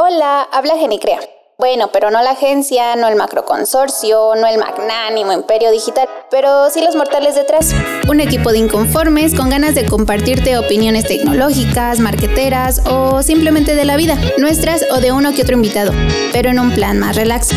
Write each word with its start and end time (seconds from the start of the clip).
Hola, 0.00 0.42
habla 0.52 0.76
Genicrea. 0.76 1.18
Bueno, 1.58 1.90
pero 1.92 2.12
no 2.12 2.22
la 2.22 2.30
agencia, 2.30 2.94
no 2.94 3.08
el 3.08 3.16
macroconsorcio, 3.16 4.36
no 4.36 4.46
el 4.46 4.56
magnánimo 4.56 5.32
imperio 5.32 5.72
digital, 5.72 6.08
pero 6.30 6.70
sí 6.70 6.80
los 6.84 6.94
mortales 6.94 7.34
detrás. 7.34 7.74
Un 8.08 8.20
equipo 8.20 8.52
de 8.52 8.58
inconformes 8.58 9.34
con 9.34 9.50
ganas 9.50 9.74
de 9.74 9.86
compartirte 9.86 10.56
opiniones 10.56 11.04
tecnológicas, 11.08 11.98
marqueteras 11.98 12.82
o 12.86 13.24
simplemente 13.24 13.74
de 13.74 13.84
la 13.84 13.96
vida, 13.96 14.16
nuestras 14.36 14.86
o 14.92 14.98
de 14.98 15.10
uno 15.10 15.32
que 15.32 15.42
otro 15.42 15.56
invitado, 15.56 15.90
pero 16.32 16.50
en 16.50 16.60
un 16.60 16.72
plan 16.72 17.00
más 17.00 17.16
relax. 17.16 17.48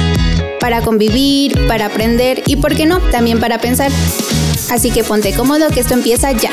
Para 0.60 0.82
convivir, 0.82 1.68
para 1.68 1.86
aprender 1.86 2.42
y, 2.48 2.56
¿por 2.56 2.76
qué 2.76 2.88
no?, 2.88 3.02
también 3.12 3.40
para 3.40 3.60
pensar. 3.60 3.92
Así 4.72 4.90
que 4.90 5.04
ponte 5.04 5.36
cómodo 5.36 5.68
que 5.68 5.82
esto 5.82 5.96
empieza 5.96 6.32
ya. 6.32 6.52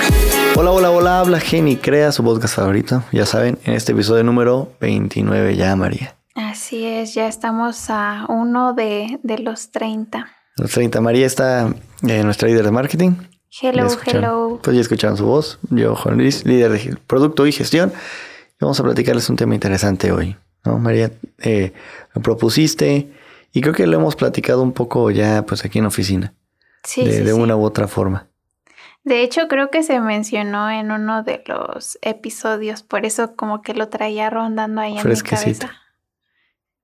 Hola, 0.56 0.72
hola, 0.72 0.90
hola, 0.90 1.20
habla 1.20 1.38
Geni, 1.38 1.76
crea 1.76 2.10
su 2.10 2.24
podcast 2.24 2.56
favorito. 2.56 3.04
Ya 3.12 3.24
saben, 3.24 3.60
en 3.64 3.74
este 3.74 3.92
episodio 3.92 4.24
número 4.24 4.72
29 4.80 5.54
ya, 5.54 5.76
María. 5.76 6.16
Así 6.34 6.84
es, 6.84 7.14
ya 7.14 7.28
estamos 7.28 7.88
a 7.90 8.26
uno 8.28 8.72
de, 8.72 9.20
los 9.40 9.70
30. 9.70 10.26
Los 10.56 10.72
30. 10.72 11.00
María 11.00 11.26
está 11.26 11.72
eh, 12.08 12.24
nuestra 12.24 12.48
líder 12.48 12.64
de 12.64 12.72
marketing. 12.72 13.12
Hello, 13.62 13.86
hello. 14.04 14.60
Pues 14.64 14.74
ya 14.74 14.80
escucharon 14.80 15.16
su 15.16 15.24
voz. 15.24 15.60
Yo, 15.70 15.94
Juan 15.94 16.18
Luis, 16.18 16.44
líder 16.44 16.72
de 16.72 16.96
producto 17.06 17.46
y 17.46 17.52
gestión. 17.52 17.92
Y 18.54 18.56
vamos 18.64 18.80
a 18.80 18.82
platicarles 18.82 19.30
un 19.30 19.36
tema 19.36 19.54
interesante 19.54 20.10
hoy. 20.10 20.36
¿no? 20.64 20.80
María, 20.80 21.12
eh, 21.38 21.72
lo 22.16 22.20
propusiste 22.20 23.12
y 23.52 23.60
creo 23.60 23.74
que 23.74 23.86
lo 23.86 23.96
hemos 23.96 24.16
platicado 24.16 24.60
un 24.60 24.72
poco 24.72 25.12
ya 25.12 25.46
pues 25.46 25.64
aquí 25.64 25.78
en 25.78 25.86
oficina 25.86 26.34
de, 26.96 27.32
una 27.32 27.56
u 27.56 27.64
otra 27.64 27.88
forma. 27.88 28.26
De 29.04 29.22
hecho, 29.22 29.48
creo 29.48 29.70
que 29.70 29.82
se 29.82 30.00
mencionó 30.00 30.70
en 30.70 30.90
uno 30.90 31.22
de 31.22 31.42
los 31.46 31.98
episodios, 32.02 32.82
por 32.82 33.06
eso 33.06 33.36
como 33.36 33.62
que 33.62 33.74
lo 33.74 33.88
traía 33.88 34.28
rondando 34.28 34.80
ahí 34.80 34.98
en 34.98 35.08
mi 35.08 35.20
cabeza. 35.20 35.70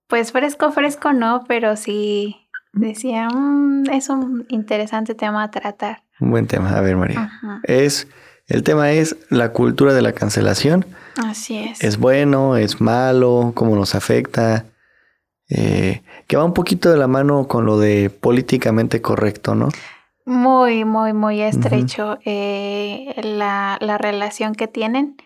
Pues 0.07 0.33
fresco, 0.33 0.71
fresco 0.71 1.13
no, 1.13 1.45
pero 1.49 1.77
sí 1.77 2.37
decía, 2.73 3.29
mm, 3.29 3.91
es 3.91 4.09
un 4.09 4.47
interesante 4.49 5.15
tema 5.15 5.43
a 5.43 5.51
tratar. 5.51 6.03
Un 6.21 6.31
buen 6.31 6.47
tema, 6.47 6.77
a 6.77 6.81
ver 6.81 6.97
María. 6.97 7.31
Es, 7.65 8.07
el 8.47 8.63
tema 8.63 8.93
es 8.93 9.17
la 9.31 9.53
cultura 9.53 9.95
de 9.95 10.03
la 10.03 10.13
cancelación. 10.13 10.87
Así 11.17 11.59
es. 11.59 11.83
¿Es 11.83 11.99
bueno? 11.99 12.57
¿Es 12.57 12.81
malo? 12.81 13.53
¿Cómo 13.55 13.77
nos 13.77 13.95
afecta? 13.95 14.65
Eh, 15.49 16.03
que 16.27 16.37
va 16.37 16.45
un 16.45 16.55
poquito 16.55 16.91
de 16.91 16.97
la 16.97 17.07
mano 17.07 17.47
con 17.49 17.67
lo 17.67 17.79
de 17.79 18.11
políticamente 18.11 19.03
correcto, 19.03 19.55
¿no? 19.55 19.69
Muy, 20.25 20.85
muy, 20.85 21.13
muy 21.13 21.43
estrecho 21.43 22.19
eh, 22.25 23.15
la, 23.23 23.99
relación 23.99 24.55
que 24.55 24.69
tienen. 24.69 25.17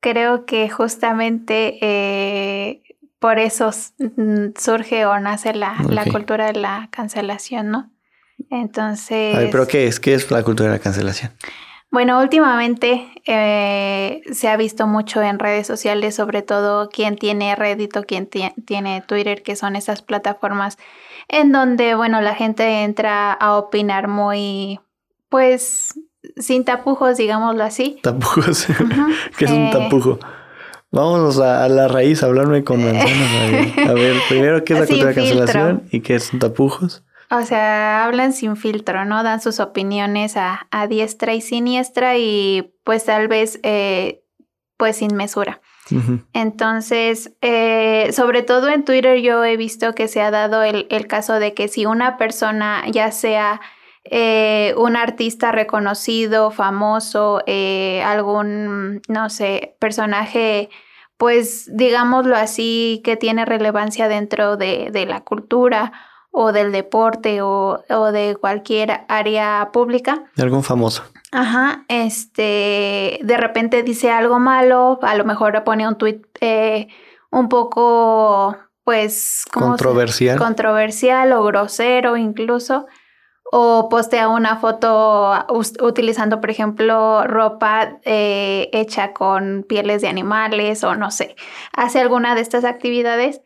Creo 0.00 0.44
que 0.44 0.68
justamente 0.68 1.78
eh, 1.80 2.82
por 3.18 3.38
eso 3.38 3.70
surge 4.58 5.06
o 5.06 5.18
nace 5.20 5.54
la, 5.54 5.76
la, 5.88 6.04
cultura 6.04 6.46
de 6.46 6.60
la 6.60 6.88
cancelación, 6.90 7.70
¿no? 7.70 7.90
Entonces... 8.50 9.36
A 9.36 9.38
ver, 9.38 9.50
pero 9.50 9.66
¿qué 9.68 9.86
es? 9.86 10.00
¿Qué 10.00 10.14
es 10.14 10.30
la 10.30 10.42
cultura 10.42 10.68
de 10.68 10.76
la 10.76 10.82
cancelación? 10.82 11.32
Bueno, 11.94 12.20
últimamente 12.20 13.06
eh, 13.24 14.20
se 14.32 14.48
ha 14.48 14.56
visto 14.56 14.88
mucho 14.88 15.22
en 15.22 15.38
redes 15.38 15.68
sociales, 15.68 16.16
sobre 16.16 16.42
todo 16.42 16.88
quien 16.88 17.14
tiene 17.14 17.54
Reddit 17.54 17.96
o 17.96 18.02
quien 18.02 18.28
tiene 18.28 19.04
Twitter, 19.06 19.44
que 19.44 19.54
son 19.54 19.76
esas 19.76 20.02
plataformas 20.02 20.76
en 21.28 21.52
donde, 21.52 21.94
bueno, 21.94 22.20
la 22.20 22.34
gente 22.34 22.84
entra 22.84 23.32
a 23.32 23.56
opinar 23.56 24.08
muy, 24.08 24.80
pues, 25.28 25.94
sin 26.36 26.64
tapujos, 26.64 27.16
digámoslo 27.16 27.64
así. 27.64 27.98
Tapujos. 28.02 28.66
¿Qué 29.38 29.44
es 29.44 29.50
un 29.50 29.66
eh, 29.66 29.70
tapujo? 29.72 30.18
Vamos 30.90 31.40
a, 31.40 31.68
la 31.68 31.88
raíz, 31.88 32.22
a 32.22 32.26
hablarme 32.26 32.62
con 32.62 32.84
manzanas. 32.84 33.78
A 33.88 33.92
ver, 33.94 34.16
primero, 34.28 34.64
¿qué 34.64 34.74
es 34.74 34.80
la 34.80 34.86
cultura 34.88 35.08
de 35.08 35.14
cancelación 35.14 35.82
y 35.90 36.00
qué 36.00 36.20
son 36.20 36.38
tapujos? 36.38 37.02
O 37.30 37.42
sea, 37.42 38.04
hablan 38.04 38.32
sin 38.32 38.56
filtro, 38.56 39.04
¿no? 39.04 39.22
Dan 39.24 39.40
sus 39.40 39.58
opiniones 39.58 40.36
a, 40.36 40.68
diestra 40.88 41.34
y 41.34 41.40
siniestra 41.40 42.16
y 42.16 42.74
pues 42.84 43.04
tal 43.04 43.28
vez 43.28 43.58
eh, 43.64 44.22
pues 44.76 44.96
sin 44.96 45.16
mesura. 45.16 45.60
Entonces, 46.32 47.32
eh, 47.42 48.10
sobre 48.12 48.42
todo 48.42 48.68
en 48.68 48.84
Twitter 48.84 49.20
yo 49.20 49.44
he 49.44 49.56
visto 49.56 49.94
que 49.94 50.08
se 50.08 50.20
ha 50.22 50.30
dado 50.30 50.62
el, 50.62 51.06
caso 51.06 51.34
de 51.34 51.54
que 51.54 51.68
si 51.68 51.86
una 51.86 52.16
persona, 52.16 52.84
ya 52.90 53.12
sea 53.12 53.60
eh, 54.04 54.74
un 54.76 54.96
artista 54.96 55.52
reconocido, 55.52 56.50
famoso, 56.50 57.42
algún, 58.04 59.02
no 59.08 59.30
sé, 59.30 59.76
personaje, 59.78 60.70
pues 61.16 61.70
digámoslo 61.72 62.36
así, 62.36 63.02
que 63.04 63.16
tiene 63.16 63.44
relevancia 63.44 64.08
dentro 64.08 64.56
de, 64.56 64.90
de 64.90 65.06
la 65.06 65.20
cultura 65.20 65.92
o 66.34 66.50
del 66.52 66.72
deporte 66.72 67.40
o, 67.42 67.78
de 68.12 68.36
cualquier 68.38 69.02
área 69.08 69.70
pública. 69.72 70.24
De 70.34 70.42
algún 70.42 70.64
famoso. 70.64 71.04
Ajá, 71.36 71.84
este, 71.88 73.18
de 73.20 73.36
repente 73.36 73.82
dice 73.82 74.08
algo 74.08 74.38
malo, 74.38 75.00
a 75.02 75.16
lo 75.16 75.24
mejor 75.24 75.64
pone 75.64 75.88
un 75.88 75.98
tweet 75.98 76.20
eh, 76.40 76.86
un 77.32 77.48
poco, 77.48 78.56
pues, 78.84 79.44
controversial. 79.52 80.38
controversial 80.38 81.32
o 81.32 81.42
grosero 81.42 82.16
incluso, 82.16 82.86
o 83.50 83.88
postea 83.88 84.28
una 84.28 84.58
foto 84.58 85.32
utilizando, 85.82 86.40
por 86.40 86.50
ejemplo, 86.50 87.24
ropa 87.26 87.98
eh, 88.04 88.70
hecha 88.72 89.12
con 89.12 89.64
pieles 89.68 90.02
de 90.02 90.08
animales 90.08 90.84
o 90.84 90.94
no 90.94 91.10
sé, 91.10 91.34
hace 91.72 91.98
alguna 91.98 92.36
de 92.36 92.42
estas 92.42 92.64
actividades 92.64 93.40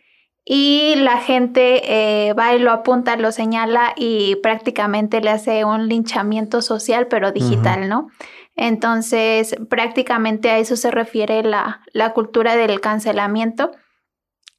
y 0.50 0.94
la 0.96 1.18
gente 1.18 1.82
eh, 2.28 2.32
va 2.32 2.54
y 2.54 2.58
lo 2.58 2.72
apunta, 2.72 3.16
lo 3.16 3.32
señala 3.32 3.92
y 3.96 4.36
prácticamente 4.36 5.20
le 5.20 5.28
hace 5.28 5.66
un 5.66 5.88
linchamiento 5.88 6.62
social, 6.62 7.06
pero 7.06 7.32
digital, 7.32 7.86
¿no? 7.86 8.08
Entonces, 8.56 9.56
prácticamente 9.68 10.50
a 10.50 10.56
eso 10.56 10.76
se 10.76 10.90
refiere 10.90 11.42
la, 11.42 11.82
la 11.92 12.14
cultura 12.14 12.56
del 12.56 12.80
cancelamiento. 12.80 13.72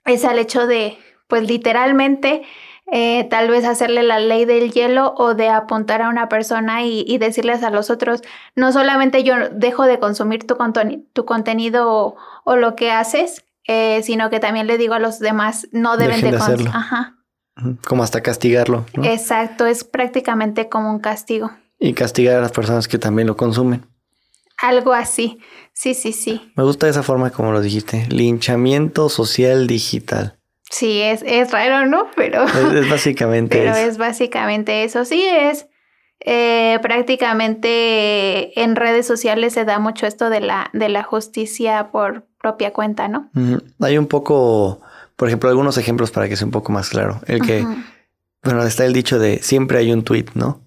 Es 0.05 0.25
al 0.25 0.37
hecho 0.37 0.67
de, 0.67 0.99
pues 1.27 1.47
literalmente, 1.47 2.43
eh, 2.91 3.23
tal 3.23 3.49
vez 3.49 3.65
hacerle 3.65 4.03
la 4.03 4.19
ley 4.19 4.45
del 4.45 4.71
hielo 4.71 5.15
o 5.17 5.33
de 5.33 5.49
apuntar 5.49 6.03
a 6.03 6.09
una 6.09 6.29
persona 6.29 6.83
y, 6.83 7.17
decirles 7.17 7.63
a 7.63 7.71
los 7.71 7.89
otros, 7.89 8.21
no 8.55 8.71
solamente 8.71 9.23
yo 9.23 9.35
dejo 9.51 9.85
de 9.85 9.99
consumir 9.99 10.45
tu, 10.45 10.55
tu 11.13 11.25
contenido 11.25 12.15
o, 12.43 12.55
lo 12.55 12.75
que 12.75 12.91
haces, 12.91 13.43
eh, 13.71 14.01
sino 14.01 14.31
que 14.31 14.39
también 14.39 14.65
le 14.65 14.79
digo 14.79 14.95
a 14.95 14.99
los 14.99 15.19
demás, 15.19 15.67
no 15.71 15.95
deben 15.95 16.21
de, 16.21 16.35
hacerlo. 16.35 16.71
Ajá. 16.73 17.17
Como 17.85 18.01
hasta 18.01 18.21
castigarlo. 18.21 18.83
Exacto, 19.03 19.67
es 19.67 19.83
prácticamente 19.83 20.69
como 20.69 20.89
un 20.89 20.97
castigo. 20.97 21.51
Y 21.77 21.93
castigar 21.93 22.37
a 22.37 22.41
las 22.41 22.51
personas 22.51 22.87
que 22.87 22.97
también 22.97 23.27
lo 23.27 23.37
consumen. 23.37 23.85
Algo 24.57 24.91
así, 24.91 25.37
sí, 25.71 25.93
sí, 25.93 26.13
sí. 26.13 26.51
Me 26.55 26.63
gusta 26.63 26.89
esa 26.89 27.03
forma 27.03 27.29
como 27.29 27.51
lo 27.51 27.61
dijiste, 27.61 28.07
linchamiento 28.09 29.07
social 29.07 29.67
digital. 29.67 30.39
Sí, 30.71 31.01
es, 31.01 31.21
es 31.23 31.51
raro, 31.51 31.85
¿no? 31.85 32.07
Pero 32.15 32.45
es, 32.45 32.89
básicamente 32.89 33.55
Pero 33.59 33.75
es 33.75 33.99
básicamente 33.99 34.83
eso, 34.83 35.05
sí, 35.05 35.23
es 35.23 35.67
eh, 36.21 36.79
prácticamente 36.81 38.59
en 38.59 38.75
redes 38.75 39.05
sociales 39.05 39.53
se 39.53 39.63
da 39.63 39.77
mucho 39.77 40.07
esto 40.07 40.31
de 40.31 40.39
la, 40.41 40.71
de 40.73 40.89
la 40.89 41.03
justicia 41.03 41.91
por 41.91 42.28
propia 42.41 42.71
cuenta, 42.71 43.07
¿no? 43.07 43.29
Hay 43.79 43.97
un 43.97 44.07
poco, 44.07 44.81
por 45.15 45.27
ejemplo, 45.27 45.49
algunos 45.49 45.77
ejemplos 45.77 46.11
para 46.11 46.27
que 46.29 46.35
sea 46.35 46.45
un 46.45 46.51
poco 46.51 46.71
más 46.71 46.89
claro. 46.89 47.21
El 47.25 47.41
que, 47.41 47.65
bueno, 48.43 48.63
está 48.63 48.85
el 48.85 48.93
dicho 48.93 49.19
de 49.19 49.39
siempre 49.41 49.79
hay 49.79 49.91
un 49.91 50.03
tweet, 50.03 50.27
¿no? 50.33 50.61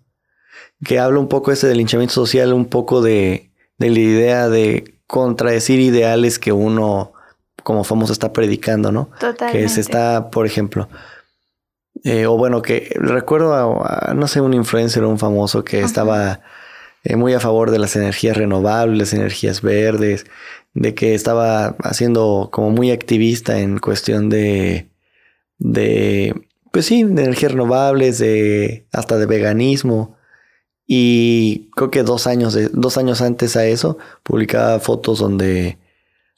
Que 0.85 0.99
habla 0.99 1.19
un 1.19 1.29
poco 1.29 1.53
ese 1.53 1.67
del 1.67 1.79
linchamiento 1.79 2.15
social, 2.15 2.53
un 2.53 2.67
poco 2.67 3.03
de, 3.03 3.51
de 3.79 3.91
la 3.91 3.99
idea 3.99 4.49
de 4.49 4.99
contradecir 5.07 5.81
ideales 5.81 6.39
que 6.39 6.53
uno 6.53 7.13
como 7.63 7.85
famoso 7.85 8.13
está 8.13 8.33
predicando, 8.33 8.93
¿no? 8.93 9.11
Totalmente. 9.21 9.53
Que 9.53 9.69
se 9.69 9.81
está, 9.81 10.31
por 10.31 10.47
ejemplo, 10.47 10.89
eh, 12.05 12.27
o 12.27 12.37
bueno, 12.37 12.63
que 12.63 12.93
recuerdo 12.97 13.55
a, 13.55 14.13
no 14.15 14.27
sé, 14.27 14.41
un 14.41 14.55
influencer 14.55 15.05
o 15.05 15.09
un 15.09 15.19
famoso 15.19 15.65
que 15.65 15.81
estaba 15.81 16.41
eh, 17.05 17.17
muy 17.17 17.35
a 17.35 17.41
favor 17.41 17.71
de 17.71 17.79
las 17.79 17.95
energías 17.95 18.37
renovables, 18.37 19.13
energías 19.13 19.63
verdes, 19.63 20.27
de 20.75 20.95
que 20.95 21.15
estaba 21.15 21.77
haciendo 21.83 22.49
como 22.53 22.71
muy 22.71 22.91
activista 22.91 23.61
en 23.61 23.79
cuestión 23.79 24.29
de, 24.29 24.91
de, 25.59 26.35
pues 26.73 26.87
sí, 26.87 27.05
de 27.05 27.25
energías 27.25 27.53
renovables, 27.53 28.19
de, 28.19 28.87
hasta 28.93 29.19
de 29.19 29.27
veganismo. 29.27 30.17
Y 30.87 31.71
creo 31.77 31.91
que 31.91 32.03
dos 32.03 32.27
años, 32.27 32.55
de, 32.55 32.69
dos 32.73 32.97
años 32.99 33.21
antes 33.23 33.57
a 33.57 33.67
eso, 33.67 33.99
publicaba 34.23 34.81
fotos 34.81 35.19
donde 35.19 35.79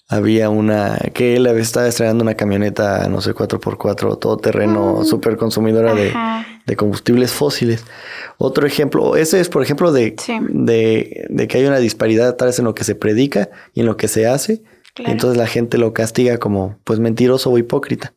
había 0.09 0.51
una, 0.51 0.99
que 1.15 1.37
él 1.37 1.47
estaba 1.47 1.89
estrenando 1.89 2.23
una 2.23 2.35
camioneta, 2.35 3.09
no 3.09 3.21
sé, 3.21 3.35
4x4, 3.35 4.19
todo 4.19 4.37
terreno, 4.37 4.99
mm. 5.01 5.05
súper 5.05 5.37
consumidora 5.37 5.95
de, 5.95 6.13
de, 6.67 6.77
combustibles 6.77 7.33
fósiles. 7.33 7.85
Otro 8.39 8.67
ejemplo, 8.67 9.17
ese 9.17 9.41
es 9.41 9.49
por 9.49 9.63
ejemplo 9.63 9.93
de, 9.93 10.17
de, 10.51 11.27
de, 11.29 11.49
que 11.49 11.59
hay 11.59 11.67
una 11.67 11.79
disparidad 11.79 12.37
tal 12.37 12.49
vez 12.49 12.59
en 12.59 12.65
lo 12.65 12.75
que 12.75 12.85
se 12.85 12.95
predica 12.95 13.49
y 13.73 13.81
en 13.81 13.87
lo 13.87 13.97
que 13.97 14.09
se 14.09 14.27
hace 14.27 14.63
Entonces 14.97 15.37
la 15.39 15.47
gente 15.47 15.79
lo 15.79 15.93
castiga 15.93 16.39
como 16.39 16.79
pues 16.85 16.99
mentiroso 16.99 17.51
o 17.51 17.59
hipócrita. 17.59 18.13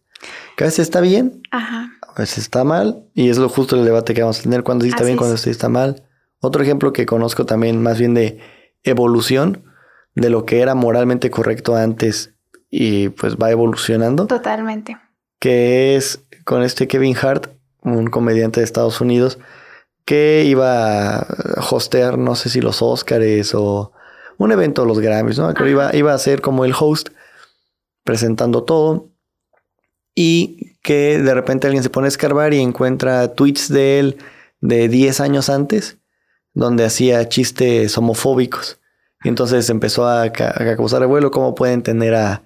Que 0.55 0.63
a 0.63 0.67
veces 0.67 0.79
está 0.79 1.01
bien, 1.01 1.41
a 1.51 1.91
veces 2.17 2.39
está 2.39 2.63
mal, 2.63 3.03
y 3.13 3.29
es 3.29 3.37
lo 3.37 3.47
justo 3.49 3.75
el 3.75 3.85
debate 3.85 4.15
que 4.15 4.21
vamos 4.21 4.39
a 4.39 4.43
tener, 4.43 4.63
cuando 4.63 4.83
sí 4.83 4.89
está 4.89 5.03
bien, 5.03 5.17
cuando 5.17 5.37
sí 5.37 5.51
está 5.51 5.69
mal. 5.69 6.03
Otro 6.39 6.63
ejemplo 6.63 6.93
que 6.93 7.05
conozco 7.05 7.45
también 7.45 7.81
más 7.81 7.99
bien 7.99 8.15
de 8.15 8.39
evolución, 8.83 9.63
de 10.15 10.31
lo 10.31 10.45
que 10.45 10.61
era 10.61 10.73
moralmente 10.73 11.29
correcto 11.29 11.75
antes 11.75 12.33
y 12.69 13.09
pues 13.09 13.37
va 13.37 13.51
evolucionando. 13.51 14.25
Totalmente. 14.25 14.97
Que 15.39 15.95
es 15.95 16.23
con 16.43 16.63
este 16.63 16.87
Kevin 16.87 17.15
Hart, 17.15 17.51
un 17.81 18.07
comediante 18.07 18.59
de 18.59 18.65
Estados 18.65 18.99
Unidos, 18.99 19.37
que 20.07 20.45
iba 20.45 21.17
a 21.17 21.27
hostear, 21.69 22.17
no 22.17 22.35
sé 22.35 22.47
si 22.47 22.61
los 22.61 22.81
Oscars 22.81 23.53
o 23.53 23.91
un 24.37 24.53
evento 24.53 24.83
de 24.83 24.87
los 24.87 24.99
Grammys, 24.99 25.37
¿no? 25.37 25.53
Iba, 25.67 25.93
iba 25.93 26.13
a 26.13 26.17
ser 26.17 26.39
como 26.39 26.63
el 26.63 26.73
host 26.79 27.09
presentando 28.05 28.63
todo 28.63 29.09
y 30.15 30.77
que 30.81 31.19
de 31.21 31.33
repente 31.33 31.67
alguien 31.67 31.83
se 31.83 31.89
pone 31.89 32.05
a 32.05 32.07
escarbar 32.07 32.53
y 32.53 32.61
encuentra 32.61 33.33
tweets 33.33 33.67
de 33.67 33.99
él 33.99 34.17
de 34.61 34.87
10 34.87 35.19
años 35.19 35.49
antes 35.49 35.97
donde 36.53 36.85
hacía 36.85 37.27
chistes 37.27 37.97
homofóbicos. 37.97 38.79
Y 39.25 39.27
entonces 39.27 39.69
empezó 39.69 40.07
a, 40.07 40.31
causar 40.31 41.01
revuelo 41.01 41.31
cómo 41.31 41.53
pueden 41.53 41.83
tener 41.83 42.15
a, 42.15 42.43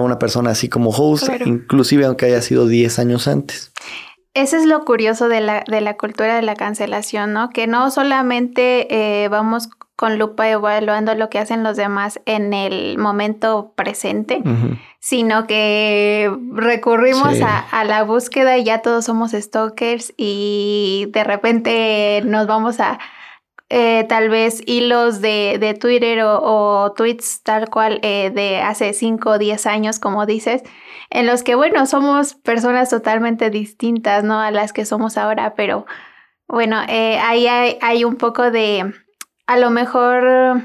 una 0.00 0.18
persona 0.18 0.50
así 0.50 0.68
como 0.68 0.90
host, 0.90 1.28
inclusive 1.46 2.04
aunque 2.04 2.26
haya 2.26 2.42
sido 2.42 2.66
10 2.66 2.98
años 2.98 3.28
antes. 3.28 3.72
Eso 4.34 4.56
es 4.56 4.64
lo 4.64 4.84
curioso 4.84 5.28
de 5.28 5.40
la, 5.40 5.64
de 5.66 5.80
la 5.80 5.96
cultura 5.96 6.36
de 6.36 6.42
la 6.42 6.54
cancelación, 6.54 7.32
¿no? 7.32 7.50
Que 7.50 7.66
no 7.66 7.90
solamente 7.90 9.24
eh, 9.24 9.28
vamos 9.28 9.68
con 10.00 10.18
lupa 10.18 10.48
evaluando 10.48 11.14
lo 11.14 11.28
que 11.28 11.38
hacen 11.38 11.62
los 11.62 11.76
demás 11.76 12.20
en 12.24 12.54
el 12.54 12.96
momento 12.96 13.74
presente, 13.76 14.42
sino 14.98 15.46
que 15.46 16.34
recurrimos 16.54 17.38
a, 17.42 17.84
la 17.84 18.02
búsqueda 18.04 18.56
y 18.56 18.64
ya 18.64 18.80
todos 18.80 19.04
somos 19.04 19.32
stalkers 19.32 20.14
y 20.16 21.06
de 21.10 21.22
repente 21.22 22.22
nos 22.24 22.46
vamos 22.46 22.80
a 22.80 22.98
eh, 23.72 24.04
tal 24.08 24.28
vez 24.28 24.64
hilos 24.66 25.20
de, 25.20 25.78
Twitter 25.80 26.22
o, 26.24 26.92
tweets 26.96 27.44
tal 27.44 27.70
cual 27.70 28.00
eh, 28.02 28.32
de 28.34 28.58
hace 28.58 28.92
5 28.92 29.30
o 29.30 29.38
10 29.38 29.64
años, 29.66 30.00
como 30.00 30.26
dices, 30.26 30.64
en 31.08 31.28
los 31.28 31.44
que, 31.44 31.54
bueno, 31.54 31.86
somos 31.86 32.34
personas 32.34 32.90
totalmente 32.90 33.48
distintas, 33.48 34.24
¿no? 34.24 34.40
A 34.40 34.50
las 34.50 34.72
que 34.72 34.84
somos 34.84 35.16
ahora, 35.16 35.54
pero 35.54 35.86
bueno, 36.48 36.80
eh, 36.88 37.20
ahí 37.20 37.46
hay, 37.46 38.02
un 38.04 38.16
poco 38.16 38.50
de, 38.50 38.92
a 39.46 39.56
lo 39.56 39.70
mejor, 39.70 40.64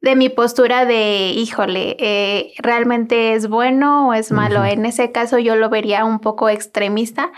de 0.00 0.16
mi 0.16 0.30
postura 0.30 0.86
de, 0.86 1.32
híjole, 1.36 2.54
¿realmente 2.60 3.34
es 3.34 3.46
bueno 3.46 4.08
o 4.08 4.14
es 4.14 4.32
malo? 4.32 4.64
En 4.64 4.86
ese 4.86 5.12
caso 5.12 5.38
yo 5.38 5.54
lo 5.54 5.68
vería 5.68 6.06
un 6.06 6.20
poco 6.20 6.48
extremista. 6.48 7.30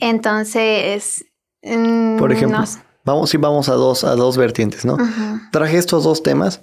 Entonces, 0.00 1.26
mm, 1.62 2.18
por 2.18 2.32
ejemplo, 2.32 2.64
vamos 3.04 3.32
y 3.34 3.36
vamos 3.36 3.68
a 3.68 3.74
dos, 3.74 4.04
a 4.04 4.14
dos 4.14 4.36
vertientes, 4.36 4.84
¿no? 4.84 4.96
Traje 5.52 5.78
estos 5.78 6.04
dos 6.04 6.22
temas 6.22 6.60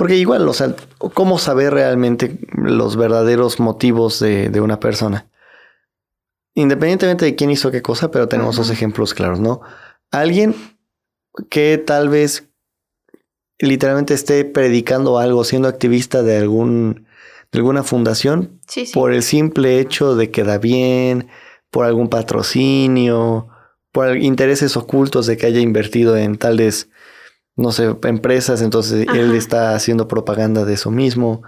porque 0.00 0.16
igual, 0.16 0.48
o 0.48 0.54
sea, 0.54 0.74
¿cómo 0.96 1.38
saber 1.38 1.74
realmente 1.74 2.38
los 2.54 2.96
verdaderos 2.96 3.60
motivos 3.60 4.18
de, 4.18 4.58
una 4.58 4.80
persona? 4.80 5.28
Independientemente 6.54 7.26
de 7.26 7.36
quién 7.36 7.50
hizo 7.50 7.70
qué 7.70 7.82
cosa, 7.82 8.10
pero 8.10 8.26
tenemos 8.26 8.56
dos 8.56 8.70
ejemplos 8.70 9.12
claros, 9.12 9.40
¿no? 9.40 9.60
Alguien 10.10 10.54
que 11.50 11.76
tal 11.76 12.08
vez 12.08 12.48
literalmente 13.58 14.14
esté 14.14 14.46
predicando 14.46 15.18
algo, 15.18 15.44
siendo 15.44 15.68
activista 15.68 16.22
de 16.22 16.38
algún 16.38 17.06
de 17.52 17.58
alguna 17.58 17.82
fundación 17.82 18.58
por 18.94 19.12
el 19.12 19.22
simple 19.22 19.80
hecho 19.80 20.16
de 20.16 20.30
que 20.30 20.44
da 20.44 20.56
bien, 20.56 21.28
por 21.70 21.84
algún 21.84 22.08
patrocinio, 22.08 23.48
por 23.92 24.16
intereses 24.16 24.76
ocultos 24.76 25.26
de 25.26 25.36
que 25.36 25.46
haya 25.46 25.60
invertido 25.60 26.16
en 26.16 26.36
tales 26.38 26.88
no 27.60 27.72
sé, 27.72 27.94
empresas, 28.04 28.62
entonces 28.62 29.06
él 29.14 29.34
está 29.34 29.74
haciendo 29.74 30.08
propaganda 30.08 30.64
de 30.64 30.74
eso 30.74 30.90
mismo. 30.90 31.42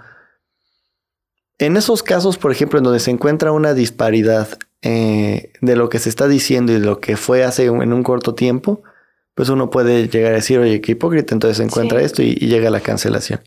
En 1.57 1.75
esos 1.75 2.03
casos, 2.03 2.37
por 2.37 2.51
ejemplo, 2.51 2.77
en 2.77 2.83
donde 2.83 2.99
se 2.99 3.11
encuentra 3.11 3.51
una 3.51 3.73
disparidad 3.73 4.47
eh, 4.81 5.51
de 5.61 5.75
lo 5.75 5.89
que 5.89 5.99
se 5.99 6.09
está 6.09 6.27
diciendo 6.27 6.71
y 6.71 6.75
de 6.75 6.85
lo 6.85 6.99
que 6.99 7.17
fue 7.17 7.43
hace 7.43 7.65
en 7.65 7.93
un 7.93 8.03
corto 8.03 8.35
tiempo, 8.35 8.83
pues 9.33 9.49
uno 9.49 9.71
puede 9.71 10.07
llegar 10.07 10.33
a 10.33 10.35
decir, 10.35 10.59
oye, 10.59 10.81
qué 10.81 10.91
hipócrita, 10.91 11.33
entonces 11.33 11.57
se 11.57 11.63
encuentra 11.63 12.01
esto 12.01 12.21
y, 12.21 12.35
llega 12.35 12.69
la 12.69 12.81
cancelación. 12.81 13.41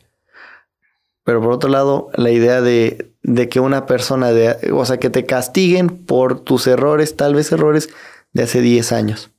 Pero 1.22 1.40
por 1.40 1.52
otro 1.52 1.68
lado, 1.68 2.10
la 2.14 2.30
idea 2.30 2.60
de, 2.60 3.12
de, 3.22 3.48
que 3.48 3.60
una 3.60 3.86
persona, 3.86 4.32
de, 4.32 4.72
o 4.72 4.84
sea, 4.84 4.98
que 4.98 5.10
te 5.10 5.26
castiguen 5.26 5.88
por 5.88 6.40
tus 6.40 6.66
errores, 6.66 7.16
tal 7.16 7.34
vez 7.34 7.52
errores 7.52 7.90
de 8.36 8.42
hace 8.44 8.60
10 8.60 8.92
años. 8.92 9.30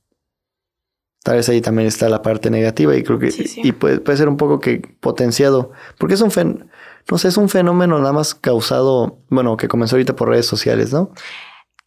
Tal 1.23 1.35
vez 1.35 1.47
ahí 1.49 1.61
también 1.61 1.87
está 1.87 2.09
la 2.09 2.21
parte 2.21 2.49
negativa 2.49 2.95
y 2.95 3.03
creo 3.03 3.19
que 3.19 3.29
y 3.57 3.71
puede, 3.73 3.99
puede, 3.99 4.17
ser 4.17 4.29
un 4.29 4.37
poco 4.37 4.59
que 4.59 4.79
potenciado, 4.99 5.71
porque 5.97 6.15
es 6.15 6.21
un 6.21 6.31
fen, 6.31 6.69
no 7.11 7.17
sé, 7.17 7.27
es 7.27 7.37
un 7.37 7.49
fenómeno 7.49 7.99
nada 7.99 8.13
más 8.13 8.33
causado, 8.33 9.19
bueno, 9.29 9.57
que 9.57 9.67
comenzó 9.67 9.95
ahorita 9.95 10.15
por 10.15 10.29
redes 10.29 10.45
sociales, 10.45 10.93
¿no? 10.93 11.11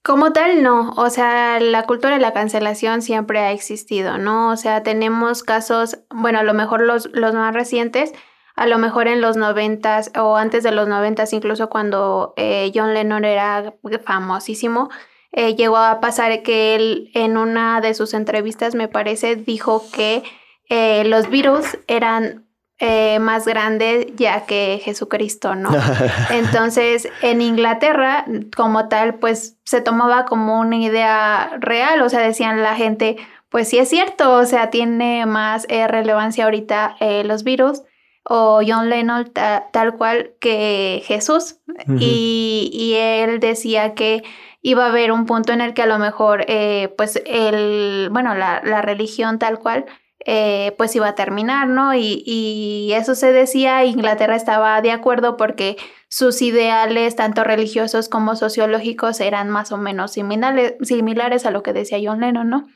Como 0.02 0.32
tal, 0.32 0.62
no. 0.62 0.92
O 0.96 1.10
sea, 1.10 1.58
la 1.60 1.84
cultura 1.84 2.14
de 2.14 2.20
la 2.20 2.32
cancelación 2.32 3.02
siempre 3.02 3.40
ha 3.40 3.52
existido, 3.52 4.18
¿no? 4.18 4.50
O 4.50 4.56
sea, 4.56 4.82
tenemos 4.82 5.42
casos, 5.42 5.98
bueno, 6.10 6.38
a 6.38 6.42
lo 6.42 6.54
mejor 6.54 6.82
los, 6.82 7.10
los 7.12 7.34
más 7.34 7.54
recientes, 7.54 8.12
a 8.56 8.66
lo 8.66 8.78
mejor 8.78 9.08
en 9.08 9.20
los 9.20 9.36
noventas 9.36 10.10
o 10.18 10.36
antes 10.36 10.62
de 10.62 10.70
los 10.70 10.86
noventas, 10.86 11.32
incluso 11.32 11.70
cuando 11.70 12.34
eh, 12.36 12.70
John 12.74 12.94
Lennon 12.94 13.24
era 13.24 13.74
famosísimo, 14.04 14.90
eh, 15.32 15.55
llegó 15.55 15.77
a 15.77 16.00
pasar 16.00 16.43
que 16.43 16.75
él 16.75 17.11
en 17.15 17.37
una 17.37 17.81
de 17.81 17.94
sus 17.94 18.15
entrevistas, 18.15 18.75
me 18.75 18.88
parece, 18.88 19.37
dijo 19.37 19.85
que 19.93 20.25
eh, 20.69 21.05
los 21.05 21.31
virus 21.31 21.79
eran 21.87 22.47
eh, 22.79 23.19
más 23.21 23.47
grandes 23.47 24.06
ya 24.17 24.47
que 24.47 24.81
Jesucristo, 24.82 25.55
¿no? 25.55 25.71
Entonces, 26.31 27.09
en 27.23 27.43
Inglaterra, 27.43 28.25
como 28.56 28.88
tal, 28.88 29.17
pues 29.17 29.59
se 29.65 29.81
tomaba 29.81 30.25
como 30.25 30.59
una 30.59 30.79
idea 30.79 31.53
real, 31.61 32.03
o 32.03 32.09
sea, 32.09 32.21
decían 32.21 32.62
la 32.62 32.75
gente, 32.75 33.17
pues 33.50 33.69
sí 33.69 33.79
es 33.79 33.88
cierto, 33.88 34.35
o 34.35 34.47
sea, 34.47 34.71
tiene 34.71 35.27
más 35.27 35.67
relevancia 35.69 36.44
ahorita 36.44 36.97
los 37.25 37.44
virus 37.44 37.82
o 38.25 38.61
John 38.67 38.91
Lennon 38.91 39.32
tal 39.32 39.97
cual 39.97 40.32
que 40.41 41.03
Jesús. 41.05 41.59
y, 41.99 42.70
y 42.72 42.94
él 42.94 43.41
decía 43.41 43.94
que 43.94 44.22
iba 44.62 44.84
a 44.84 44.88
haber 44.88 45.12
un 45.12 45.26
punto 45.26 45.52
en 45.52 45.60
el 45.60 45.74
que 45.74 45.82
a 45.82 45.86
lo 45.86 45.98
mejor, 45.98 46.44
eh, 46.48 46.93
pues, 46.96 47.22
el, 47.26 48.08
bueno, 48.10 48.34
la, 48.34 48.82
religión 48.82 49.38
tal 49.38 49.58
cual, 49.58 49.86
eh, 50.26 50.74
pues 50.76 50.94
iba 50.94 51.08
a 51.08 51.14
terminar, 51.14 51.69
¿no? 51.69 51.94
Y, 51.94 52.22
y, 52.26 52.93
eso 52.93 53.14
se 53.14 53.32
decía, 53.32 53.84
Inglaterra 53.84 54.36
estaba 54.36 54.81
de 54.82 54.93
acuerdo 54.93 55.36
porque 55.36 55.76
sus 56.08 56.43
ideales, 56.43 57.17
tanto 57.17 57.43
religiosos 57.43 58.08
como 58.08 58.36
sociológicos, 58.36 59.20
eran 59.20 59.48
más 59.48 59.72
o 59.72 59.79
menos 59.79 60.12
similares, 60.12 60.74
similares 60.82 61.46
a 61.46 61.50
lo 61.50 61.62
que 61.62 61.72
decía 61.72 61.98
John 62.02 62.20
Lennon, 62.20 62.50
¿no? 62.50 62.67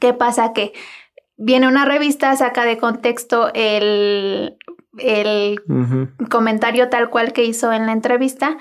¿Qué 0.00 0.14
pasa? 0.14 0.52
Que 0.52 0.72
viene 1.36 1.66
una 1.66 1.84
revista, 1.84 2.36
saca 2.36 2.64
de 2.64 2.78
contexto 2.78 3.50
el, 3.54 4.58
el 4.98 5.60
comentario 6.30 6.88
tal 6.90 7.10
cual 7.10 7.32
que 7.32 7.44
hizo 7.44 7.72
en 7.72 7.86
la 7.86 7.92
entrevista 7.92 8.58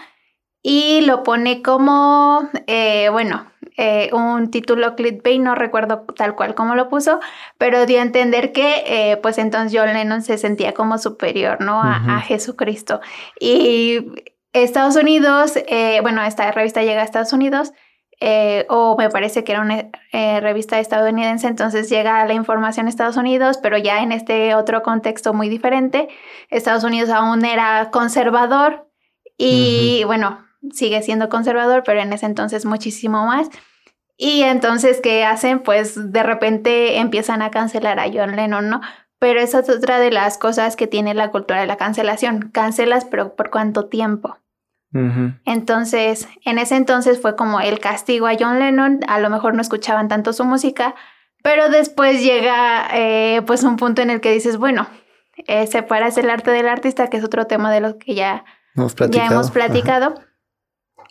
y 0.70 1.00
lo 1.00 1.24
pone 1.24 1.62
como, 1.62 2.50
eh, 2.68 3.08
bueno, 3.10 3.50
eh, 3.78 4.10
un 4.12 4.52
título 4.52 4.98
clickbait, 4.98 5.40
no 5.40 5.56
recuerdo 5.56 6.02
tal 6.18 6.36
cual 6.36 6.56
como 6.56 6.76
lo 6.76 6.90
puso, 6.90 7.22
pero 7.58 7.86
dio 7.86 8.00
a 8.00 8.02
entender 8.02 8.52
que 8.52 8.84
eh, 8.86 9.16
pues 9.16 9.38
entonces 9.38 9.80
John 9.80 9.94
Lennon 9.94 10.24
se 10.24 10.38
sentía 10.38 10.74
como 10.74 10.98
superior, 10.98 11.62
¿no? 11.62 11.82
A, 11.82 12.20
Jesucristo. 12.20 13.00
Y 13.40 14.12
Estados 14.52 14.98
Unidos, 14.98 15.54
bueno, 16.02 16.22
esta 16.24 16.52
revista 16.52 16.84
llega 16.84 17.00
a 17.00 17.06
Estados 17.06 17.32
Unidos, 17.32 17.72
o 18.68 18.98
me 18.98 19.10
parece 19.10 19.46
que 19.46 19.54
era 19.54 19.62
una 19.62 19.86
revista 20.42 20.82
estadounidense, 20.82 21.48
entonces 21.48 21.90
llega 21.90 22.26
la 22.26 22.34
información 22.34 22.88
a 22.88 22.90
Estados 22.90 23.16
Unidos, 23.16 23.58
pero 23.64 23.78
ya 23.78 24.04
en 24.04 24.12
este 24.12 24.54
otro 24.54 24.84
contexto 24.84 25.34
muy 25.34 25.48
diferente. 25.48 26.10
Estados 26.50 26.84
Unidos 26.84 27.10
aún 27.10 27.46
era 27.46 27.90
conservador 27.90 28.90
y 29.38 30.04
bueno, 30.06 30.47
sigue 30.72 31.02
siendo 31.02 31.30
conservador, 31.30 31.84
pero 31.86 32.02
en 32.02 32.14
ese 32.14 32.26
entonces 32.26 32.66
muchísimo 32.66 33.26
más. 33.26 33.50
Y 34.18 34.42
entonces, 34.42 35.00
¿qué 35.02 35.24
hacen? 35.24 35.60
Pues 35.60 36.12
de 36.12 36.24
repente 36.24 36.98
empiezan 36.98 37.42
a 37.42 37.52
cancelar 37.52 38.00
a 38.00 38.08
John 38.12 38.36
Lennon, 38.36 38.70
¿no? 38.70 38.82
Pero 39.20 39.40
esa 39.40 39.60
es 39.60 39.70
otra 39.70 40.00
de 40.00 40.12
las 40.12 40.38
cosas 40.38 40.76
que 40.76 40.88
tiene 40.88 41.14
la 41.14 41.32
cultura 41.32 41.62
de 41.62 41.68
la 41.68 41.78
cancelación. 41.78 42.50
Cancelas, 42.52 43.06
pero 43.06 43.36
¿por 43.36 43.50
cuánto 43.50 43.88
tiempo? 43.88 44.38
Entonces, 45.46 46.28
en 46.44 46.58
ese 46.58 46.76
entonces 46.76 47.22
fue 47.22 47.36
como 47.36 47.60
el 47.60 47.80
castigo 47.80 48.26
a 48.26 48.36
John 48.40 48.58
Lennon. 48.58 49.02
A 49.08 49.20
lo 49.20 49.30
mejor 49.30 49.54
no 49.54 49.62
escuchaban 49.62 50.08
tanto 50.08 50.34
su 50.34 50.44
música, 50.44 50.96
pero 51.44 51.70
después 51.70 52.24
llega 52.24 52.88
eh, 52.94 53.44
pues 53.46 53.62
un 53.64 53.76
punto 53.76 54.02
en 54.02 54.10
el 54.10 54.22
que 54.22 54.32
dices, 54.32 54.58
bueno, 54.58 54.88
eh, 55.46 55.68
separas 55.68 56.18
el 56.18 56.32
arte 56.32 56.50
del 56.50 56.68
artista, 56.68 57.10
que 57.10 57.18
es 57.18 57.24
otro 57.24 57.46
tema 57.46 57.72
de 57.72 57.82
lo 57.82 58.00
que 58.00 58.16
ya 58.16 58.44
hemos 58.76 58.96
platicado. 58.96 59.30
Ya 59.30 59.34
hemos 59.34 59.52
platicado. 59.52 60.16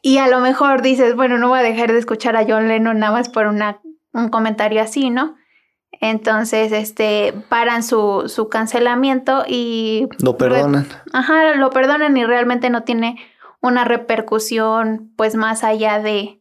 Y 0.07 0.19
a 0.19 0.29
lo 0.29 0.39
mejor 0.39 0.83
dices, 0.83 1.17
bueno, 1.17 1.37
no 1.37 1.49
voy 1.49 1.59
a 1.59 1.63
dejar 1.65 1.91
de 1.91 1.99
escuchar 1.99 2.37
a 2.37 2.45
John 2.47 2.69
Lennon 2.69 3.01
nada 3.01 3.13
más 3.13 3.29
por 3.29 3.49
una, 3.49 3.81
un 4.13 4.29
comentario 4.29 4.81
así, 4.81 5.11
¿no? 5.11 5.35
Entonces, 5.91 6.71
este, 6.71 7.35
paran 7.49 7.83
su, 7.83 8.29
su 8.29 8.49
cancelamiento 8.49 9.43
y... 9.49 10.07
Lo 10.23 10.37
perdonan. 10.39 10.87
Ajá, 11.13 11.57
lo 11.57 11.71
perdonan 11.71 12.17
y 12.17 12.25
realmente 12.25 12.71
no 12.71 12.85
tiene 12.85 13.19
una 13.61 13.85
repercusión, 13.85 15.13
pues 15.17 15.35
más 15.35 15.65
allá 15.65 15.99
de 15.99 16.41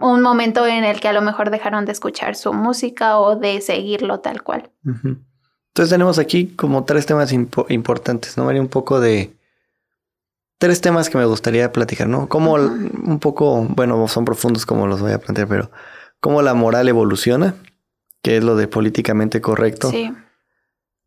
un 0.00 0.20
momento 0.20 0.66
en 0.66 0.82
el 0.82 0.98
que 0.98 1.06
a 1.06 1.12
lo 1.12 1.22
mejor 1.22 1.50
dejaron 1.50 1.84
de 1.84 1.92
escuchar 1.92 2.34
su 2.34 2.52
música 2.52 3.20
o 3.20 3.36
de 3.36 3.60
seguirlo 3.60 4.18
tal 4.18 4.42
cual. 4.42 4.72
Entonces 4.84 5.88
tenemos 5.88 6.18
aquí 6.18 6.48
como 6.48 6.82
tres 6.82 7.06
temas 7.06 7.32
importantes, 7.32 8.36
¿no? 8.36 8.44
María? 8.44 8.60
Un 8.60 8.66
poco 8.66 8.98
de... 8.98 9.36
Tres 10.64 10.80
temas 10.80 11.10
que 11.10 11.18
me 11.18 11.26
gustaría 11.26 11.72
platicar, 11.72 12.08
¿no? 12.08 12.26
Como 12.26 12.54
un 12.54 13.18
poco, 13.20 13.66
bueno, 13.68 14.08
son 14.08 14.24
profundos 14.24 14.64
como 14.64 14.86
los 14.86 15.02
voy 15.02 15.12
a 15.12 15.18
plantear, 15.18 15.46
pero 15.46 15.70
cómo 16.20 16.40
la 16.40 16.54
moral 16.54 16.88
evoluciona 16.88 17.54
que 18.22 18.38
es 18.38 18.42
lo 18.42 18.56
de 18.56 18.66
políticamente 18.66 19.42
correcto. 19.42 19.90
Sí. 19.90 20.10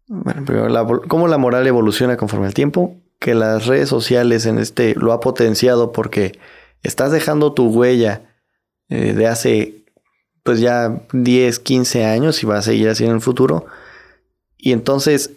Bueno, 0.06 0.46
primero, 0.46 1.02
cómo 1.08 1.28
la 1.28 1.40
moral 1.40 1.66
evoluciona 1.66 2.16
conforme 2.16 2.46
al 2.46 2.54
tiempo, 2.54 2.96
que 3.20 3.34
las 3.34 3.66
redes 3.66 3.90
sociales 3.90 4.46
en 4.46 4.60
este 4.60 4.94
lo 4.94 5.12
ha 5.12 5.20
potenciado 5.20 5.92
porque 5.92 6.38
estás 6.84 7.12
dejando 7.12 7.54
tu 7.54 7.70
huella 7.70 8.36
eh, 8.90 9.14
de 9.14 9.26
hace 9.26 9.86
pues 10.44 10.60
ya 10.60 11.02
10, 11.12 11.58
15 11.58 12.06
años 12.06 12.44
y 12.44 12.46
va 12.46 12.60
a 12.60 12.62
seguir 12.62 12.90
así 12.90 13.04
en 13.04 13.14
el 13.14 13.22
futuro. 13.22 13.66
Y 14.56 14.72
entonces 14.72 15.32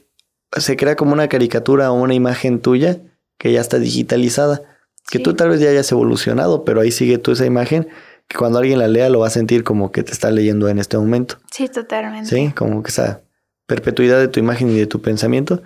se 0.53 0.77
crea 0.77 0.97
como 0.97 1.15
una 1.15 1.29
caricatura 1.29 1.91
o 1.91 1.95
una 1.95 2.13
imagen 2.13 2.61
tuya 2.61 3.01
que 3.41 3.51
ya 3.51 3.61
está 3.61 3.79
digitalizada. 3.79 4.63
Que 5.11 5.19
tú 5.19 5.35
tal 5.35 5.49
vez 5.49 5.61
ya 5.61 5.71
hayas 5.71 5.91
evolucionado, 5.91 6.63
pero 6.63 6.83
ahí 6.83 6.93
sigue 6.93 7.19
tú 7.19 7.33
esa 7.33 7.47
imagen 7.47 7.89
que 8.29 8.37
cuando 8.37 8.61
alguien 8.61 8.79
la 8.79 8.87
lea 8.87 9.09
lo 9.09 9.21
va 9.21 9.27
a 9.27 9.31
sentir 9.31 9.65
como 9.65 9.91
que 9.91 10.05
te 10.05 10.13
está 10.13 10.31
leyendo 10.31 10.69
en 10.69 10.79
este 10.79 10.97
momento. 10.99 11.37
Sí, 11.51 11.67
totalmente. 11.69 12.29
Sí, 12.29 12.53
como 12.55 12.83
que 12.85 12.91
esa 12.91 13.23
perpetuidad 13.67 14.21
de 14.21 14.29
tu 14.29 14.39
imagen 14.39 14.71
y 14.71 14.79
de 14.79 14.87
tu 14.87 15.01
pensamiento. 15.01 15.63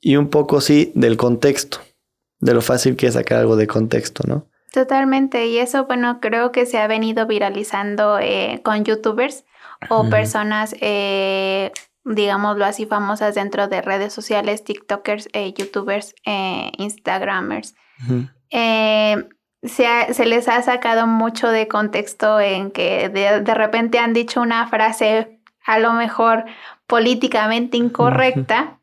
Y 0.00 0.16
un 0.16 0.28
poco, 0.28 0.60
sí, 0.60 0.92
del 0.94 1.16
contexto, 1.16 1.80
de 2.38 2.54
lo 2.54 2.62
fácil 2.62 2.96
que 2.96 3.08
es 3.08 3.14
sacar 3.14 3.40
algo 3.40 3.56
de 3.56 3.66
contexto, 3.66 4.22
¿no? 4.26 4.46
Totalmente. 4.72 5.48
Y 5.48 5.58
eso, 5.58 5.84
bueno, 5.84 6.20
creo 6.20 6.52
que 6.52 6.64
se 6.64 6.78
ha 6.78 6.86
venido 6.86 7.26
viralizando 7.26 8.18
eh, 8.20 8.60
con 8.64 8.84
youtubers 8.84 9.44
o 9.90 10.08
personas, 10.08 10.74
eh, 10.80 11.72
digámoslo 12.04 12.64
así, 12.64 12.86
famosas 12.86 13.34
dentro 13.34 13.68
de 13.68 13.82
redes 13.82 14.12
sociales, 14.12 14.64
TikTokers, 14.64 15.28
eh, 15.32 15.52
YouTubers, 15.52 16.14
Instagramers. 16.78 17.74
Se, 19.62 20.26
les 20.26 20.48
ha 20.48 20.60
sacado 20.62 21.06
mucho 21.06 21.48
de 21.48 21.68
contexto 21.68 22.40
en 22.40 22.72
que 22.72 23.08
de, 23.08 23.54
repente 23.54 23.98
han 23.98 24.12
dicho 24.12 24.40
una 24.40 24.66
frase 24.66 25.40
a 25.64 25.78
lo 25.78 25.92
mejor 25.92 26.44
políticamente 26.88 27.76
incorrecta, 27.76 28.80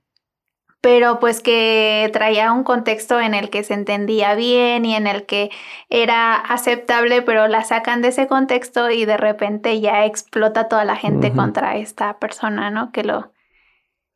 pero 0.82 1.20
pues 1.20 1.42
que 1.42 2.10
traía 2.14 2.52
un 2.54 2.64
contexto 2.64 3.20
en 3.20 3.34
el 3.34 3.50
que 3.50 3.64
se 3.64 3.74
entendía 3.74 4.36
bien 4.36 4.86
y 4.86 4.96
en 4.96 5.08
el 5.08 5.26
que 5.26 5.50
era 5.90 6.36
aceptable, 6.36 7.22
pero 7.22 7.48
la 7.48 7.64
sacan 7.64 8.02
de 8.02 8.10
ese 8.10 8.28
contexto 8.28 8.90
y 8.90 9.06
de 9.06 9.18
repente 9.18 9.82
ya 9.82 10.06
explota 10.06 10.70
toda 10.70 10.86
la 10.86 10.96
gente 10.96 11.34
contra 11.34 11.76
esta 11.78 12.18
persona, 12.20 12.70
¿no? 12.70 12.92
Que 12.92 13.04
lo 13.04 13.34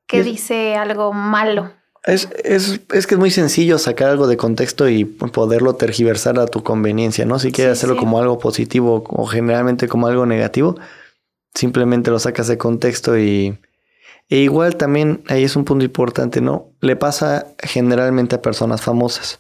que 0.08 0.24
dice 0.24 0.76
algo 0.76 1.12
malo. 1.12 1.72
Es, 2.06 2.30
es, 2.44 2.82
es, 2.92 3.08
que 3.08 3.16
es 3.16 3.20
muy 3.20 3.32
sencillo 3.32 3.78
sacar 3.78 4.10
algo 4.10 4.28
de 4.28 4.36
contexto 4.36 4.90
y 4.90 5.06
poderlo 5.06 5.76
tergiversar 5.76 6.38
a 6.38 6.48
tu 6.48 6.62
conveniencia, 6.62 7.26
¿no? 7.26 7.40
Si 7.40 7.52
quieres 7.52 7.78
hacerlo 7.78 7.98
como 7.98 8.20
algo 8.20 8.40
positivo 8.40 9.04
o 9.08 9.26
generalmente 9.26 9.88
como 9.88 10.08
algo 10.08 10.26
negativo, 10.26 10.76
simplemente 11.54 12.12
lo 12.12 12.20
sacas 12.20 12.48
de 12.48 12.58
contexto 12.58 13.18
y... 13.18 13.58
E 14.30 14.38
igual 14.38 14.78
también, 14.78 15.24
ahí 15.28 15.44
es 15.44 15.56
un 15.56 15.66
punto 15.66 15.86
importante, 15.86 16.42
¿no? 16.42 16.72
Le 16.80 16.96
pasa 16.96 17.48
generalmente 17.60 18.36
a 18.36 18.42
personas 18.42 18.82
famosas. 18.82 19.40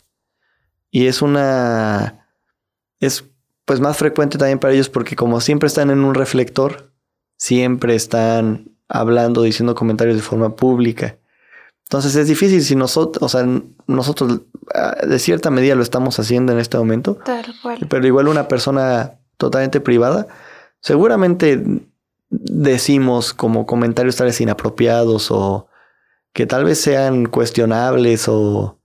Y 0.91 1.07
es 1.07 1.21
una... 1.21 2.27
Es 2.99 3.25
pues 3.65 3.79
más 3.79 3.97
frecuente 3.97 4.37
también 4.37 4.59
para 4.59 4.73
ellos 4.73 4.89
porque 4.89 5.15
como 5.15 5.39
siempre 5.39 5.67
están 5.67 5.89
en 5.89 6.03
un 6.03 6.15
reflector, 6.15 6.91
siempre 7.37 7.95
están 7.95 8.71
hablando, 8.89 9.41
diciendo 9.41 9.73
comentarios 9.73 10.17
de 10.17 10.21
forma 10.21 10.55
pública 10.55 11.17
entonces 11.93 12.15
es 12.15 12.27
difícil 12.27 12.63
si 12.63 12.75
nosotros, 12.75 13.21
o 13.21 13.29
sea, 13.29 13.47
nosotros 13.85 14.41
ah, 14.73 14.95
de 15.05 15.19
cierta 15.19 15.51
medida 15.51 15.75
lo 15.75 15.83
estamos 15.83 16.17
haciendo 16.19 16.51
en 16.51 16.57
este 16.57 16.75
momento. 16.75 17.19
Tal 17.23 17.45
cual. 17.61 17.85
Pero 17.87 18.07
igual 18.07 18.29
una 18.29 18.47
persona 18.47 19.19
totalmente 19.37 19.79
privada, 19.79 20.27
seguramente 20.79 21.63
decimos 22.39 23.33
como 23.33 23.65
comentarios 23.65 24.15
tales 24.15 24.41
inapropiados 24.41 25.29
o 25.31 25.67
que 26.33 26.45
tal 26.45 26.63
vez 26.65 26.81
sean 26.81 27.27
cuestionables 27.27 28.27
o 28.27 28.79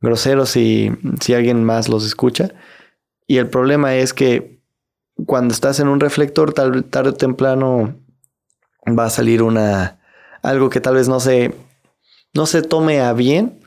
groseros 0.00 0.50
si, 0.50 0.90
si 1.20 1.34
alguien 1.34 1.62
más 1.62 1.88
los 1.88 2.04
escucha. 2.04 2.50
Y 3.26 3.36
el 3.38 3.48
problema 3.48 3.94
es 3.94 4.12
que 4.12 4.60
cuando 5.26 5.54
estás 5.54 5.78
en 5.78 5.88
un 5.88 6.00
reflector, 6.00 6.52
tal, 6.52 6.84
tarde 6.84 7.10
o 7.10 7.14
temprano 7.14 7.94
va 8.86 9.06
a 9.06 9.10
salir 9.10 9.42
una 9.42 9.98
algo 10.42 10.70
que 10.70 10.80
tal 10.80 10.94
vez 10.94 11.08
no 11.08 11.20
se 11.20 11.54
no 12.34 12.46
se 12.46 12.62
tome 12.62 13.00
a 13.00 13.12
bien 13.12 13.60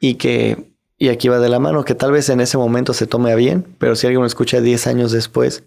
y 0.00 0.14
que, 0.14 0.74
y 0.98 1.08
aquí 1.08 1.28
va 1.28 1.38
de 1.38 1.48
la 1.48 1.60
mano, 1.60 1.84
que 1.84 1.94
tal 1.94 2.12
vez 2.12 2.28
en 2.28 2.40
ese 2.40 2.58
momento 2.58 2.92
se 2.92 3.06
tome 3.06 3.32
a 3.32 3.36
bien, 3.36 3.76
pero 3.78 3.94
si 3.94 4.06
alguien 4.06 4.20
lo 4.20 4.26
escucha 4.26 4.60
10 4.60 4.86
años 4.88 5.12
después, 5.12 5.64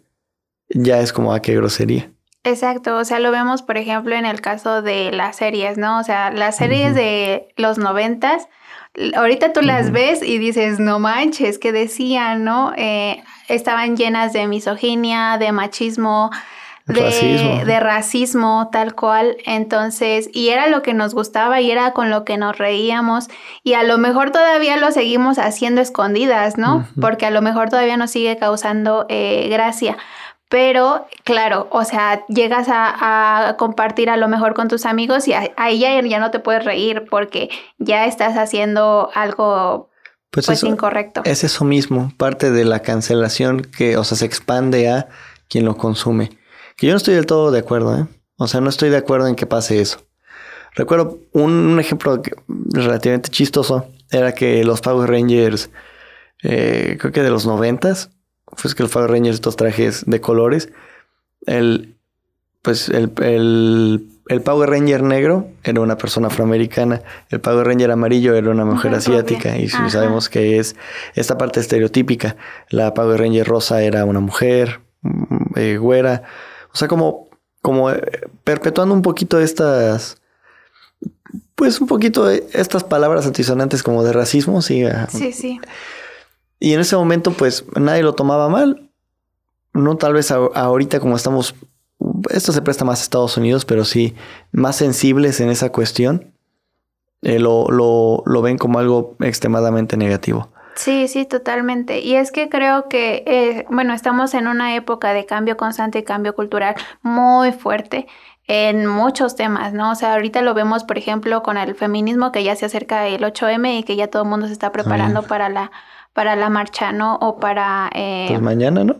ya 0.69 0.99
es 0.99 1.13
como, 1.13 1.33
a 1.33 1.37
ah, 1.37 1.41
qué 1.41 1.55
grosería. 1.55 2.11
Exacto, 2.43 2.97
o 2.97 3.05
sea, 3.05 3.19
lo 3.19 3.31
vemos, 3.31 3.61
por 3.61 3.77
ejemplo, 3.77 4.15
en 4.15 4.25
el 4.25 4.41
caso 4.41 4.81
de 4.81 5.11
las 5.11 5.35
series, 5.35 5.77
¿no? 5.77 5.99
O 5.99 6.03
sea, 6.03 6.31
las 6.31 6.57
series 6.57 6.95
de 6.95 7.49
los 7.55 7.77
noventas, 7.77 8.47
ahorita 9.15 9.53
tú 9.53 9.61
las 9.61 9.91
ves 9.91 10.23
y 10.23 10.39
dices, 10.39 10.79
no 10.79 10.97
manches, 10.97 11.59
que 11.59 11.71
decían, 11.71 12.43
¿no? 12.43 12.73
Eh, 12.77 13.23
estaban 13.47 13.95
llenas 13.95 14.33
de 14.33 14.47
misoginia, 14.47 15.37
de 15.37 15.51
machismo, 15.51 16.31
de 16.87 17.79
racismo. 17.79 18.69
tal 18.71 18.95
cual. 18.95 19.37
Entonces, 19.45 20.29
y 20.33 20.49
era 20.49 20.67
lo 20.67 20.81
que 20.81 20.93
nos 20.93 21.13
gustaba 21.13 21.61
y 21.61 21.71
era 21.71 21.91
con 21.91 22.09
lo 22.09 22.25
que 22.25 22.37
nos 22.37 22.57
reíamos 22.57 23.27
y 23.63 23.73
a 23.73 23.83
lo 23.83 23.97
mejor 23.97 24.31
todavía 24.31 24.77
lo 24.77 24.91
seguimos 24.91 25.37
haciendo 25.37 25.81
escondidas, 25.81 26.57
¿no? 26.57 26.87
Porque 26.99 27.25
a 27.25 27.31
lo 27.31 27.41
mejor 27.41 27.69
todavía 27.69 27.97
nos 27.97 28.11
sigue 28.11 28.37
causando 28.37 29.05
eh, 29.09 29.47
gracia. 29.49 29.97
Pero 30.51 31.07
claro, 31.23 31.69
o 31.71 31.85
sea, 31.85 32.25
llegas 32.27 32.67
a, 32.69 33.55
compartir 33.57 34.09
a 34.09 34.17
lo 34.17 34.27
mejor 34.27 34.53
con 34.53 34.67
tus 34.67 34.85
amigos 34.85 35.25
y 35.29 35.33
ahí 35.33 35.79
ya, 35.79 36.01
ya, 36.01 36.19
no 36.19 36.29
te 36.29 36.39
puedes 36.39 36.65
reír 36.65 37.05
porque 37.09 37.49
ya 37.77 38.05
estás 38.05 38.35
haciendo 38.35 39.09
algo 39.13 39.89
pues, 40.29 40.47
pues 40.47 40.61
incorrecto. 40.63 41.21
Es 41.23 41.45
eso 41.45 41.63
mismo, 41.63 42.11
parte 42.17 42.51
de 42.51 42.65
la 42.65 42.81
cancelación 42.81 43.61
que, 43.61 43.95
o 43.95 44.03
sea, 44.03 44.17
se 44.17 44.25
expande 44.25 44.89
a 44.89 45.07
quien 45.47 45.63
lo 45.63 45.77
consume. 45.77 46.37
Que 46.75 46.87
yo 46.87 46.91
no 46.91 46.97
estoy 46.97 47.15
del 47.15 47.27
todo 47.27 47.51
de 47.51 47.59
acuerdo, 47.59 47.97
¿eh? 47.97 48.07
O 48.35 48.49
sea, 48.49 48.59
no 48.59 48.69
estoy 48.69 48.89
de 48.89 48.97
acuerdo 48.97 49.27
en 49.27 49.35
que 49.35 49.45
pase 49.45 49.79
eso. 49.79 49.99
Recuerdo 50.75 51.17
un, 51.31 51.79
ejemplo 51.79 52.21
relativamente 52.49 53.29
chistoso. 53.29 53.87
Era 54.09 54.33
que 54.33 54.65
los 54.65 54.81
Power 54.81 55.09
Rangers, 55.09 55.69
eh, 56.43 56.97
creo 56.99 57.13
que 57.13 57.23
de 57.23 57.29
los 57.29 57.45
noventas, 57.45 58.09
pues 58.59 58.75
que 58.75 58.83
los 58.83 58.91
Power 58.91 59.11
Rangers, 59.11 59.35
estos 59.35 59.55
trajes 59.55 60.03
de 60.05 60.21
colores, 60.21 60.69
el, 61.45 61.95
pues 62.61 62.89
el, 62.89 63.11
el, 64.27 64.41
Power 64.41 64.69
Ranger 64.69 65.03
negro 65.03 65.47
era 65.63 65.81
una 65.81 65.97
persona 65.97 66.27
afroamericana, 66.27 67.01
el 67.29 67.41
Power 67.41 67.67
Ranger 67.67 67.91
amarillo 67.91 68.35
era 68.35 68.49
una 68.49 68.65
mujer 68.65 68.93
asiática 68.93 69.57
y 69.57 69.69
sabemos 69.69 70.29
que 70.29 70.59
es 70.59 70.75
esta 71.15 71.37
parte 71.37 71.59
estereotípica. 71.59 72.37
La 72.69 72.93
Power 72.93 73.19
Ranger 73.19 73.47
rosa 73.47 73.81
era 73.81 74.05
una 74.05 74.19
mujer 74.19 74.81
mm, 75.01 75.57
eh, 75.57 75.77
güera. 75.77 76.23
O 76.73 76.77
sea, 76.77 76.87
como, 76.87 77.29
como 77.61 77.91
eh, 77.91 78.01
perpetuando 78.43 78.93
un 78.93 79.01
poquito 79.01 79.39
estas, 79.39 80.21
pues 81.55 81.81
un 81.81 81.87
poquito 81.87 82.29
estas 82.29 82.83
palabras 82.83 83.25
antisonantes 83.25 83.83
como 83.83 84.03
de 84.03 84.13
racismo, 84.13 84.61
sí. 84.61 84.83
Sí, 85.09 85.33
sí. 85.33 85.59
Y 86.61 86.73
en 86.73 86.79
ese 86.79 86.95
momento, 86.95 87.31
pues 87.31 87.65
nadie 87.75 88.03
lo 88.03 88.13
tomaba 88.13 88.47
mal. 88.47 88.87
No 89.73 89.97
tal 89.97 90.13
vez 90.13 90.31
ahorita 90.31 90.99
como 90.99 91.15
estamos, 91.15 91.55
esto 92.29 92.51
se 92.51 92.61
presta 92.61 92.85
más 92.85 92.99
a 92.99 93.03
Estados 93.03 93.35
Unidos, 93.35 93.65
pero 93.65 93.83
sí 93.83 94.15
más 94.51 94.75
sensibles 94.75 95.41
en 95.41 95.49
esa 95.49 95.71
cuestión, 95.71 96.33
eh, 97.23 97.39
lo, 97.39 97.65
lo, 97.69 98.21
lo 98.27 98.41
ven 98.43 98.59
como 98.59 98.77
algo 98.77 99.15
extremadamente 99.21 99.97
negativo. 99.97 100.49
Sí, 100.75 101.07
sí, 101.07 101.25
totalmente. 101.25 101.99
Y 102.01 102.13
es 102.15 102.31
que 102.31 102.47
creo 102.47 102.87
que, 102.89 103.23
eh, 103.25 103.65
bueno, 103.71 103.93
estamos 103.95 104.35
en 104.35 104.47
una 104.47 104.75
época 104.75 105.13
de 105.13 105.25
cambio 105.25 105.57
constante 105.57 105.99
y 105.99 106.03
cambio 106.03 106.35
cultural 106.35 106.75
muy 107.01 107.51
fuerte. 107.51 108.07
en 108.47 108.85
muchos 108.85 109.35
temas, 109.35 109.71
¿no? 109.73 109.91
O 109.91 109.95
sea, 109.95 110.13
ahorita 110.13 110.41
lo 110.41 110.53
vemos, 110.53 110.83
por 110.83 110.97
ejemplo, 110.97 111.41
con 111.41 111.57
el 111.57 111.73
feminismo, 111.75 112.31
que 112.31 112.43
ya 112.43 112.55
se 112.55 112.65
acerca 112.65 113.07
el 113.07 113.23
8M 113.23 113.79
y 113.79 113.83
que 113.83 113.95
ya 113.95 114.07
todo 114.09 114.23
el 114.23 114.29
mundo 114.29 114.47
se 114.47 114.53
está 114.53 114.71
preparando 114.71 115.23
para 115.23 115.47
la 115.47 115.71
para 116.13 116.35
la 116.35 116.49
marcha, 116.49 116.91
¿no? 116.91 117.15
O 117.15 117.39
para... 117.39 117.89
Eh, 117.93 118.25
pues 118.29 118.41
mañana, 118.41 118.83
¿no? 118.83 118.95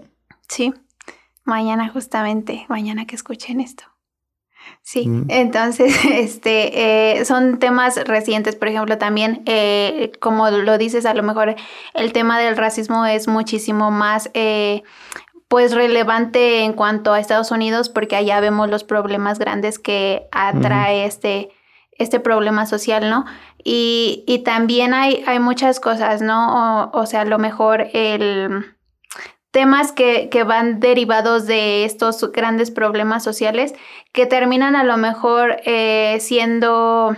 Sí, 0.48 0.74
mañana 1.44 1.90
justamente, 1.90 2.66
mañana 2.70 3.06
que 3.06 3.16
escuchen 3.16 3.60
esto. 3.60 3.84
Sí, 4.84 5.08
mm. 5.08 5.26
entonces, 5.30 5.94
este, 6.12 7.20
eh, 7.20 7.26
son 7.26 7.60
temas 7.60 7.96
recientes, 8.06 8.56
por 8.56 8.68
ejemplo, 8.68 8.98
también, 8.98 9.44
eh, 9.46 10.12
como 10.20 10.50
lo 10.50 10.78
dices, 10.78 11.06
a 11.06 11.14
lo 11.14 11.24
mejor 11.24 11.56
el 11.94 12.14
tema 12.14 12.40
del 12.40 12.58
racismo 12.58 13.06
es 13.06 13.28
muchísimo 13.28 13.92
más, 13.92 14.30
eh, 14.34 14.84
pues, 15.48 15.74
relevante 15.74 16.64
en 16.64 16.74
cuanto 16.74 17.14
a 17.14 17.20
Estados 17.20 17.52
Unidos, 17.52 17.90
porque 17.90 18.16
allá 18.16 18.40
vemos 18.40 18.70
los 18.70 18.84
problemas 18.84 19.38
grandes 19.38 19.80
que 19.80 20.28
atrae 20.32 21.06
este, 21.06 21.50
este 22.02 22.20
problema 22.20 22.66
social, 22.66 23.10
¿no? 23.10 23.26
Y, 23.64 24.24
y 24.28 24.40
también 24.40 24.94
hay, 24.94 25.24
hay 25.28 25.40
muchas 25.40 25.80
cosas, 25.80 26.22
¿no? 26.22 26.90
O, 26.90 27.00
o 27.00 27.06
sea, 27.06 27.22
a 27.22 27.26
lo 27.26 27.40
mejor 27.40 27.88
el 27.94 28.76
temas 29.52 29.92
que, 29.92 30.30
que, 30.30 30.44
van 30.44 30.80
derivados 30.80 31.46
de 31.46 31.84
estos 31.84 32.32
grandes 32.32 32.72
problemas 32.72 33.22
sociales 33.24 33.74
que 34.14 34.26
terminan 34.26 34.76
a 34.78 34.86
lo 34.86 34.96
mejor 34.96 35.58
eh, 35.66 36.18
siendo 36.22 37.16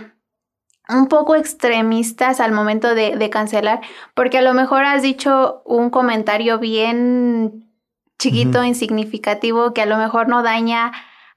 un 0.88 1.06
poco 1.06 1.36
extremistas 1.36 2.40
al 2.40 2.52
momento 2.52 2.94
de, 2.94 3.16
de, 3.16 3.30
cancelar, 3.30 3.80
porque 4.14 4.38
a 4.38 4.42
lo 4.42 4.52
mejor 4.52 4.84
has 4.84 5.02
dicho 5.02 5.62
un 5.64 5.90
comentario 5.90 6.58
bien 6.58 7.70
chiquito, 8.18 8.64
insignificativo, 8.64 9.72
que 9.72 9.82
a 9.82 9.86
lo 9.86 9.96
mejor 9.96 10.28
no 10.28 10.42
daña 10.42 10.92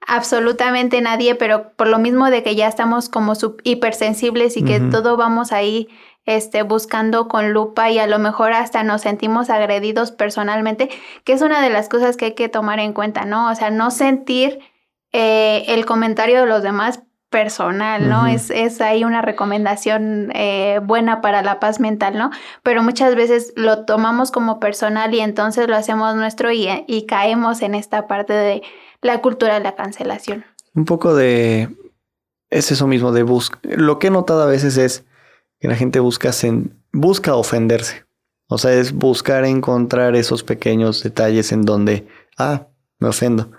absolutamente 0.05 1.01
nadie, 1.01 1.35
pero 1.35 1.71
por 1.75 1.87
lo 1.87 1.99
mismo 1.99 2.29
de 2.29 2.43
que 2.43 2.55
ya 2.55 2.67
estamos 2.67 3.09
como 3.09 3.33
hipersensibles 3.63 4.57
y 4.57 4.63
que 4.63 4.79
todo 4.79 5.17
vamos 5.17 5.51
ahí 5.51 5.89
este, 6.25 6.63
buscando 6.63 7.27
con 7.27 7.53
lupa 7.53 7.89
y 7.89 7.99
a 7.99 8.07
lo 8.07 8.19
mejor 8.19 8.53
hasta 8.53 8.83
nos 8.83 9.01
sentimos 9.01 9.49
agredidos 9.49 10.11
personalmente, 10.11 10.89
que 11.23 11.33
es 11.33 11.41
una 11.41 11.61
de 11.61 11.69
las 11.69 11.89
cosas 11.89 12.17
que 12.17 12.25
hay 12.25 12.35
que 12.35 12.49
tomar 12.49 12.79
en 12.79 12.93
cuenta, 12.93 13.25
¿no? 13.25 13.49
O 13.49 13.55
sea, 13.55 13.69
no 13.69 13.91
sentir 13.91 14.59
eh, 15.13 15.63
el 15.67 15.85
comentario 15.85 16.41
de 16.41 16.47
los 16.47 16.63
demás 16.63 17.01
personal, 17.29 18.07
¿no? 18.07 18.25
es, 18.25 18.49
es 18.51 18.79
ahí 18.79 19.03
una 19.03 19.21
recomendación 19.21 20.31
eh, 20.33 20.79
buena 20.81 21.19
para 21.19 21.41
la 21.41 21.59
paz 21.59 21.81
mental, 21.81 22.17
¿no? 22.17 22.31
Pero 22.63 22.83
muchas 22.83 23.15
veces 23.15 23.51
lo 23.57 23.83
tomamos 23.83 24.31
como 24.31 24.61
personal 24.61 25.13
y 25.13 25.19
entonces 25.19 25.67
lo 25.67 25.75
hacemos 25.75 26.15
nuestro 26.15 26.51
y, 26.53 26.67
y 26.87 27.05
caemos 27.05 27.61
en 27.61 27.75
esta 27.75 28.07
parte 28.07 28.31
de 28.31 28.63
la 29.01 29.21
cultura 29.21 29.55
de 29.55 29.59
la 29.61 29.75
cancelación. 29.75 30.45
Un 30.73 30.85
poco 30.85 31.15
de... 31.15 31.69
Es 32.49 32.71
eso 32.71 32.87
mismo, 32.87 33.11
de 33.11 33.23
buscar... 33.23 33.59
Lo 33.63 33.99
que 33.99 34.07
he 34.07 34.11
notado 34.11 34.41
a 34.41 34.47
veces 34.47 34.77
es 34.77 35.03
que 35.59 35.67
la 35.67 35.75
gente 35.75 35.99
busca, 35.99 36.31
busca 36.93 37.35
ofenderse. 37.35 38.05
O 38.47 38.57
sea, 38.57 38.73
es 38.73 38.93
buscar 38.93 39.43
encontrar 39.45 40.15
esos 40.15 40.43
pequeños 40.43 41.03
detalles 41.03 41.51
en 41.51 41.63
donde, 41.63 42.07
ah, 42.37 42.67
me 42.99 43.09
ofendo. 43.09 43.51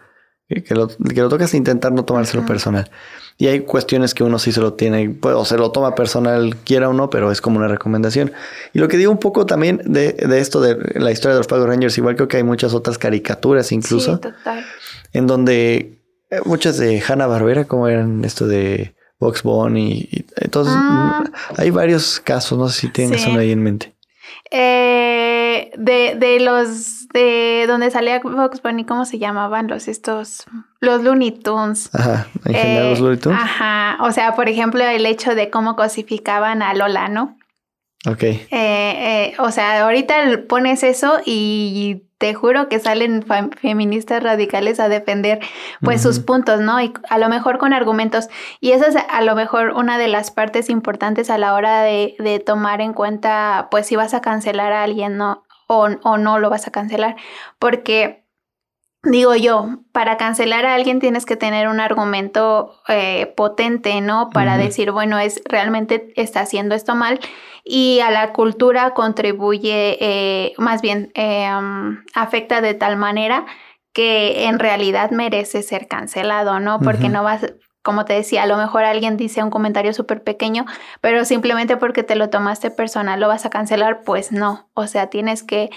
Que 0.48 0.74
lo, 0.74 0.88
que 0.88 1.20
lo 1.20 1.28
tocas 1.28 1.52
intentar 1.52 1.92
no 1.92 2.06
tomárselo 2.06 2.46
personal. 2.46 2.90
Y 3.36 3.48
hay 3.48 3.60
cuestiones 3.60 4.14
que 4.14 4.24
uno 4.24 4.38
sí 4.38 4.50
se 4.50 4.62
lo 4.62 4.72
tiene, 4.72 5.10
pues, 5.10 5.34
o 5.34 5.44
se 5.44 5.58
lo 5.58 5.70
toma 5.72 5.94
personal, 5.94 6.56
quiera 6.56 6.88
o 6.88 6.94
no, 6.94 7.10
pero 7.10 7.30
es 7.30 7.42
como 7.42 7.58
una 7.58 7.68
recomendación. 7.68 8.32
Y 8.72 8.78
lo 8.78 8.88
que 8.88 8.96
digo 8.96 9.12
un 9.12 9.18
poco 9.18 9.44
también 9.44 9.82
de, 9.84 10.14
de 10.14 10.40
esto 10.40 10.62
de 10.62 10.76
la 10.98 11.12
historia 11.12 11.34
de 11.34 11.40
los 11.40 11.46
Power 11.46 11.68
Rangers, 11.68 11.98
igual 11.98 12.16
creo 12.16 12.28
que 12.28 12.38
hay 12.38 12.44
muchas 12.44 12.72
otras 12.72 12.96
caricaturas 12.96 13.70
incluso, 13.72 14.14
sí, 14.14 14.20
total. 14.22 14.64
En 15.12 15.26
donde 15.26 16.02
eh, 16.30 16.40
muchas 16.44 16.78
de 16.78 17.02
Hanna 17.06 17.26
Barbera, 17.26 17.64
como 17.64 17.88
eran 17.88 18.24
esto 18.24 18.46
de 18.46 18.94
Box 19.18 19.42
Bunny. 19.42 20.08
Y, 20.10 20.26
entonces, 20.36 20.74
ah. 20.76 21.24
hay 21.56 21.70
varios 21.70 22.20
casos, 22.20 22.58
no 22.58 22.68
sé 22.68 22.80
si 22.80 22.88
tienes 22.88 23.26
uno 23.26 23.40
ahí 23.40 23.52
en 23.52 23.62
mente. 23.62 23.94
Eh, 24.50 25.70
de, 25.76 26.16
de 26.18 26.40
los 26.40 27.08
de 27.12 27.64
donde 27.66 27.90
salía 27.90 28.20
Box 28.20 28.62
Bunny, 28.62 28.84
¿cómo 28.84 29.04
se 29.04 29.18
llamaban 29.18 29.68
los 29.68 29.88
estos? 29.88 30.44
Los 30.80 31.02
Looney 31.02 31.32
Tunes. 31.32 31.90
Ajá, 31.94 32.26
en 32.44 32.54
general 32.54 32.90
los 32.90 33.00
Looney 33.00 33.18
Tunes. 33.18 33.38
Ajá, 33.40 33.98
o 34.02 34.12
sea, 34.12 34.34
por 34.34 34.48
ejemplo, 34.48 34.82
el 34.84 35.06
hecho 35.06 35.34
de 35.34 35.50
cómo 35.50 35.76
cosificaban 35.76 36.62
a 36.62 36.74
Lola, 36.74 37.08
¿no? 37.08 37.37
Ok. 38.06 38.22
Eh, 38.22 38.46
eh, 38.50 39.34
o 39.38 39.50
sea, 39.50 39.84
ahorita 39.84 40.44
pones 40.48 40.84
eso 40.84 41.18
y 41.24 42.04
te 42.18 42.34
juro 42.34 42.68
que 42.68 42.78
salen 42.80 43.24
feministas 43.60 44.22
radicales 44.22 44.80
a 44.80 44.88
defender 44.88 45.40
pues 45.80 46.02
sus 46.02 46.20
puntos, 46.20 46.60
¿no? 46.60 46.80
Y 46.80 46.92
a 47.08 47.18
lo 47.18 47.28
mejor 47.28 47.58
con 47.58 47.72
argumentos. 47.72 48.28
Y 48.60 48.72
esa 48.72 48.86
es 48.86 48.96
a 48.96 49.22
lo 49.22 49.34
mejor 49.34 49.70
una 49.70 49.98
de 49.98 50.08
las 50.08 50.30
partes 50.30 50.68
importantes 50.70 51.30
a 51.30 51.38
la 51.38 51.54
hora 51.54 51.82
de, 51.82 52.16
de 52.18 52.38
tomar 52.40 52.80
en 52.80 52.92
cuenta 52.92 53.68
pues 53.70 53.86
si 53.86 53.96
vas 53.96 54.14
a 54.14 54.20
cancelar 54.20 54.72
a 54.72 54.82
alguien, 54.82 55.16
¿no? 55.16 55.44
O, 55.68 55.88
o 56.02 56.18
no 56.18 56.38
lo 56.38 56.50
vas 56.50 56.66
a 56.66 56.72
cancelar. 56.72 57.16
Porque 57.58 58.24
digo 59.04 59.34
yo, 59.36 59.80
para 59.92 60.16
cancelar 60.16 60.66
a 60.66 60.74
alguien 60.74 60.98
tienes 60.98 61.24
que 61.24 61.36
tener 61.36 61.68
un 61.68 61.78
argumento 61.78 62.80
eh, 62.88 63.32
potente, 63.36 64.00
¿no? 64.00 64.30
Para 64.30 64.56
decir, 64.56 64.90
bueno, 64.90 65.18
es 65.18 65.40
realmente 65.44 66.12
está 66.16 66.40
haciendo 66.40 66.74
esto 66.74 66.94
mal 66.94 67.20
y 67.64 68.00
a 68.00 68.10
la 68.10 68.32
cultura 68.32 68.94
contribuye, 68.94 69.96
eh, 70.00 70.52
más 70.58 70.82
bien, 70.82 71.10
eh, 71.14 71.48
afecta 72.14 72.60
de 72.60 72.74
tal 72.74 72.96
manera 72.96 73.46
que 73.92 74.44
en 74.46 74.58
realidad 74.58 75.10
merece 75.10 75.62
ser 75.62 75.88
cancelado, 75.88 76.60
¿no? 76.60 76.78
Porque 76.80 77.08
no 77.08 77.24
vas, 77.24 77.52
como 77.82 78.04
te 78.04 78.12
decía, 78.12 78.42
a 78.42 78.46
lo 78.46 78.56
mejor 78.56 78.84
alguien 78.84 79.16
dice 79.16 79.42
un 79.42 79.50
comentario 79.50 79.92
súper 79.92 80.22
pequeño, 80.22 80.66
pero 81.00 81.24
simplemente 81.24 81.76
porque 81.76 82.02
te 82.02 82.14
lo 82.14 82.30
tomaste 82.30 82.70
personal 82.70 83.18
lo 83.18 83.28
vas 83.28 83.44
a 83.44 83.50
cancelar, 83.50 84.02
pues 84.02 84.30
no. 84.30 84.68
O 84.74 84.86
sea, 84.86 85.08
tienes 85.08 85.42
que 85.42 85.70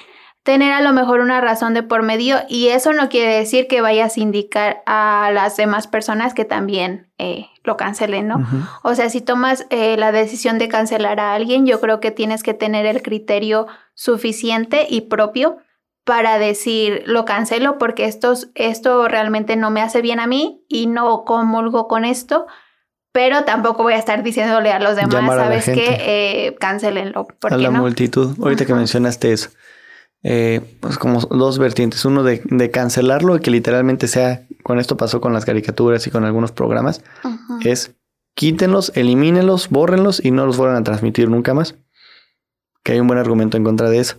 tener 0.44 0.74
a 0.74 0.82
lo 0.82 0.92
mejor 0.92 1.20
una 1.20 1.40
razón 1.40 1.74
de 1.74 1.84
por 1.84 2.02
medio 2.02 2.38
y 2.50 2.70
eso 2.70 2.94
no 2.94 3.10
quiere 3.10 3.36
decir 3.36 3.68
que 3.68 3.82
vayas 3.82 4.18
a 4.18 4.22
indicar 4.22 4.82
a 4.86 5.30
las 5.34 5.56
demás 5.56 5.88
personas 5.88 6.34
que 6.34 6.46
también 6.46 7.12
eh, 7.20 7.48
lo 7.64 7.78
cancelen, 7.78 8.28
¿no? 8.28 8.48
O 8.82 8.96
sea, 8.96 9.10
si 9.10 9.22
tomas 9.22 9.68
eh, 9.70 9.98
la 9.98 10.12
decisión 10.12 10.58
de 10.58 10.68
cancelar 10.68 11.20
a 11.20 11.36
alguien, 11.36 11.68
yo 11.68 11.80
creo 11.80 12.00
que 12.00 12.10
tienes 12.10 12.42
que 12.42 12.56
tener 12.56 12.88
el 12.88 13.04
criterio 13.04 13.68
suficiente 13.94 14.88
y 14.90 15.02
propio 15.02 15.58
para 16.04 16.40
decir 16.40 17.04
lo 17.06 17.26
cancelo 17.26 17.78
porque 17.78 18.06
esto, 18.06 18.34
esto 18.56 19.08
realmente 19.08 19.56
no 19.56 19.70
me 19.70 19.82
hace 19.82 20.02
bien 20.02 20.20
a 20.20 20.26
mí 20.26 20.66
y 20.68 20.88
no 20.88 21.24
comulgo 21.24 21.88
con 21.88 22.04
esto, 22.04 22.48
pero 23.12 23.44
tampoco 23.44 23.84
voy 23.84 23.94
a 23.94 23.98
estar 23.98 24.24
diciéndole 24.24 24.72
a 24.72 24.80
los 24.80 24.96
demás, 24.96 25.36
¿sabes 25.36 25.66
qué? 25.66 25.98
Eh, 26.00 26.56
cancelenlo. 26.60 27.28
a 27.44 27.58
la 27.58 27.70
multitud. 27.70 28.36
Ahorita 28.42 28.66
que 28.66 28.74
mencionaste 28.74 29.34
eso 29.34 29.52
eh, 30.24 30.62
pues 30.80 30.98
como 30.98 31.20
dos 31.22 31.58
vertientes. 31.60 32.06
Uno 32.06 32.24
de, 32.24 32.42
de, 32.46 32.72
cancelarlo 32.72 33.38
y 33.38 33.40
que 33.40 33.52
literalmente 33.52 34.08
sea, 34.08 34.46
con 34.64 34.80
esto 34.80 34.98
pasó 34.98 35.22
con 35.22 35.34
las 35.34 35.46
caricaturas 35.46 36.06
y 36.08 36.12
con 36.12 36.24
algunos 36.26 36.52
programas, 36.52 37.04
es 37.64 37.96
quítenlos, 38.36 38.92
elimínenlos, 38.96 39.70
bórrenlos 39.70 40.24
y 40.24 40.32
no 40.32 40.46
los 40.46 40.58
vuelvan 40.58 40.78
a 40.78 40.84
transmitir 40.84 41.30
nunca 41.30 41.54
más. 41.54 41.76
Que 42.84 42.94
hay 42.94 43.00
un 43.00 43.08
buen 43.08 43.20
argumento 43.20 43.58
en 43.58 43.64
contra 43.64 43.90
de 43.90 44.00
eso. 44.00 44.18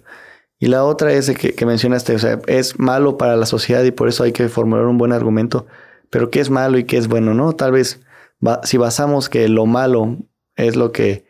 Y 0.59 0.67
la 0.67 0.85
otra 0.85 1.12
es 1.12 1.29
que, 1.31 1.55
que 1.55 1.67
mencionaste, 1.67 2.15
o 2.15 2.19
sea, 2.19 2.38
es 2.47 2.79
malo 2.79 3.19
para 3.19 3.37
la 3.37 3.47
sociedad 3.47 3.83
y 3.83 3.91
por 3.91 4.09
eso 4.09 4.23
hay 4.23 4.33
que 4.33 4.49
formular 4.49 4.87
un 4.87 4.99
buen 4.99 5.12
argumento. 5.12 5.67
Pero 6.09 6.31
qué 6.31 6.41
es 6.41 6.51
malo 6.51 6.79
y 6.79 6.85
qué 6.85 6.99
es 6.99 7.09
bueno, 7.09 7.35
¿no? 7.35 7.53
Tal 7.55 7.73
vez 7.73 8.01
si 8.65 8.77
basamos 8.77 9.29
que 9.29 9.49
lo 9.49 9.67
malo 9.67 10.19
es 10.57 10.77
lo 10.77 10.93
que 10.93 11.25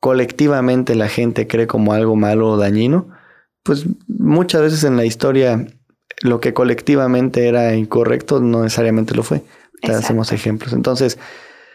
colectivamente 0.00 0.94
la 0.94 1.08
gente 1.08 1.46
cree 1.46 1.66
como 1.66 1.92
algo 1.92 2.16
malo 2.16 2.50
o 2.50 2.56
dañino, 2.56 3.08
pues 3.62 3.86
muchas 4.08 4.62
veces 4.62 4.84
en 4.84 4.96
la 4.96 5.04
historia 5.04 5.66
lo 6.22 6.40
que 6.40 6.54
colectivamente 6.54 7.48
era 7.48 7.74
incorrecto 7.74 8.40
no 8.40 8.62
necesariamente 8.62 9.14
lo 9.14 9.22
fue. 9.22 9.42
Te 9.80 9.92
hacemos 9.92 10.32
ejemplos. 10.32 10.72
Entonces... 10.72 11.18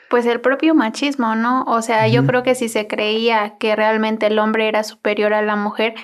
Pues 0.09 0.25
el 0.25 0.39
propio 0.39 0.73
machismo, 0.73 1.35
¿no? 1.35 1.63
O 1.63 1.81
sea, 1.81 2.07
yo 2.07 2.25
creo 2.25 2.41
que 2.41 2.55
si 2.55 2.69
se 2.69 2.87
creía 2.87 3.57
que 3.59 3.75
realmente 3.75 4.27
el 4.27 4.39
hombre 4.39 4.69
era 4.69 4.85
superior 4.85 5.33
a 5.33 5.41
la 5.41 5.57
mujer, 5.57 5.95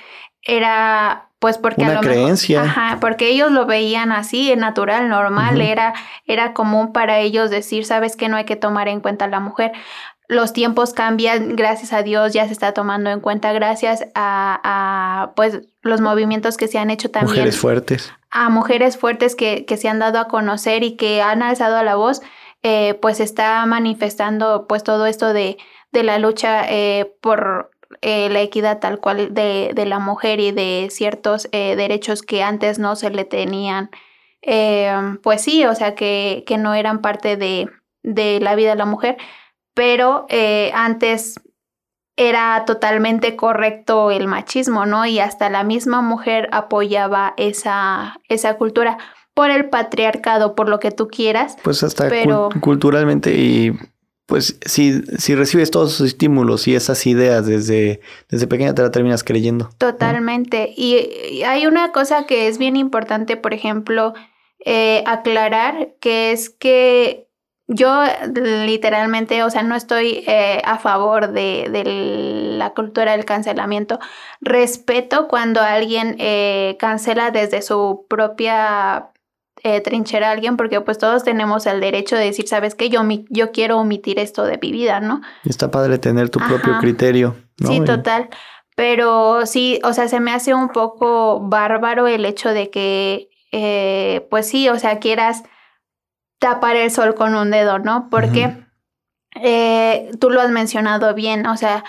era 0.42 1.30
pues 1.40 1.58
porque 1.58 1.84
una 1.84 2.00
creencia. 2.00 2.64
ajá, 2.64 2.98
porque 3.02 3.28
ellos 3.28 3.52
lo 3.52 3.66
veían 3.66 4.14
así, 4.14 4.56
natural, 4.56 5.10
normal, 5.10 5.60
era 5.60 5.94
era 6.26 6.54
común 6.54 6.94
para 6.94 7.20
ellos 7.20 7.50
decir, 7.50 7.86
sabes 7.86 8.16
que 8.16 8.30
no 8.30 8.38
hay 8.38 8.46
que 8.46 8.56
tomar 8.56 8.88
en 8.88 9.02
cuenta 9.02 9.26
a 9.26 9.28
la 9.28 9.42
mujer 9.42 9.74
los 10.34 10.54
tiempos 10.54 10.94
cambian, 10.94 11.56
gracias 11.56 11.94
a 11.94 12.04
Dios 12.04 12.34
ya 12.34 12.46
se 12.48 12.54
está 12.54 12.74
tomando 12.74 13.10
en 13.10 13.20
cuenta, 13.20 13.54
gracias 13.54 14.06
a, 14.16 15.32
pues 15.36 15.62
los 15.82 16.02
movimientos 16.02 16.58
que 16.58 16.68
se 16.68 16.78
han 16.78 16.90
hecho 16.90 17.10
también. 17.12 17.36
Mujeres 17.36 17.58
fuertes. 17.58 18.14
A 18.30 18.50
mujeres 18.50 18.98
fuertes 18.98 19.36
que, 19.36 19.66
que 19.66 19.78
se 19.78 19.88
han 19.88 20.00
dado 20.00 20.20
a 20.20 20.28
conocer 20.28 20.84
y 20.84 20.96
que 20.96 21.22
han 21.22 21.42
alzado 21.42 21.82
la 21.84 21.96
voz, 21.96 22.22
eh, 22.64 22.98
pues 23.02 23.20
está 23.20 23.66
manifestando 23.66 24.68
pues 24.68 24.84
todo 24.84 25.06
esto 25.06 25.34
de, 25.34 25.58
de 25.92 26.04
la 26.04 26.18
lucha 26.18 26.66
eh, 26.70 27.14
por 27.22 27.72
eh, 28.02 28.30
la 28.30 28.42
equidad 28.42 28.80
tal 28.80 29.00
cual 29.00 29.34
de, 29.34 29.72
de, 29.74 29.86
la 29.86 30.00
mujer 30.00 30.40
y 30.40 30.52
de 30.52 30.88
ciertos 30.90 31.48
derechos 31.52 32.24
que 32.24 32.42
antes 32.42 32.80
no 32.80 32.96
se 32.96 33.10
le 33.12 33.24
tenían 33.24 33.92
eh, 34.46 35.18
pues 35.24 35.42
sí, 35.42 35.66
o 35.66 35.74
sea, 35.74 35.96
que, 35.96 36.44
que 36.46 36.58
no 36.58 36.74
eran 36.74 37.02
parte 37.02 37.38
de, 37.38 37.70
de, 38.04 38.40
la 38.42 38.56
vida 38.56 38.72
de 38.72 38.76
la 38.76 38.86
mujer, 38.86 39.18
pero 39.74 40.26
eh, 40.30 40.72
antes 40.74 41.36
era 42.16 42.64
totalmente 42.66 43.36
correcto 43.36 44.12
el 44.12 44.28
machismo, 44.28 44.86
¿no? 44.86 45.06
Y 45.06 45.20
hasta 45.20 45.50
la 45.50 45.64
misma 45.64 46.02
mujer 46.02 46.48
apoyaba 46.52 47.34
esa, 47.38 48.18
esa 48.30 48.56
cultura 48.58 48.98
por 49.34 49.50
el 49.50 49.70
patriarcado, 49.70 50.56
por 50.56 50.70
lo 50.70 50.80
que 50.80 50.92
tú 50.92 51.08
quieras. 51.08 51.58
Pues 51.64 51.84
hasta 51.84 52.10
culturalmente 52.62 53.36
y 53.36 53.74
pues 54.26 54.58
si, 54.66 55.02
si 55.18 55.36
recibes 55.36 55.70
todos 55.70 55.94
esos 55.94 56.08
estímulos 56.08 56.68
y 56.68 56.76
esas 56.76 57.06
ideas 57.06 57.46
desde, 57.46 58.00
desde 58.30 58.48
pequeña 58.48 58.74
te 58.74 58.82
la 58.82 58.92
terminas 58.92 59.24
creyendo. 59.24 59.70
Totalmente. 59.78 60.74
Y, 60.78 61.44
hay 61.44 61.66
una 61.66 61.92
cosa 61.92 62.26
que 62.26 62.48
es 62.48 62.58
bien 62.58 62.76
importante, 62.76 63.36
por 63.38 63.54
ejemplo, 63.54 64.14
eh, 64.66 65.04
aclarar, 65.06 65.96
que 66.00 66.32
es 66.32 66.50
que 66.50 67.28
yo 67.68 68.04
literalmente, 68.36 69.44
o 69.44 69.50
sea, 69.50 69.64
no 69.64 69.76
estoy 69.76 70.24
eh, 70.28 70.62
a 70.66 70.78
favor 70.78 71.32
de, 71.32 71.70
de, 71.72 71.84
la 72.58 72.72
cultura 72.72 73.14
del 73.14 73.26
cancelamiento. 73.26 74.00
Respeto 74.42 75.28
cuando 75.28 75.62
alguien 75.62 76.16
eh, 76.20 76.76
cancela 76.80 77.32
desde 77.32 77.62
su 77.62 78.06
propia 78.10 79.12
eh, 79.64 79.80
trinchera 79.80 80.28
a 80.28 80.32
alguien 80.32 80.58
porque 80.58 80.82
pues 80.82 80.98
todos 80.98 81.24
tenemos 81.24 81.66
el 81.66 81.80
derecho 81.80 82.18
de 82.18 82.26
decir, 82.26 82.48
sabes 82.50 82.76
qué, 82.76 82.90
yo, 82.90 83.02
yo 83.30 83.52
quiero 83.54 83.78
omitir 83.78 84.20
esto 84.20 84.44
de 84.44 84.60
mi 84.62 84.74
vida, 84.74 85.00
¿no? 85.00 85.22
Está 85.46 85.72
padre 85.72 85.98
tener 86.00 86.30
tu 86.30 86.40
propio 86.40 86.80
criterio. 86.82 87.38
Sí, 87.66 87.80
total. 87.82 88.30
Pero 88.76 89.46
sí, 89.46 89.80
o 89.84 89.94
sea, 89.94 90.10
se 90.10 90.20
me 90.20 90.32
hace 90.32 90.54
un 90.54 90.70
poco 90.70 91.40
bárbaro 91.40 92.08
el 92.08 92.26
hecho 92.26 92.50
de 92.50 92.70
que, 92.70 93.30
eh, 93.54 94.28
pues 94.30 94.48
sí, 94.48 94.68
o 94.68 94.78
sea, 94.80 95.00
quieras 95.00 95.44
tapar 96.44 96.76
el 96.76 96.92
sol 96.92 97.16
con 97.16 97.36
un 97.36 97.52
dedo, 97.52 97.80
¿no? 97.80 98.10
Porque 98.10 98.54
eh, 99.42 100.12
tú 100.20 100.30
lo 100.30 100.42
has 100.42 100.50
mencionado 100.50 101.14
bien, 101.14 101.48
o 101.48 101.56
sea, 101.56 101.86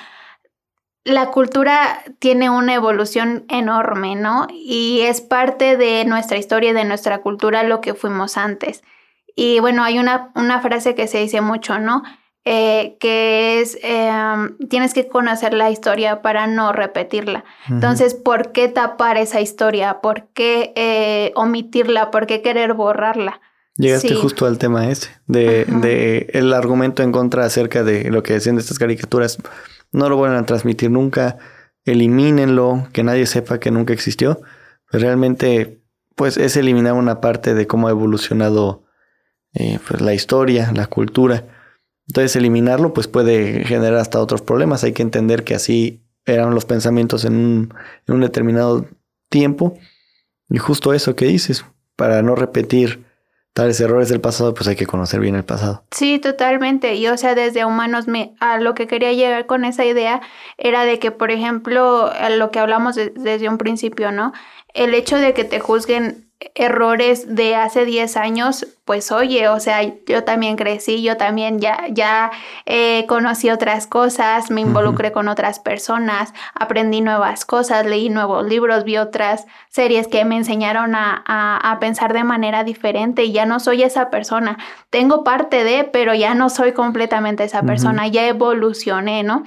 la 1.02 1.32
cultura 1.32 1.98
tiene 2.20 2.50
una 2.50 2.74
evolución 2.74 3.46
enorme, 3.48 4.14
¿no? 4.14 4.46
Y 4.52 5.00
es 5.00 5.20
parte 5.20 5.76
de 5.76 6.04
nuestra 6.04 6.38
historia 6.38 6.70
y 6.70 6.72
de 6.72 6.84
nuestra 6.84 7.18
cultura 7.18 7.64
lo 7.64 7.80
que 7.80 7.94
fuimos 7.94 8.36
antes. 8.36 8.84
Y 9.34 9.58
bueno, 9.58 9.82
hay 9.82 9.98
una, 9.98 10.30
una 10.36 10.60
frase 10.60 10.94
que 10.94 11.08
se 11.08 11.18
dice 11.18 11.40
mucho, 11.40 11.80
¿no? 11.80 12.04
Eh, 12.44 12.96
que 13.00 13.60
es, 13.60 13.76
em, 13.82 14.56
tienes 14.68 14.94
que 14.94 15.08
conocer 15.08 15.52
la 15.52 15.72
historia 15.72 16.22
para 16.22 16.46
no 16.46 16.72
repetirla. 16.72 17.42
Entonces, 17.68 18.14
¿por 18.14 18.52
qué 18.52 18.68
tapar 18.68 19.16
esa 19.16 19.40
historia? 19.40 20.00
¿Por 20.00 20.28
qué 20.28 20.72
eh, 20.76 21.32
omitirla? 21.34 22.12
¿Por 22.12 22.28
qué 22.28 22.40
querer 22.40 22.74
borrarla? 22.74 23.40
Llegaste 23.76 24.14
justo 24.14 24.46
al 24.46 24.58
tema 24.58 24.88
ese, 24.88 25.10
de, 25.26 25.64
de, 25.64 26.30
el 26.32 26.52
argumento 26.52 27.02
en 27.02 27.10
contra 27.10 27.44
acerca 27.44 27.82
de 27.82 28.08
lo 28.10 28.22
que 28.22 28.34
decían 28.34 28.54
de 28.54 28.62
estas 28.62 28.78
caricaturas 28.78 29.38
no 29.90 30.08
lo 30.08 30.16
vuelvan 30.16 30.38
a 30.38 30.46
transmitir 30.46 30.90
nunca, 30.90 31.38
elimínenlo, 31.84 32.88
que 32.92 33.02
nadie 33.02 33.26
sepa 33.26 33.58
que 33.58 33.70
nunca 33.70 33.92
existió. 33.92 34.40
Pues 34.90 35.02
realmente, 35.02 35.82
pues 36.14 36.36
es 36.36 36.56
eliminar 36.56 36.94
una 36.94 37.20
parte 37.20 37.54
de 37.54 37.66
cómo 37.66 37.88
ha 37.88 37.92
evolucionado 37.92 38.84
eh, 39.54 39.78
pues, 39.86 40.00
la 40.00 40.14
historia, 40.14 40.72
la 40.72 40.86
cultura. 40.86 41.44
Entonces 42.08 42.36
eliminarlo 42.36 42.92
pues 42.92 43.08
puede 43.08 43.64
generar 43.64 43.98
hasta 43.98 44.20
otros 44.20 44.42
problemas. 44.42 44.84
Hay 44.84 44.92
que 44.92 45.02
entender 45.02 45.44
que 45.44 45.54
así 45.54 46.04
eran 46.26 46.54
los 46.54 46.64
pensamientos 46.64 47.24
en 47.24 47.34
un, 47.34 47.74
en 48.06 48.14
un 48.14 48.20
determinado 48.20 48.86
tiempo. 49.28 49.78
Y 50.50 50.58
justo 50.58 50.92
eso 50.92 51.14
que 51.16 51.26
dices, 51.26 51.64
para 51.96 52.22
no 52.22 52.34
repetir 52.34 53.04
tales 53.54 53.80
errores 53.80 54.08
del 54.08 54.20
pasado, 54.20 54.52
pues 54.52 54.68
hay 54.68 54.76
que 54.76 54.86
conocer 54.86 55.20
bien 55.20 55.36
el 55.36 55.44
pasado. 55.44 55.84
Sí, 55.92 56.18
totalmente. 56.18 56.96
Y 56.96 57.06
o 57.06 57.16
sea, 57.16 57.34
desde 57.34 57.64
humanos, 57.64 58.08
me, 58.08 58.34
a 58.40 58.58
lo 58.58 58.74
que 58.74 58.88
quería 58.88 59.12
llegar 59.12 59.46
con 59.46 59.64
esa 59.64 59.84
idea 59.84 60.20
era 60.58 60.84
de 60.84 60.98
que, 60.98 61.12
por 61.12 61.30
ejemplo, 61.30 62.10
a 62.12 62.28
lo 62.30 62.50
que 62.50 62.58
hablamos 62.58 62.96
desde 62.96 63.48
un 63.48 63.56
principio, 63.56 64.10
¿no? 64.10 64.32
El 64.74 64.92
hecho 64.92 65.16
de 65.16 65.34
que 65.34 65.44
te 65.44 65.60
juzguen 65.60 66.23
errores 66.54 67.34
de 67.34 67.56
hace 67.56 67.84
10 67.84 68.16
años, 68.16 68.66
pues 68.84 69.12
oye, 69.12 69.48
o 69.48 69.60
sea, 69.60 69.80
yo 70.06 70.24
también 70.24 70.56
crecí, 70.56 71.02
yo 71.02 71.16
también 71.16 71.58
ya, 71.58 71.86
ya 71.90 72.30
eh, 72.66 73.06
conocí 73.08 73.50
otras 73.50 73.86
cosas, 73.86 74.50
me 74.50 74.60
involucré 74.60 75.10
con 75.10 75.28
otras 75.28 75.58
personas, 75.58 76.34
aprendí 76.54 77.00
nuevas 77.00 77.44
cosas, 77.44 77.86
leí 77.86 78.10
nuevos 78.10 78.46
libros, 78.46 78.84
vi 78.84 78.98
otras 78.98 79.46
series 79.68 80.06
que 80.06 80.24
me 80.24 80.36
enseñaron 80.36 80.94
a, 80.94 81.22
a, 81.26 81.78
pensar 81.80 82.12
de 82.12 82.24
manera 82.24 82.62
diferente 82.62 83.24
y 83.24 83.32
ya 83.32 83.46
no 83.46 83.58
soy 83.58 83.82
esa 83.82 84.10
persona. 84.10 84.58
Tengo 84.90 85.24
parte 85.24 85.64
de, 85.64 85.84
pero 85.84 86.14
ya 86.14 86.34
no 86.34 86.50
soy 86.50 86.72
completamente 86.72 87.44
esa 87.44 87.62
persona, 87.62 88.06
ya 88.06 88.26
evolucioné, 88.26 89.22
¿no? 89.22 89.44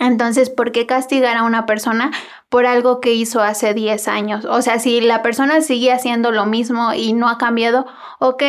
Entonces, 0.00 0.48
¿por 0.48 0.72
qué 0.72 0.86
castigar 0.86 1.36
a 1.36 1.44
una 1.44 1.66
persona 1.66 2.10
por 2.48 2.64
algo 2.64 3.00
que 3.00 3.12
hizo 3.12 3.42
hace 3.42 3.74
10 3.74 4.08
años? 4.08 4.46
O 4.46 4.62
sea, 4.62 4.78
si 4.78 5.02
la 5.02 5.22
persona 5.22 5.60
sigue 5.60 5.92
haciendo 5.92 6.32
lo 6.32 6.46
mismo 6.46 6.94
y 6.94 7.12
no 7.12 7.28
ha 7.28 7.36
cambiado, 7.36 7.86
ok, 8.18 8.42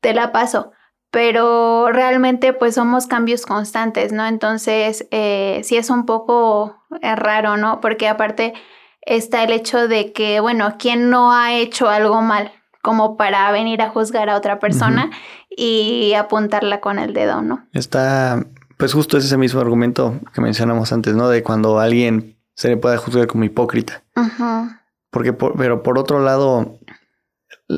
te 0.00 0.12
la 0.12 0.32
paso. 0.32 0.70
Pero 1.10 1.90
realmente 1.90 2.52
pues 2.52 2.74
somos 2.74 3.06
cambios 3.06 3.46
constantes, 3.46 4.12
¿no? 4.12 4.26
Entonces, 4.26 5.08
eh, 5.10 5.62
sí 5.64 5.78
es 5.78 5.88
un 5.88 6.04
poco 6.04 6.76
eh, 7.00 7.16
raro, 7.16 7.56
¿no? 7.56 7.80
Porque 7.80 8.06
aparte 8.06 8.52
está 9.00 9.42
el 9.42 9.52
hecho 9.52 9.88
de 9.88 10.12
que, 10.12 10.40
bueno, 10.40 10.74
¿quién 10.78 11.08
no 11.08 11.32
ha 11.32 11.54
hecho 11.54 11.88
algo 11.88 12.20
mal? 12.20 12.52
como 12.80 13.16
para 13.16 13.50
venir 13.50 13.82
a 13.82 13.90
juzgar 13.90 14.30
a 14.30 14.36
otra 14.36 14.60
persona 14.60 15.10
y 15.50 16.14
apuntarla 16.14 16.80
con 16.80 16.98
el 16.98 17.12
dedo, 17.12 17.42
¿no? 17.42 17.66
Está 17.72 18.46
pues 18.78 18.94
justo 18.94 19.18
es 19.18 19.24
ese 19.24 19.36
mismo 19.36 19.60
argumento 19.60 20.18
que 20.32 20.40
mencionamos 20.40 20.92
antes, 20.92 21.14
¿no? 21.14 21.28
De 21.28 21.42
cuando 21.42 21.78
alguien 21.80 22.36
se 22.54 22.68
le 22.68 22.76
puede 22.76 22.96
juzgar 22.96 23.26
como 23.26 23.44
hipócrita. 23.44 24.04
Ajá. 24.14 24.86
Porque, 25.10 25.32
pero 25.32 25.82
por 25.82 25.98
otro 25.98 26.20
lado, 26.20 26.78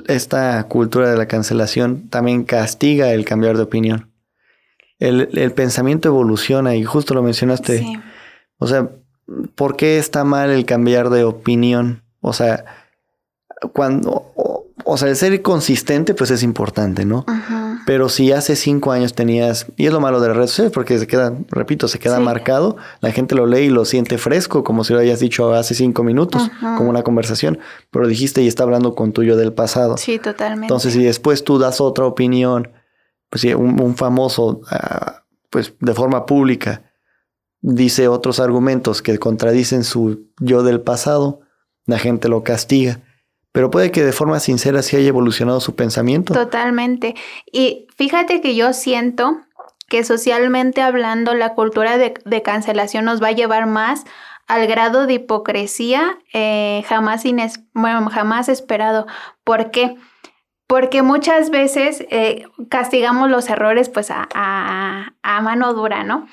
esta 0.06 0.62
cultura 0.64 1.10
de 1.10 1.16
la 1.16 1.26
cancelación 1.26 2.08
también 2.08 2.44
castiga 2.44 3.12
el 3.12 3.24
cambiar 3.24 3.56
de 3.56 3.62
opinión. 3.62 4.12
El, 4.98 5.30
el 5.32 5.52
pensamiento 5.52 6.08
evoluciona 6.08 6.76
y 6.76 6.84
justo 6.84 7.14
lo 7.14 7.22
mencionaste. 7.22 7.78
Sí. 7.78 8.00
O 8.58 8.66
sea, 8.66 8.90
¿por 9.54 9.76
qué 9.76 9.98
está 9.98 10.24
mal 10.24 10.50
el 10.50 10.66
cambiar 10.66 11.08
de 11.08 11.24
opinión? 11.24 12.02
O 12.20 12.34
sea, 12.34 12.64
cuando, 13.72 14.32
o 14.84 14.96
sea, 14.98 15.08
el 15.08 15.16
ser 15.16 15.40
consistente, 15.40 16.14
pues 16.14 16.30
es 16.30 16.42
importante, 16.42 17.06
¿no? 17.06 17.24
Pero 17.86 18.08
si 18.08 18.32
hace 18.32 18.56
cinco 18.56 18.92
años 18.92 19.14
tenías, 19.14 19.66
y 19.76 19.86
es 19.86 19.92
lo 19.92 20.00
malo 20.00 20.20
de 20.20 20.28
las 20.28 20.36
redes 20.36 20.50
sociales, 20.50 20.72
porque 20.72 20.98
se 20.98 21.06
queda, 21.06 21.34
repito, 21.48 21.88
se 21.88 21.98
queda 21.98 22.20
marcado, 22.20 22.76
la 23.00 23.12
gente 23.12 23.34
lo 23.34 23.46
lee 23.46 23.66
y 23.66 23.68
lo 23.70 23.84
siente 23.84 24.18
fresco, 24.18 24.64
como 24.64 24.84
si 24.84 24.92
lo 24.92 25.00
hayas 25.00 25.20
dicho 25.20 25.52
hace 25.54 25.74
cinco 25.74 26.02
minutos, 26.02 26.50
como 26.60 26.90
una 26.90 27.02
conversación, 27.02 27.58
pero 27.90 28.06
dijiste 28.06 28.42
y 28.42 28.48
está 28.48 28.62
hablando 28.62 28.94
con 28.94 29.12
tuyo 29.12 29.36
del 29.36 29.52
pasado. 29.52 29.96
Sí, 29.96 30.18
totalmente. 30.18 30.66
Entonces, 30.66 30.92
si 30.92 31.02
después 31.02 31.44
tú 31.44 31.58
das 31.58 31.80
otra 31.80 32.06
opinión, 32.06 32.70
pues 33.28 33.42
si 33.42 33.54
un, 33.54 33.96
famoso, 33.96 34.60
ah, 34.70 35.24
pues 35.50 35.74
de 35.80 35.94
forma 35.94 36.26
pública, 36.26 36.92
dice 37.60 38.08
otros 38.08 38.40
argumentos 38.40 39.02
que 39.02 39.18
contradicen 39.18 39.84
su 39.84 40.28
yo 40.38 40.62
del 40.62 40.80
pasado, 40.80 41.40
la 41.86 41.98
gente 41.98 42.28
lo 42.28 42.42
castiga 42.42 43.00
pero 43.52 43.70
puede 43.70 43.90
que 43.90 44.04
de 44.04 44.12
forma 44.12 44.40
sincera 44.40 44.82
sí 44.82 44.96
haya 44.96 45.08
evolucionado 45.08 45.60
su 45.60 45.74
pensamiento. 45.74 46.34
Totalmente. 46.34 47.14
Y 47.50 47.86
fíjate 47.96 48.40
que 48.40 48.54
yo 48.54 48.72
siento 48.72 49.40
que 49.88 50.04
socialmente 50.04 50.82
hablando 50.82 51.34
la 51.34 51.54
cultura 51.54 51.98
de, 51.98 52.42
cancelación 52.42 53.04
nos 53.04 53.22
va 53.22 53.28
a 53.28 53.32
llevar 53.32 53.66
más 53.66 54.04
al 54.46 54.66
grado 54.66 55.06
de 55.06 55.14
hipocresía 55.14 56.18
eh, 56.32 56.84
jamás, 56.88 57.24
bueno, 57.74 58.08
jamás 58.10 58.48
esperado. 58.48 59.06
¿Por 59.42 59.72
qué? 59.72 59.96
Porque 60.68 61.02
muchas 61.02 61.50
veces 61.50 62.06
eh, 62.10 62.44
castigamos 62.68 63.30
los 63.30 63.48
errores 63.48 63.88
pues 63.88 64.12
a, 64.12 64.28
a 65.22 65.40
mano 65.40 65.74
dura, 65.74 66.04
¿no? 66.04 66.28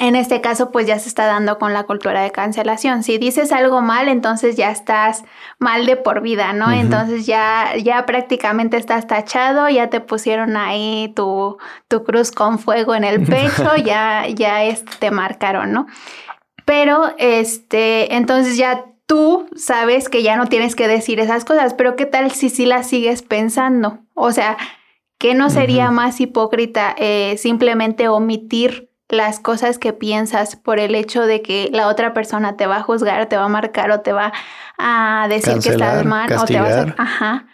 En 0.00 0.14
este 0.14 0.40
caso, 0.40 0.70
pues 0.70 0.86
ya 0.86 0.96
se 1.00 1.08
está 1.08 1.26
dando 1.26 1.58
con 1.58 1.72
la 1.72 1.82
cultura 1.82 2.22
de 2.22 2.30
cancelación. 2.30 3.02
Si 3.02 3.18
dices 3.18 3.50
algo 3.50 3.80
mal, 3.82 4.06
entonces 4.06 4.56
ya 4.56 4.70
estás 4.70 5.24
mal 5.58 5.86
de 5.86 5.96
por 5.96 6.20
vida, 6.20 6.52
¿no? 6.52 6.70
Entonces 6.70 7.26
ya, 7.26 7.74
ya 7.82 8.06
prácticamente 8.06 8.76
estás 8.76 9.08
tachado, 9.08 9.68
ya 9.68 9.90
te 9.90 9.98
pusieron 10.00 10.56
ahí 10.56 11.12
tu, 11.16 11.58
tu 11.88 12.04
cruz 12.04 12.30
con 12.30 12.60
fuego 12.60 12.94
en 12.94 13.02
el 13.02 13.22
pecho, 13.26 13.74
ya, 13.84 14.28
ya 14.28 14.60
te 15.00 15.10
marcaron, 15.10 15.72
¿no? 15.72 15.88
Pero, 16.64 17.12
este, 17.18 18.14
entonces 18.14 18.56
ya 18.56 18.84
tú 19.06 19.48
sabes 19.56 20.08
que 20.08 20.22
ya 20.22 20.36
no 20.36 20.46
tienes 20.46 20.76
que 20.76 20.86
decir 20.86 21.18
esas 21.18 21.44
cosas, 21.44 21.74
pero 21.74 21.96
¿qué 21.96 22.06
tal 22.06 22.30
si 22.30 22.50
sí 22.50 22.66
las 22.66 22.86
sigues 22.86 23.22
pensando? 23.22 23.98
O 24.14 24.30
sea, 24.30 24.58
¿qué 25.18 25.34
no 25.34 25.50
sería 25.50 25.90
más 25.90 26.20
hipócrita 26.20 26.94
eh, 26.98 27.34
simplemente 27.36 28.06
omitir 28.06 28.87
las 29.08 29.40
cosas 29.40 29.78
que 29.78 29.92
piensas 29.92 30.56
por 30.56 30.78
el 30.78 30.94
hecho 30.94 31.22
de 31.22 31.40
que 31.40 31.70
la 31.72 31.88
otra 31.88 32.12
persona 32.12 32.56
te 32.56 32.66
va 32.66 32.76
a 32.76 32.82
juzgar, 32.82 33.26
te 33.26 33.36
va 33.36 33.44
a 33.44 33.48
marcar 33.48 33.90
o 33.90 34.00
te 34.00 34.12
va 34.12 34.32
a 34.76 35.26
decir 35.28 35.58
que 35.60 35.70
estás 35.70 36.04
mal 36.04 36.30
o 36.32 36.44
te 36.44 36.60
va 36.60 36.66
a 36.66 36.70
hacer, 36.70 36.94
ajá. 36.98 37.46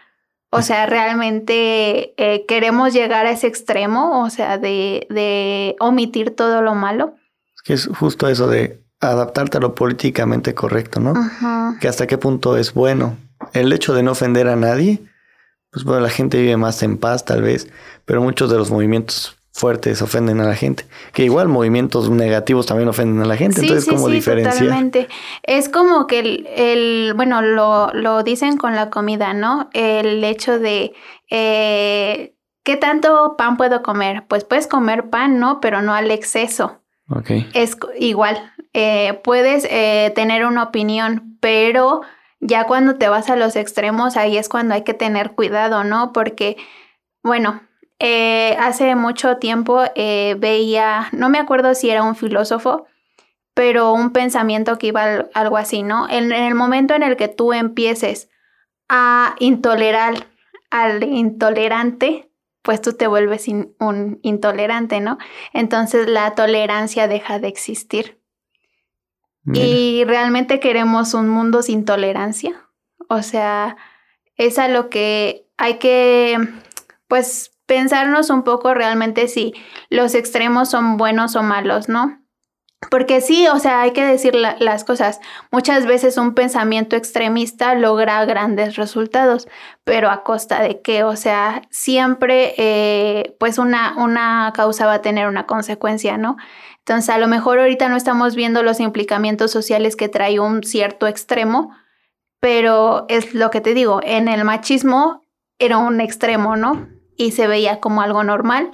O 0.51 0.63
sea, 0.63 0.87
realmente 0.87 2.15
eh, 2.17 2.47
queremos 2.47 2.93
llegar 2.93 3.27
a 3.27 3.33
ese 3.33 3.49
extremo, 3.49 4.23
o 4.23 4.31
sea, 4.31 4.57
de, 4.57 5.07
de 5.11 5.75
omitir 5.81 6.31
todo 6.37 6.63
lo 6.63 6.77
malo. 6.77 7.17
Es 7.57 7.63
que 7.63 7.73
es 7.73 7.89
justo 7.89 8.29
eso 8.29 8.47
de 8.47 8.81
adaptarte 9.01 9.59
a 9.59 9.61
lo 9.61 9.75
políticamente 9.75 10.55
correcto, 10.55 11.01
¿no? 11.01 11.15
Que 11.81 11.89
hasta 11.89 12.07
qué 12.07 12.19
punto 12.19 12.57
es 12.57 12.73
bueno. 12.73 13.17
El 13.53 13.73
hecho 13.73 13.95
de 13.95 14.05
no 14.05 14.13
ofender 14.13 14.47
a 14.49 14.55
nadie, 14.55 15.01
pues 15.71 15.85
bueno, 15.85 16.01
la 16.01 16.11
gente 16.11 16.41
vive 16.41 16.57
más 16.57 16.83
en 16.85 16.99
paz 16.99 17.25
tal 17.25 17.43
vez, 17.43 17.69
pero 18.05 18.23
muchos 18.23 18.49
de 18.49 18.57
los 18.57 18.71
movimientos 18.71 19.37
fuertes 19.55 20.03
ofenden 20.03 20.41
a 20.41 20.45
la 20.45 20.57
gente. 20.57 20.85
Que 21.13 21.25
igual 21.25 21.49
movimientos 21.49 22.11
negativos 22.11 22.67
también 22.67 22.89
ofenden 22.89 23.23
a 23.23 23.25
la 23.25 23.37
gente. 23.37 23.61
Entonces, 23.61 23.89
¿cómo 23.89 24.09
sí, 24.09 24.15
diferenciar? 24.15 24.55
Totalmente. 24.55 25.09
Es 25.45 25.69
como 25.69 26.09
que 26.09 26.19
el, 26.19 26.49
el 26.57 27.13
bueno, 27.15 27.41
lo, 27.41 27.93
lo, 27.95 28.25
dicen 28.25 28.57
con 28.57 28.75
la 28.75 28.91
comida, 28.91 29.33
¿no? 29.33 29.71
El 29.73 30.25
hecho 30.25 30.59
de 30.59 30.93
eh, 31.31 32.35
¿qué 32.65 32.77
tanto 32.77 33.37
pan 33.39 33.57
puedo 33.57 33.83
comer? 33.83 34.25
Pues 34.27 34.45
puedes 34.45 34.67
comer 34.67 35.09
pan, 35.09 35.39
¿no? 35.39 35.61
Pero 35.61 35.83
no 35.83 35.95
al 35.95 36.11
exceso. 36.11 36.81
Ok. 37.09 37.31
Es 37.55 37.79
igual. 37.99 38.53
Eh, 38.73 39.21
puedes 39.23 39.69
eh, 39.71 40.11
tener 40.17 40.45
una 40.47 40.65
opinión, 40.65 41.37
pero 41.41 42.01
ya 42.41 42.65
cuando 42.65 42.97
te 42.97 43.09
vas 43.09 43.31
a 43.31 43.37
los 43.37 43.55
extremos, 43.55 44.17
ahí 44.17 44.37
es 44.37 44.49
cuando 44.49 44.75
hay 44.75 44.83
que 44.83 44.95
tener 44.95 45.33
cuidado, 45.33 45.85
¿no? 45.85 46.13
Porque, 46.13 46.57
bueno, 47.23 47.63
eh, 48.07 48.55
hace 48.61 48.97
mucho 48.97 49.39
tiempo 49.39 49.83
eh, 49.95 50.37
veía, 50.39 51.09
no 51.13 51.31
me 51.31 51.39
acuerdo 51.39 51.75
si 51.75 51.89
era 51.89 52.03
un 52.03 52.15
filósofo, 52.15 52.85
pero 53.55 53.95
un 53.95 54.13
pensamiento 54.13 54.77
que 54.77 54.89
iba 54.89 55.25
algo 55.33 55.57
así, 55.57 55.83
¿no? 55.83 56.07
En, 56.11 56.31
el 56.31 56.55
momento 56.55 56.93
en 56.93 57.03
el 57.03 57.17
que 57.17 57.29
tú 57.29 57.55
empieces 57.55 58.29
a 58.91 59.37
intolerar 59.39 60.27
al 60.69 61.03
intolerante, 61.03 62.31
pues 62.61 62.83
tú 62.83 62.93
te 62.93 63.07
vuelves 63.07 63.49
un 63.49 64.19
intolerante, 64.21 65.01
¿no? 65.01 65.17
Entonces 65.55 66.07
la 66.07 66.35
tolerancia 66.35 67.09
deja 67.09 67.39
de 67.39 67.49
existir. 67.49 68.21
Y 69.51 70.05
realmente 70.05 70.61
queremos 70.61 71.15
un 71.15 71.31
mundo 71.31 71.63
sin 71.63 71.87
tolerancia. 71.87 72.69
O 73.09 73.23
sea, 73.23 73.79
es 74.37 74.59
a 74.59 74.69
lo 74.69 74.91
que 74.91 75.47
hay 75.57 75.79
que, 75.79 76.39
pues, 77.09 77.54
pensarnos 77.67 78.31
un 78.31 78.43
poco 78.43 78.75
realmente 78.75 79.29
si 79.29 79.55
los 79.91 80.15
extremos 80.15 80.71
son 80.71 80.97
buenos 80.97 81.37
o 81.37 81.43
malos, 81.43 81.89
¿no? 81.89 82.25
Porque 82.91 83.21
sí, 83.21 83.47
o 83.49 83.59
sea, 83.59 83.81
hay 83.81 83.93
que 83.93 84.05
decir 84.05 84.35
las 84.35 84.85
cosas. 84.85 85.21
Muchas 85.51 85.87
veces 85.87 86.19
un 86.19 86.35
pensamiento 86.35 86.97
extremista 86.97 87.75
logra 87.75 88.25
grandes 88.25 88.77
resultados, 88.77 89.49
pero 89.85 90.11
a 90.11 90.23
costa 90.23 90.61
de 90.63 90.81
qué? 90.83 91.03
O 91.03 91.17
sea, 91.17 91.63
siempre, 91.71 92.55
eh, 92.59 93.37
pues 93.39 93.59
una, 93.59 93.95
una 93.97 94.53
causa 94.55 94.87
va 94.87 94.95
a 94.95 95.03
tener 95.03 95.29
una 95.29 95.47
consecuencia, 95.47 96.19
¿no? 96.19 96.37
Entonces, 96.79 97.09
a 97.09 97.19
lo 97.19 97.27
mejor 97.27 97.59
ahorita 97.59 97.89
no 97.89 97.97
estamos 97.97 98.35
viendo 98.35 98.63
los 98.63 98.81
implicamientos 98.81 99.51
sociales 99.51 99.97
que 99.97 100.09
trae 100.09 100.39
un 100.39 100.63
cierto 100.63 101.07
extremo, 101.07 101.75
pero 102.41 103.07
es 103.09 103.35
lo 103.35 103.51
que 103.51 103.63
te 103.63 103.73
digo, 103.73 104.01
en 104.03 104.29
el 104.29 104.45
machismo 104.45 105.23
era 105.59 105.79
un 105.79 106.01
extremo, 106.03 106.57
¿no? 106.57 106.94
Y 107.17 107.33
se 107.33 107.47
veía 107.47 107.81
como 107.81 108.03
algo 108.03 108.25
normal. 108.25 108.71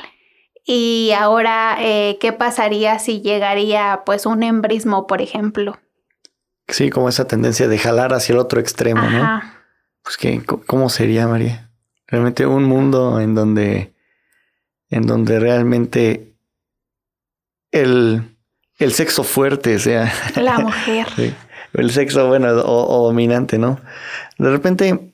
Y 0.65 1.13
ahora, 1.19 1.77
eh, 1.81 2.19
¿qué 2.21 2.33
pasaría 2.33 2.99
si 2.99 3.23
llegaría 3.23 4.03
pues 4.05 4.27
un 4.27 4.43
embrismo, 4.43 5.07
por 5.07 5.23
ejemplo? 5.23 5.79
Sí, 6.69 6.91
como 6.91 7.09
esa 7.09 7.27
tendencia 7.27 7.67
de 7.67 7.79
jalar 7.79 8.13
hacia 8.13 8.35
el 8.35 8.39
otro 8.39 8.61
extremo, 8.61 9.03
¿no? 9.03 9.43
Pues 10.03 10.17
que, 10.17 10.43
¿cómo 10.45 10.89
sería, 10.89 11.27
María? 11.27 11.71
Realmente 12.07 12.47
un 12.47 12.65
mundo 12.65 13.21
en 13.21 13.35
donde, 13.35 13.93
en 14.89 15.07
donde 15.07 15.41
realmente 15.41 16.35
el, 17.71 18.37
el 18.79 18.93
sexo 18.93 19.25
fuerte 19.25 19.79
sea... 19.79 20.13
La 20.37 20.59
mujer. 20.59 21.07
el 21.75 21.91
sexo, 21.91 22.29
bueno, 22.29 22.49
o, 22.51 23.07
dominante, 23.07 23.59
¿no? 23.59 23.81
De 24.39 24.51
repente 24.51 25.10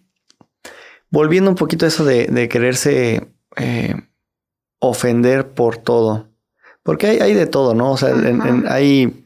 volviendo 1.10 1.50
un 1.50 1.56
poquito 1.56 1.84
a 1.84 1.88
eso 1.88 2.04
de, 2.04 2.48
quererse 2.48 3.30
eh, 3.56 3.94
ofender 4.78 5.54
por 5.54 5.78
todo. 5.78 6.30
Porque 6.82 7.08
hay, 7.08 7.18
hay, 7.18 7.34
de 7.34 7.46
todo, 7.46 7.74
¿no? 7.74 7.92
O 7.92 7.96
sea, 7.96 8.14
hay, 8.68 9.24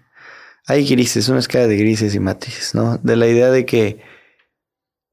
hay 0.67 0.89
grises, 0.89 1.29
una 1.29 1.41
escala 1.41 1.67
de 1.67 1.77
grises 1.77 2.15
y 2.15 2.21
matices, 2.21 2.75
¿no? 2.75 2.99
De 2.99 3.17
la 3.17 3.27
idea 3.27 3.51
de 3.51 3.67
que 3.67 4.03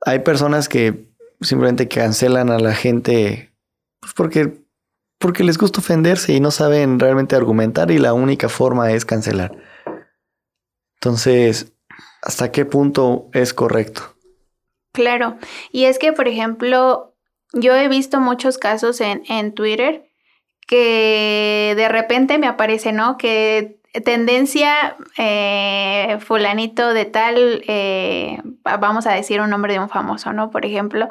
hay 0.05 0.19
personas 0.19 0.69
que 0.69 1.11
simplemente 1.41 1.87
cancelan 1.87 2.49
a 2.49 2.59
la 2.59 2.73
gente 2.73 3.47
pues 3.99 4.13
porque, 4.13 4.63
porque 5.19 5.43
les 5.43 5.57
gusta 5.57 5.81
ofenderse 5.81 6.33
y 6.33 6.39
no 6.39 6.51
saben 6.51 6.99
realmente 6.99 7.35
argumentar 7.35 7.91
y 7.91 7.97
la 7.97 8.13
única 8.13 8.49
forma 8.49 8.91
es 8.91 9.05
cancelar. 9.05 9.57
Entonces, 10.95 11.73
¿hasta 12.21 12.51
qué 12.51 12.65
punto 12.65 13.29
es 13.33 13.53
correcto? 13.53 14.16
Claro, 14.97 15.37
y 15.71 15.85
es 15.85 15.99
que, 15.99 16.11
por 16.11 16.27
ejemplo, 16.27 17.13
yo 17.53 17.75
he 17.75 17.87
visto 17.87 18.19
muchos 18.19 18.57
casos 18.57 18.99
en, 18.99 19.21
en 19.29 19.53
Twitter 19.53 20.09
que 20.65 21.75
de 21.77 21.87
repente 21.87 22.39
me 22.39 22.47
aparece, 22.47 22.93
¿no? 22.93 23.15
Que 23.15 23.79
tendencia 24.03 24.97
eh, 25.19 26.17
fulanito 26.19 26.95
de 26.95 27.05
tal, 27.05 27.63
eh, 27.67 28.41
vamos 28.63 29.05
a 29.05 29.13
decir 29.13 29.39
un 29.39 29.51
nombre 29.51 29.73
de 29.73 29.79
un 29.79 29.89
famoso, 29.89 30.33
¿no? 30.33 30.49
Por 30.49 30.65
ejemplo, 30.65 31.07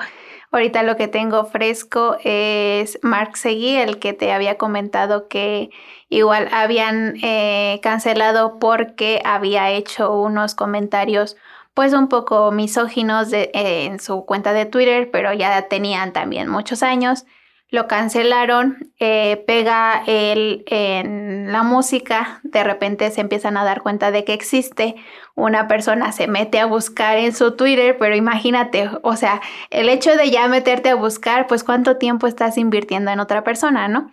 ahorita 0.51 0.83
lo 0.83 0.97
que 0.97 1.07
tengo 1.07 1.45
fresco 1.45 2.17
es 2.25 2.99
Mark 3.03 3.37
Seguí, 3.37 3.77
el 3.77 4.01
que 4.01 4.15
te 4.15 4.33
había 4.33 4.59
comentado 4.59 5.29
que 5.29 5.71
igual 6.09 6.49
habían 6.51 7.15
eh, 7.23 7.79
cancelado 7.85 8.59
porque 8.59 9.23
había 9.25 9.71
hecho 9.71 10.13
unos 10.13 10.57
comentarios 10.57 11.37
pues 11.77 11.93
un 11.93 12.09
poco 12.09 12.51
misóginos 12.53 13.31
de, 13.31 13.51
eh, 13.53 13.85
en 13.85 14.01
su 14.01 14.25
cuenta 14.25 14.55
de 14.55 14.65
Twitter, 14.65 15.11
pero 15.13 15.35
ya 15.35 15.69
tenían 15.69 16.15
también 16.15 16.49
muchos 16.49 16.83
años. 16.83 17.27
Lo 17.69 17.87
cancelaron, 17.87 18.95
eh, 18.99 19.45
pega 19.47 20.03
él 20.07 20.65
en 20.69 21.53
la 21.53 21.63
música, 21.65 22.41
de 22.45 22.65
repente 22.65 23.11
se 23.11 23.21
empiezan 23.21 23.59
a 23.59 23.65
dar 23.65 23.83
cuenta 23.83 24.11
de 24.11 24.25
que 24.25 24.33
existe, 24.33 24.95
una 25.35 25.69
persona 25.69 26.13
se 26.13 26.29
mete 26.29 26.61
a 26.61 26.67
buscar 26.67 27.19
en 27.19 27.35
su 27.35 27.57
Twitter, 27.57 27.99
pero 27.99 28.17
imagínate, 28.17 28.89
o 29.03 29.15
sea, 29.17 29.43
el 29.69 29.91
hecho 29.91 30.17
de 30.17 30.31
ya 30.31 30.49
meterte 30.49 30.89
a 30.89 30.95
buscar, 30.95 31.47
pues 31.47 31.63
cuánto 31.63 31.99
tiempo 31.99 32.27
estás 32.27 32.57
invirtiendo 32.57 33.11
en 33.11 33.21
otra 33.21 33.45
persona, 33.45 33.87
¿no? 33.87 34.11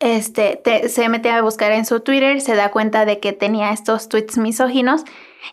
Este, 0.00 0.88
se 0.88 1.08
mete 1.10 1.30
a 1.30 1.42
buscar 1.42 1.72
en 1.72 1.84
su 1.84 2.00
Twitter, 2.00 2.40
se 2.40 2.56
da 2.56 2.70
cuenta 2.70 3.04
de 3.04 3.20
que 3.20 3.34
tenía 3.34 3.70
estos 3.70 4.08
tweets 4.08 4.38
misóginos 4.38 5.04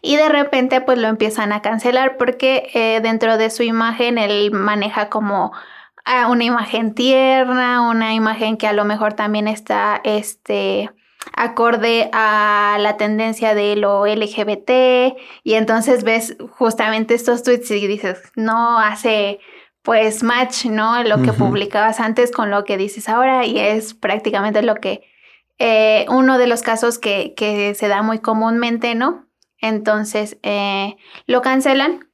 y 0.02 0.16
de 0.16 0.30
repente 0.30 0.80
pues 0.80 0.98
lo 0.98 1.10
empiezan 1.10 1.52
a 1.52 1.62
cancelar 1.62 2.16
porque 2.16 2.70
eh, 2.74 3.02
dentro 3.02 3.38
de 3.38 3.50
su 3.50 3.64
imagen 3.64 4.18
él 4.18 4.52
maneja 4.52 5.10
como 5.10 5.52
ah, 6.06 6.28
una 6.30 6.46
imagen 6.46 6.96
tierna, 6.96 7.90
una 7.90 8.14
imagen 8.14 8.56
que 8.56 8.68
a 8.68 8.74
lo 8.74 8.86
mejor 8.86 9.16
también 9.16 9.50
está 9.50 10.00
este 10.06 10.92
acorde 11.34 12.10
a 12.14 12.78
la 12.80 12.96
tendencia 12.96 13.54
de 13.54 13.76
lo 13.76 14.08
LGBT 14.08 14.72
y 15.44 15.54
entonces 15.56 16.06
ves 16.06 16.38
justamente 16.52 17.16
estos 17.16 17.44
tweets 17.44 17.70
y 17.72 17.86
dices, 17.86 18.32
no 18.36 18.80
hace 18.80 19.40
pues 19.88 20.22
match, 20.22 20.66
¿no? 20.66 21.02
Lo 21.06 21.22
que 21.22 21.32
publicabas 21.32 22.02
antes 22.02 22.30
con 22.30 22.52
lo 22.52 22.66
que 22.66 22.76
dices 22.76 23.08
ahora 23.08 23.46
y 23.46 23.58
es 23.58 23.94
prácticamente 23.94 24.62
lo 24.62 24.76
que 24.76 25.10
eh, 25.60 26.06
uno 26.10 26.38
de 26.38 26.46
los 26.46 26.62
casos 26.62 27.00
que, 27.00 27.34
que 27.38 27.74
se 27.74 27.88
da 27.88 28.02
muy 28.02 28.20
comúnmente, 28.20 28.96
¿no? 28.96 29.30
Entonces 29.60 30.40
eh, 30.44 30.98
lo 31.26 31.42
cancelan 31.42 32.10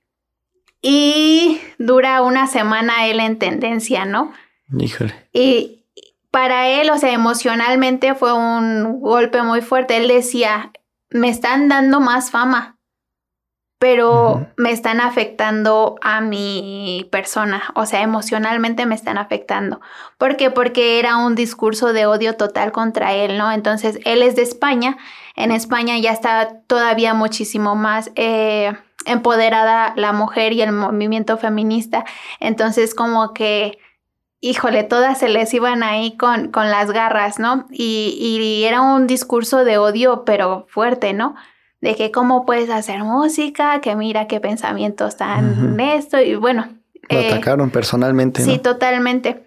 y 0.83 1.59
dura 1.79 2.21
una 2.21 2.45
semana 2.45 3.07
él 3.07 3.19
en 3.19 3.39
tendencia, 3.39 4.05
¿no? 4.05 4.31
Híjole. 4.77 5.15
Y 5.33 5.87
para 6.29 6.67
él, 6.69 6.91
o 6.91 6.99
sea, 6.99 7.11
emocionalmente 7.11 8.13
fue 8.13 8.33
un 8.33 9.01
golpe 9.01 9.41
muy 9.41 9.61
fuerte. 9.61 9.97
Él 9.97 10.09
decía, 10.09 10.71
me 11.09 11.29
están 11.29 11.69
dando 11.69 11.99
más 11.99 12.29
fama, 12.29 12.77
pero 13.83 14.47
me 14.55 14.71
están 14.71 15.01
afectando 15.01 15.97
a 16.01 16.21
mi 16.21 17.05
persona, 17.11 17.63
o 17.75 17.85
sea, 17.85 18.01
emocionalmente 18.01 18.85
me 18.85 18.95
están 18.95 19.17
afectando. 19.17 19.81
¿Por 20.17 20.37
qué? 20.37 20.49
Porque 20.49 20.99
era 20.99 21.17
un 21.17 21.35
discurso 21.35 21.91
de 21.91 22.05
odio 22.05 22.37
total 22.37 22.71
contra 22.71 23.11
él, 23.11 23.37
¿no? 23.37 23.51
Entonces, 23.51 23.99
él 24.05 24.21
es 24.21 24.37
de 24.37 24.43
España 24.43 24.95
en 25.35 25.51
España 25.51 25.97
ya 25.97 26.11
está 26.11 26.61
todavía 26.67 27.13
muchísimo 27.13 27.75
más 27.75 28.11
eh, 28.15 28.73
empoderada 29.05 29.93
la 29.97 30.13
mujer 30.13 30.53
y 30.53 30.61
el 30.61 30.71
movimiento 30.71 31.37
feminista. 31.37 32.05
Entonces 32.39 32.93
como 32.93 33.33
que, 33.33 33.79
híjole, 34.41 34.83
todas 34.83 35.17
se 35.17 35.29
les 35.29 35.53
iban 35.53 35.83
ahí 35.83 36.15
con, 36.17 36.51
con 36.51 36.69
las 36.69 36.91
garras, 36.91 37.39
¿no? 37.39 37.65
Y, 37.71 38.15
y 38.19 38.63
era 38.63 38.81
un 38.81 39.07
discurso 39.07 39.65
de 39.65 39.77
odio, 39.77 40.23
pero 40.23 40.67
fuerte, 40.69 41.13
¿no? 41.13 41.35
De 41.83 41.95
que 41.95 42.11
cómo 42.11 42.45
puedes 42.45 42.69
hacer 42.69 43.03
música, 43.03 43.81
que 43.81 43.97
mira 43.97 44.25
qué 44.25 44.39
pensamientos 44.39 45.09
están 45.09 45.73
en 45.73 45.79
esto 45.81 46.17
y 46.21 46.35
bueno, 46.35 46.69
Lo 47.09 47.19
eh, 47.19 47.27
atacaron 47.27 47.71
personalmente. 47.71 48.41
Sí, 48.41 48.57
totalmente. 48.57 49.43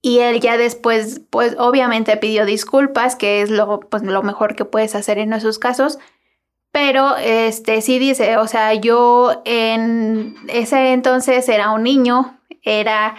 Y 0.00 0.20
él 0.20 0.40
ya 0.40 0.56
después, 0.56 1.20
pues 1.28 1.54
obviamente 1.58 2.16
pidió 2.16 2.46
disculpas, 2.46 3.14
que 3.14 3.42
es 3.42 3.50
lo, 3.50 3.80
pues, 3.80 4.02
lo 4.02 4.22
mejor 4.22 4.56
que 4.56 4.64
puedes 4.64 4.94
hacer 4.94 5.18
en 5.18 5.34
esos 5.34 5.58
casos. 5.58 5.98
Pero 6.72 7.14
este 7.18 7.82
sí 7.82 7.98
dice, 7.98 8.38
o 8.38 8.46
sea, 8.46 8.72
yo 8.72 9.42
en 9.44 10.36
ese 10.48 10.94
entonces 10.94 11.46
era 11.50 11.72
un 11.72 11.82
niño, 11.82 12.40
era 12.62 13.16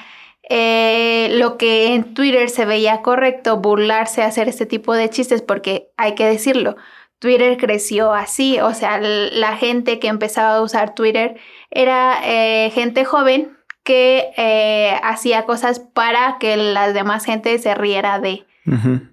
eh, 0.50 1.30
lo 1.34 1.58
que 1.58 1.94
en 1.94 2.16
Twitter 2.16 2.50
se 2.50 2.66
veía 2.66 3.04
correcto, 3.04 3.58
burlarse, 3.58 4.24
hacer 4.24 4.50
este 4.50 4.66
tipo 4.66 4.96
de 4.96 5.12
chistes, 5.12 5.44
porque 5.44 5.92
hay 5.96 6.16
que 6.16 6.26
decirlo, 6.26 6.76
Twitter 7.19 7.58
creció 7.58 8.13
así, 8.13 8.60
o 8.60 8.73
sea, 8.73 8.99
la 8.99 9.58
gente 9.58 9.99
que 9.99 10.08
empezaba 10.08 10.56
a 10.56 10.62
usar 10.62 10.95
Twitter 10.95 11.38
era 11.71 12.19
eh, 12.23 12.71
gente 12.73 13.06
joven 13.06 13.58
que 13.84 14.32
eh, 14.38 14.99
hacía 15.04 15.45
cosas 15.45 15.80
para 15.80 16.38
que 16.39 16.58
la 16.58 16.91
demás 16.91 17.25
gente 17.25 17.58
se 17.60 17.75
riera 17.75 18.19
de. 18.19 18.45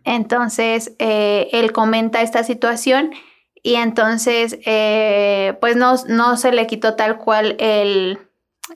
Entonces, 0.05 0.95
él 0.99 1.73
comenta 1.73 2.23
esta 2.23 2.43
situación 2.43 3.13
y 3.63 3.75
entonces, 3.75 4.59
pues 5.61 5.77
no, 5.77 5.95
no 6.09 6.37
se 6.39 6.53
le 6.53 6.67
quitó 6.67 6.95
tal 6.95 7.19
cual 7.19 7.57
el 7.59 8.19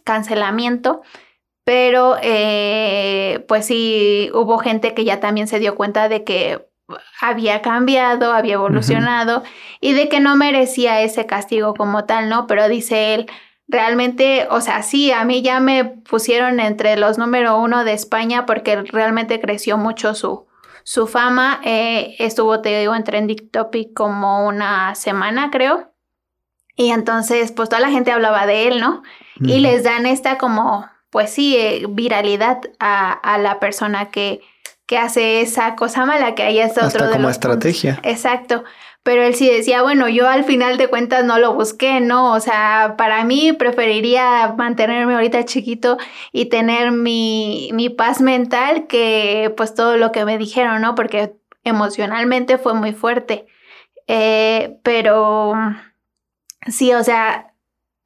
cancelamiento, 0.05 1.03
pero 1.67 2.17
eh, 2.23 3.45
pues 3.49 3.67
sí 3.67 4.31
hubo 4.33 4.59
gente 4.59 4.95
que 4.95 5.05
ya 5.05 5.19
también 5.19 5.49
se 5.49 5.59
dio 5.59 5.75
cuenta 5.75 6.09
de 6.09 6.23
que 6.23 6.65
había 7.21 7.63
cambiado, 7.63 8.33
había 8.33 8.55
evolucionado 8.55 9.43
y 9.81 9.93
de 9.93 10.09
que 10.09 10.21
no 10.21 10.37
merecía 10.37 11.01
ese 11.01 11.27
castigo 11.27 11.75
como 11.75 12.05
tal, 12.05 12.29
¿no? 12.29 12.47
Pero 12.47 12.69
dice 12.69 13.15
él, 13.15 13.27
realmente, 13.69 14.47
o 14.51 14.61
sea, 14.61 14.83
sí, 14.83 15.11
a 15.11 15.25
mí 15.25 15.43
ya 15.43 15.61
me 15.61 15.85
pusieron 15.85 16.61
entre 16.61 16.97
los 16.97 17.19
número 17.19 17.59
uno 17.59 17.85
de 17.85 17.93
España 17.93 18.47
porque 18.47 18.83
realmente 18.83 19.41
creció 19.41 19.79
mucho 19.79 20.15
su, 20.15 20.47
su 20.85 21.07
fama. 21.07 21.61
Eh, 21.65 22.17
estuvo, 22.19 22.61
te 22.61 22.79
digo, 22.81 22.95
en 22.95 23.05
Trending 23.05 23.51
Topic 23.51 23.93
como 23.95 24.47
una 24.47 24.95
semana, 24.95 25.51
creo. 25.51 25.93
Y 26.77 26.91
entonces, 26.91 27.53
pues 27.53 27.69
toda 27.69 27.81
la 27.81 27.91
gente 27.91 28.13
hablaba 28.13 28.47
de 28.47 28.69
él, 28.69 28.81
¿no? 28.81 29.03
Y 29.41 29.61
les 29.61 29.83
dan 29.83 30.07
esta 30.07 30.39
como 30.39 30.87
pues 31.17 31.31
sí, 31.31 31.57
eh, 31.57 31.87
viralidad 31.89 32.61
a, 32.79 33.39
la 33.39 33.59
persona 33.59 34.11
que, 34.11 34.43
que 34.87 34.99
hace 34.99 35.41
esa 35.41 35.75
cosa 35.75 36.07
mala, 36.07 36.35
que 36.35 36.43
ahí 36.43 36.59
está 36.59 36.87
otro 36.87 37.05
Hasta 37.05 37.17
como 37.17 37.29
estrategia. 37.29 38.01
Exacto. 38.03 38.65
Pero 39.03 39.23
él 39.23 39.35
sí 39.37 39.49
decía, 39.49 39.83
bueno, 39.83 40.09
yo 40.09 40.29
al 40.29 40.43
final 40.43 40.79
de 40.79 40.89
cuentas 40.89 41.25
no 41.25 41.39
lo 41.39 41.55
busqué, 41.55 42.01
¿no? 42.01 42.33
O 42.33 42.41
sea, 42.41 42.95
para 42.99 43.23
mí 43.25 43.53
preferiría 43.53 44.55
mantenerme 44.57 45.15
ahorita 45.15 45.45
chiquito 45.45 45.97
y 46.33 46.47
tener 46.47 46.91
mi, 46.91 47.71
mi 47.73 47.89
paz 47.89 48.21
mental 48.21 48.89
que 48.89 49.55
pues 49.57 49.75
todo 49.75 49.97
lo 49.97 50.11
que 50.11 50.25
me 50.25 50.39
dijeron, 50.39 50.83
¿no? 50.83 50.97
Porque 50.97 51.37
emocionalmente 51.63 52.59
fue 52.59 52.75
muy 52.75 52.93
fuerte. 52.93 53.47
Eh, 54.09 54.79
pero 54.83 55.55
sí, 56.69 56.93
o 56.93 57.05
sea, 57.05 57.46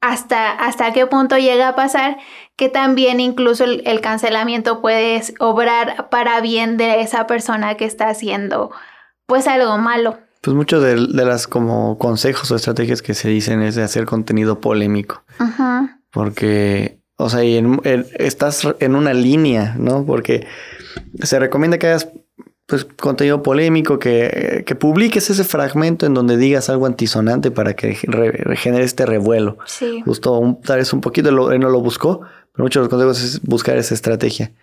hasta, 0.01 0.51
hasta 0.51 0.91
qué 0.93 1.05
punto 1.05 1.37
llega 1.37 1.69
a 1.69 1.75
pasar 1.75 2.17
que 2.55 2.69
también 2.69 3.19
incluso 3.19 3.63
el, 3.63 4.01
cancelamiento 4.01 4.81
puede 4.81 5.21
obrar 5.39 6.09
para 6.09 6.41
bien 6.41 6.77
de 6.77 7.01
esa 7.01 7.27
persona 7.27 7.75
que 7.75 7.85
está 7.85 8.09
haciendo 8.09 8.71
pues 9.25 9.47
algo 9.47 9.77
malo. 9.77 10.19
Pues 10.41 10.55
muchos 10.55 10.83
de, 10.83 10.97
las 10.97 11.47
como 11.47 11.97
consejos 11.97 12.51
o 12.51 12.55
estrategias 12.55 13.01
que 13.01 13.13
se 13.13 13.29
dicen 13.29 13.61
es 13.61 13.75
de 13.75 13.83
hacer 13.83 14.05
contenido 14.05 14.59
polémico. 14.59 15.23
Porque, 16.11 16.99
o 17.17 17.29
sea, 17.29 17.41
estás 18.19 18.67
en 18.79 18.95
una 18.95 19.13
línea, 19.13 19.75
¿no? 19.77 20.05
Porque 20.05 20.45
se 21.23 21.39
recomienda 21.39 21.77
que 21.77 21.87
hagas 21.87 22.09
pues 22.71 22.85
contenido 22.85 23.43
polémico, 23.43 23.99
que, 23.99 24.63
que, 24.65 24.75
publiques 24.75 25.29
ese 25.29 25.43
fragmento 25.43 26.05
en 26.05 26.13
donde 26.13 26.37
digas 26.37 26.69
algo 26.69 26.85
antisonante 26.85 27.51
para 27.51 27.75
que 27.75 27.95
genere 28.55 28.85
este 28.85 29.05
revuelo. 29.05 29.57
Sí. 29.65 30.01
Justo 30.05 30.37
un, 30.37 30.61
tal 30.61 30.77
vez 30.77 30.93
un 30.93 31.01
poquito, 31.01 31.51
él 31.51 31.59
no 31.59 31.69
lo 31.69 31.81
buscó, 31.81 32.21
pero 32.53 32.63
muchos 32.63 32.79
de 32.79 32.83
los 32.83 32.89
consejos 32.89 33.21
es 33.21 33.41
buscar 33.41 33.77
esa 33.77 33.93
estrategia. 33.93 34.53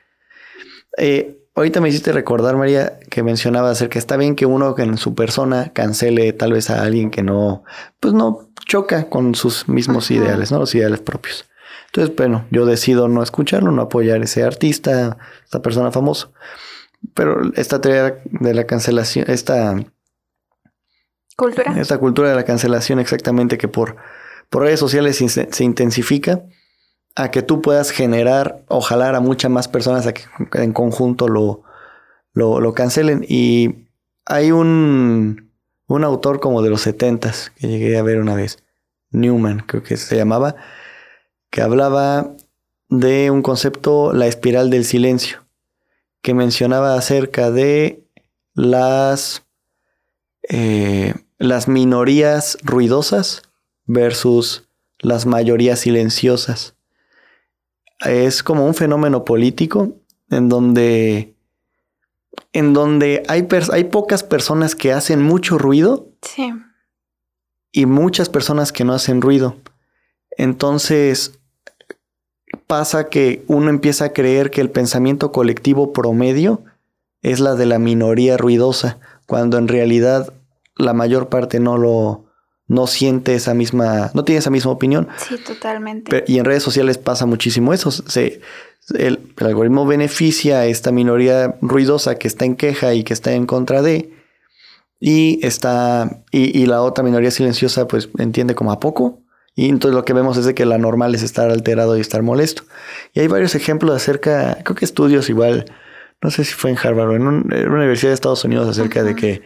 Eh, 0.97 1.37
ahorita 1.55 1.83
me 1.83 1.91
hiciste 1.91 2.13
recordar, 2.13 2.57
María, 2.57 2.99
que 3.11 3.23
mencionaba 3.23 3.73
acerca, 3.73 3.93
que 3.93 3.99
está 3.99 4.17
bien 4.17 4.37
que 4.37 4.47
uno 4.47 4.75
en 4.79 4.97
su 4.97 5.15
persona 5.15 5.71
cancele 5.75 6.33
tal 6.33 6.55
vez 6.55 6.71
a 6.71 6.83
alguien 6.83 7.11
que 7.11 7.23
no, 7.23 7.63
pues 8.01 8.15
no 8.15 8.49
choca 8.67 9.11
con 9.11 9.35
sus 9.35 9.69
mismos 9.69 10.11
ideales, 10.11 10.51
¿no? 10.51 10.61
Los 10.61 10.75
ideales 10.75 11.01
propios. 11.01 11.45
Entonces, 11.89 12.17
bueno, 12.17 12.47
yo 12.51 12.65
decido 12.65 13.07
no 13.07 13.23
escucharlo, 13.23 13.71
no 13.71 13.83
apoyar 13.83 14.23
a 14.23 14.25
ese 14.25 14.45
artista, 14.45 15.19
esta 15.45 15.61
persona 15.61 15.93
famosa. 15.93 16.31
Pero 17.15 17.53
esta 17.55 17.81
teoría 17.81 18.21
de 18.25 18.55
la 18.55 18.65
cancelación, 18.65 19.27
esta 19.29 19.77
cultura. 21.37 21.75
Esta 21.81 21.99
cultura 21.99 22.31
de 22.31 22.37
la 22.37 22.45
cancelación 22.45 22.99
exactamente 22.99 23.59
que 23.59 23.69
por, 23.69 23.97
por 24.51 24.63
redes 24.63 24.81
sociales 24.81 25.17
se, 25.17 25.65
intensifica 25.65 26.43
a 27.15 27.31
que 27.31 27.43
tú 27.43 27.63
puedas 27.63 27.91
generar 27.91 28.65
o 28.69 28.81
jalar 28.81 29.15
a 29.15 29.21
muchas 29.21 29.51
más 29.51 29.69
personas 29.69 30.07
a 30.07 30.13
que 30.13 30.23
en 30.55 30.73
conjunto 30.73 31.29
lo, 31.29 31.63
lo, 32.33 32.75
cancelen. 32.75 33.25
Y 33.29 33.87
hay 34.25 34.53
un, 34.53 35.51
un 35.87 36.05
autor 36.05 36.41
como 36.41 36.63
de 36.63 36.71
los 36.71 36.83
setentas 36.83 37.53
que 37.57 37.69
llegué 37.69 37.99
a 37.99 38.03
ver 38.03 38.21
una 38.21 38.35
vez, 38.35 38.63
Newman 39.11 39.61
creo 39.61 39.83
que 39.83 39.97
se 39.97 40.17
llamaba, 40.17 40.57
que 41.51 41.63
hablaba 41.63 42.33
de 42.89 43.31
un 43.31 43.43
concepto, 43.43 44.13
la 44.13 44.27
espiral 44.27 44.71
del 44.71 44.85
silencio 44.85 45.48
que 46.29 46.35
mencionaba 46.35 46.95
acerca 46.95 47.51
de 47.51 48.05
las, 48.53 49.47
eh, 50.43 51.15
las 51.39 51.69
minorías 51.69 52.59
ruidosas 52.63 53.41
versus 53.87 54.69
las 54.99 55.25
mayorías 55.25 55.81
silenciosas. 55.81 56.75
Es 58.01 58.43
como 58.43 58.67
un 58.67 58.75
fenómeno 58.75 59.25
político 59.25 59.95
en 60.29 60.51
donde, 60.51 61.35
en 62.53 62.75
donde 62.75 63.23
hay, 63.27 63.49
hay 63.73 63.85
pocas 63.85 64.23
personas 64.23 64.75
que 64.75 64.93
hacen 64.93 65.23
mucho 65.23 65.57
ruido 65.57 66.13
y 67.73 67.87
muchas 67.87 68.29
personas 68.29 68.71
que 68.71 68.85
no 68.85 68.93
hacen 68.93 69.23
ruido. 69.23 69.57
Entonces, 70.37 71.38
pasa 72.69 73.09
que 73.09 73.43
uno 73.49 73.71
empieza 73.71 74.05
a 74.05 74.13
creer 74.13 74.51
que 74.51 74.61
el 74.61 74.71
pensamiento 74.71 75.33
colectivo 75.33 75.93
promedio 75.93 76.63
es 77.23 77.41
la 77.41 77.57
de 77.57 77.67
la 77.67 77.81
minoría 77.81 78.37
ruidosa, 78.37 78.99
cuando 79.27 79.59
en 79.59 79.67
realidad 79.67 80.33
la 80.77 80.93
mayor 80.93 81.29
parte 81.29 81.59
no 81.59 81.77
lo 81.79 82.27
no 82.69 82.87
siente 82.87 83.35
esa 83.35 83.55
misma, 83.55 84.11
no 84.13 84.25
tiene 84.25 84.41
esa 84.41 84.51
misma 84.51 84.71
opinión. 84.71 85.09
Sí, 85.17 85.39
totalmente. 85.39 86.25
y 86.27 86.39
en 86.39 86.45
redes 86.45 86.63
sociales 86.63 86.99
pasa 86.99 87.25
muchísimo 87.25 87.73
eso. 87.73 87.91
Se, 87.91 88.43
el, 88.95 89.33
algoritmo 89.39 89.87
beneficia 89.87 90.59
a 90.59 90.67
esta 90.67 90.93
minoría 90.93 91.57
ruidosa 91.63 92.17
que 92.17 92.29
está 92.29 92.45
en 92.45 92.57
queja 92.57 92.93
y 92.93 93.03
que 93.03 93.15
está 93.15 93.33
en 93.33 93.47
contra 93.47 93.81
de, 93.81 94.13
y 95.01 95.45
está, 95.47 96.23
y, 96.31 96.61
y 96.61 96.67
la 96.67 96.83
otra 96.83 97.03
minoría 97.03 97.31
silenciosa, 97.31 97.89
pues 97.89 98.11
entiende 98.19 98.55
como 98.55 98.71
a 98.71 98.81
poco 98.81 99.23
y 99.59 99.69
entonces 99.69 99.97
lo 99.97 100.05
que 100.05 100.13
vemos 100.13 100.37
es 100.37 100.45
de 100.45 100.55
que 100.55 100.65
la 100.65 100.79
normal 100.79 101.17
es 101.17 101.25
estar 101.25 101.51
alterado 101.51 101.99
y 101.99 102.01
estar 102.01 102.23
molesto. 102.23 102.63
Y 103.13 103.19
hay 103.19 103.27
varios 103.27 103.57
ejemplos 103.57 103.97
acerca, 103.97 104.57
creo 104.63 104.77
que 104.77 104.85
estudios 104.85 105.29
igual, 105.29 105.65
no 106.23 106.31
sé 106.31 106.45
si 106.45 106.55
fue 106.55 106.71
en 106.71 106.79
Harvard 106.81 107.09
o 107.09 107.17
en, 107.17 107.27
una 107.27 107.75
universidad 107.75 108.11
de 108.11 108.15
Estados 108.15 108.45
Unidos 108.45 108.69
acerca 108.69 109.03
de 109.03 109.17
que, 109.17 109.43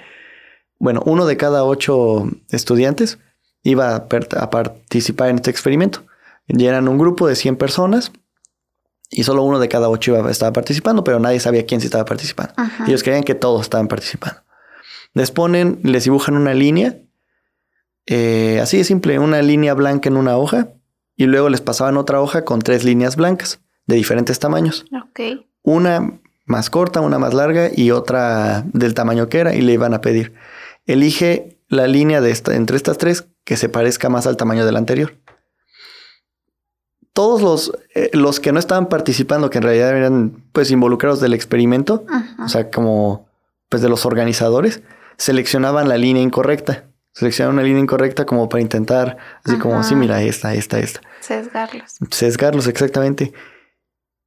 bueno, 0.79 1.03
uno 1.07 1.25
de 1.25 1.39
cada 1.39 1.65
ocho 1.65 2.29
estudiantes 2.51 3.21
iba 3.63 3.97
a, 3.97 4.51
participar 4.51 5.31
en 5.31 5.37
este 5.37 5.51
experimento. 5.51 6.05
Y 6.47 6.67
eran 6.67 6.89
un 6.89 6.99
grupo 6.99 7.27
de 7.27 7.35
100 7.35 7.57
personas 7.57 8.13
y 9.09 9.23
solo 9.23 9.45
uno 9.45 9.61
de 9.61 9.71
cada 9.71 9.89
ocho 9.89 10.15
iba, 10.15 10.31
estaba 10.31 10.53
participando, 10.53 11.05
pero 11.05 11.21
nadie 11.21 11.41
sabía 11.41 11.65
quién 11.65 11.81
sí 11.81 11.87
estaba 11.87 12.05
participando. 12.05 12.53
Ellos 12.87 13.03
creían 13.03 13.25
que 13.25 13.35
todos 13.35 13.63
estaban 13.63 13.89
participando. 13.89 14.43
Les 15.15 15.31
ponen, 15.31 15.81
les 15.83 16.05
dibujan 16.05 16.37
una 16.37 16.53
línea 16.53 16.99
eh, 18.07 18.59
así 18.61 18.79
de 18.79 18.85
simple, 18.85 19.19
una 19.19 19.43
línea 19.43 19.75
blanca 19.75 20.09
en 20.09 20.17
una 20.17 20.37
hoja 20.37 20.69
y 21.17 21.27
luego 21.27 21.49
les 21.49 21.61
pasaban 21.61 21.97
otra 21.97 22.21
hoja 22.21 22.45
con 22.45 22.61
tres 22.61 22.85
líneas 22.85 23.17
blancas 23.17 23.61
de 23.87 23.97
diferentes 23.97 24.39
tamaños. 24.39 24.85
Una 25.63 26.21
más 26.45 26.71
corta, 26.71 27.01
una 27.01 27.19
más 27.19 27.35
larga 27.35 27.71
y 27.75 27.91
otra 27.91 28.65
del 28.73 28.95
tamaño 28.95 29.29
que 29.29 29.39
era 29.39 29.55
y 29.55 29.61
le 29.61 29.73
iban 29.73 29.95
a 29.95 30.01
pedir. 30.01 30.35
Elige 30.87 31.59
la 31.69 31.87
línea 31.87 32.21
de 32.21 32.31
esta, 32.31 32.55
entre 32.55 32.77
estas 32.77 32.99
tres 32.99 33.29
que 33.45 33.57
se 33.57 33.69
parezca 33.69 34.09
más 34.09 34.27
al 34.27 34.37
tamaño 34.37 34.67
del 34.67 34.77
anterior. 34.77 35.17
Todos 37.13 37.43
los, 37.43 37.73
eh, 37.95 38.11
los 38.15 38.41
que 38.41 38.53
no 38.53 38.59
estaban 38.59 38.89
participando, 38.89 39.51
que 39.51 39.59
en 39.59 39.65
realidad 39.65 39.97
eran 39.97 40.45
pues 40.53 40.71
involucrados 40.71 41.21
del 41.21 41.35
experimento, 41.35 42.05
o 42.43 42.49
sea, 42.49 42.71
como 42.71 43.29
pues 43.69 43.83
de 43.83 43.89
los 43.89 44.07
organizadores, 44.07 44.83
seleccionaban 45.19 45.89
la 45.89 45.99
línea 45.99 46.23
incorrecta 46.23 46.92
seleccionar 47.13 47.53
una 47.53 47.63
línea 47.63 47.83
incorrecta 47.83 48.27
como 48.27 48.49
para 48.49 48.63
intentar, 48.63 49.17
así 49.45 49.59
como, 49.59 49.83
sí, 49.83 49.95
mira, 49.95 50.23
esta, 50.23 50.55
esta, 50.55 50.79
esta. 50.79 51.01
Sesgarlos. 51.21 51.99
Sesgarlos, 52.11 52.67
exactamente. 52.67 53.33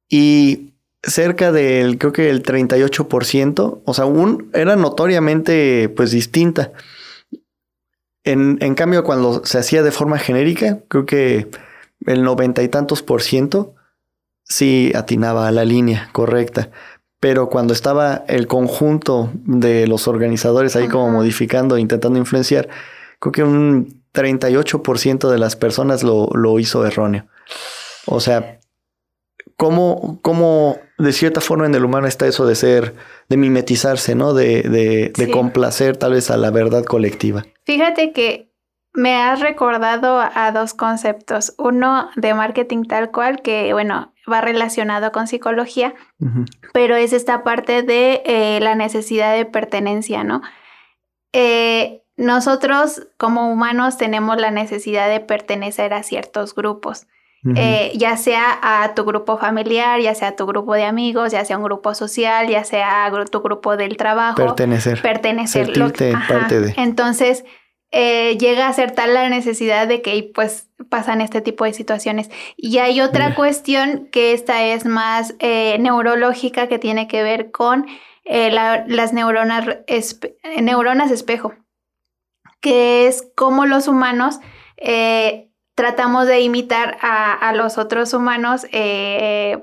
Y 0.08 0.74
cerca 1.02 1.52
del, 1.52 1.98
creo 1.98 2.12
que 2.12 2.30
el 2.30 2.42
38%, 2.42 3.82
o 3.84 3.94
sea, 3.94 4.04
un, 4.06 4.50
era 4.54 4.76
notoriamente 4.76 5.88
pues 5.88 6.10
distinta. 6.12 6.72
En, 8.24 8.58
en 8.60 8.74
cambio, 8.74 9.04
cuando 9.04 9.44
se 9.44 9.58
hacía 9.58 9.82
de 9.82 9.92
forma 9.92 10.18
genérica, 10.18 10.80
creo 10.88 11.06
que 11.06 11.48
el 12.06 12.22
noventa 12.22 12.62
y 12.62 12.68
tantos 12.68 13.02
por 13.02 13.22
ciento 13.22 13.74
sí 14.44 14.92
atinaba 14.94 15.48
a 15.48 15.52
la 15.52 15.64
línea 15.64 16.08
correcta. 16.12 16.70
Pero 17.20 17.48
cuando 17.48 17.72
estaba 17.72 18.24
el 18.28 18.46
conjunto 18.46 19.30
de 19.44 19.86
los 19.86 20.06
organizadores 20.06 20.76
ahí 20.76 20.88
como 20.88 21.10
modificando, 21.10 21.78
intentando 21.78 22.18
influenciar, 22.18 22.68
creo 23.18 23.32
que 23.32 23.42
un 23.42 24.02
38% 24.12 25.30
de 25.30 25.38
las 25.38 25.56
personas 25.56 26.02
lo, 26.02 26.28
lo 26.34 26.58
hizo 26.58 26.84
erróneo. 26.84 27.26
O 28.06 28.20
sea, 28.20 28.60
¿cómo, 29.56 30.18
¿cómo, 30.22 30.78
de 30.98 31.12
cierta 31.12 31.40
forma 31.40 31.66
en 31.66 31.74
el 31.74 31.84
humano 31.84 32.06
está 32.06 32.26
eso 32.26 32.46
de 32.46 32.54
ser, 32.54 32.94
de 33.28 33.36
mimetizarse, 33.36 34.14
¿no? 34.14 34.34
De, 34.34 34.62
de, 34.62 35.12
de 35.16 35.30
complacer 35.30 35.96
tal 35.96 36.12
vez 36.12 36.30
a 36.30 36.36
la 36.36 36.50
verdad 36.50 36.84
colectiva. 36.84 37.44
Fíjate 37.64 38.12
que 38.12 38.52
me 38.96 39.14
has 39.16 39.40
recordado 39.40 40.18
a 40.20 40.50
dos 40.52 40.74
conceptos. 40.74 41.54
Uno 41.58 42.08
de 42.16 42.34
marketing 42.34 42.84
tal 42.84 43.10
cual, 43.10 43.42
que 43.42 43.72
bueno, 43.72 44.12
va 44.30 44.40
relacionado 44.40 45.12
con 45.12 45.28
psicología, 45.28 45.94
pero 46.72 46.96
es 46.96 47.12
esta 47.12 47.44
parte 47.44 47.82
de 47.82 48.22
eh, 48.24 48.58
la 48.60 48.74
necesidad 48.74 49.36
de 49.36 49.44
pertenencia, 49.44 50.24
¿no? 50.24 50.42
Eh, 51.32 52.02
nosotros 52.16 53.06
como 53.18 53.52
humanos 53.52 53.98
tenemos 53.98 54.38
la 54.38 54.50
necesidad 54.50 55.08
de 55.10 55.20
pertenecer 55.20 55.92
a 55.92 56.02
ciertos 56.02 56.54
grupos. 56.54 57.06
Eh, 57.54 57.92
ya 57.94 58.16
sea 58.16 58.58
a 58.60 58.94
tu 58.94 59.04
grupo 59.04 59.38
familiar, 59.38 60.00
ya 60.00 60.16
sea 60.16 60.28
a 60.28 60.36
tu 60.36 60.46
grupo 60.46 60.74
de 60.74 60.84
amigos, 60.84 61.30
ya 61.30 61.44
sea 61.44 61.58
un 61.58 61.62
grupo 61.62 61.94
social, 61.94 62.48
ya 62.48 62.64
sea 62.64 63.04
a 63.04 63.24
tu 63.26 63.40
grupo 63.40 63.76
del 63.76 63.96
trabajo. 63.96 64.34
Pertenecer. 64.34 65.00
Pertenecer. 65.00 65.72
parte 66.28 66.60
de. 66.60 66.74
Entonces, 66.76 67.44
eh, 67.92 68.36
llega 68.38 68.66
a 68.66 68.72
ser 68.72 68.90
tal 68.90 69.14
la 69.14 69.28
necesidad 69.28 69.86
de 69.86 70.02
que 70.02 70.30
pues 70.34 70.68
pasan 70.88 71.20
este 71.20 71.40
tipo 71.40 71.64
de 71.64 71.72
situaciones. 71.72 72.30
Y 72.56 72.78
hay 72.78 73.00
otra 73.00 73.34
cuestión 73.34 74.08
que 74.10 74.32
esta 74.32 74.64
es 74.64 74.84
más 74.84 75.34
eh, 75.38 75.78
neurológica 75.78 76.66
que 76.68 76.78
tiene 76.78 77.06
que 77.06 77.22
ver 77.22 77.50
con 77.50 77.86
eh, 78.24 78.50
las 78.50 79.12
neuronas, 79.12 79.78
neuronas 80.60 81.10
espejo, 81.12 81.54
que 82.60 83.06
es 83.06 83.26
como 83.36 83.66
los 83.66 83.88
humanos 83.88 84.40
tratamos 85.74 86.26
de 86.26 86.40
imitar 86.40 86.98
a, 87.00 87.52
los 87.54 87.78
otros 87.78 88.12
humanos 88.12 88.66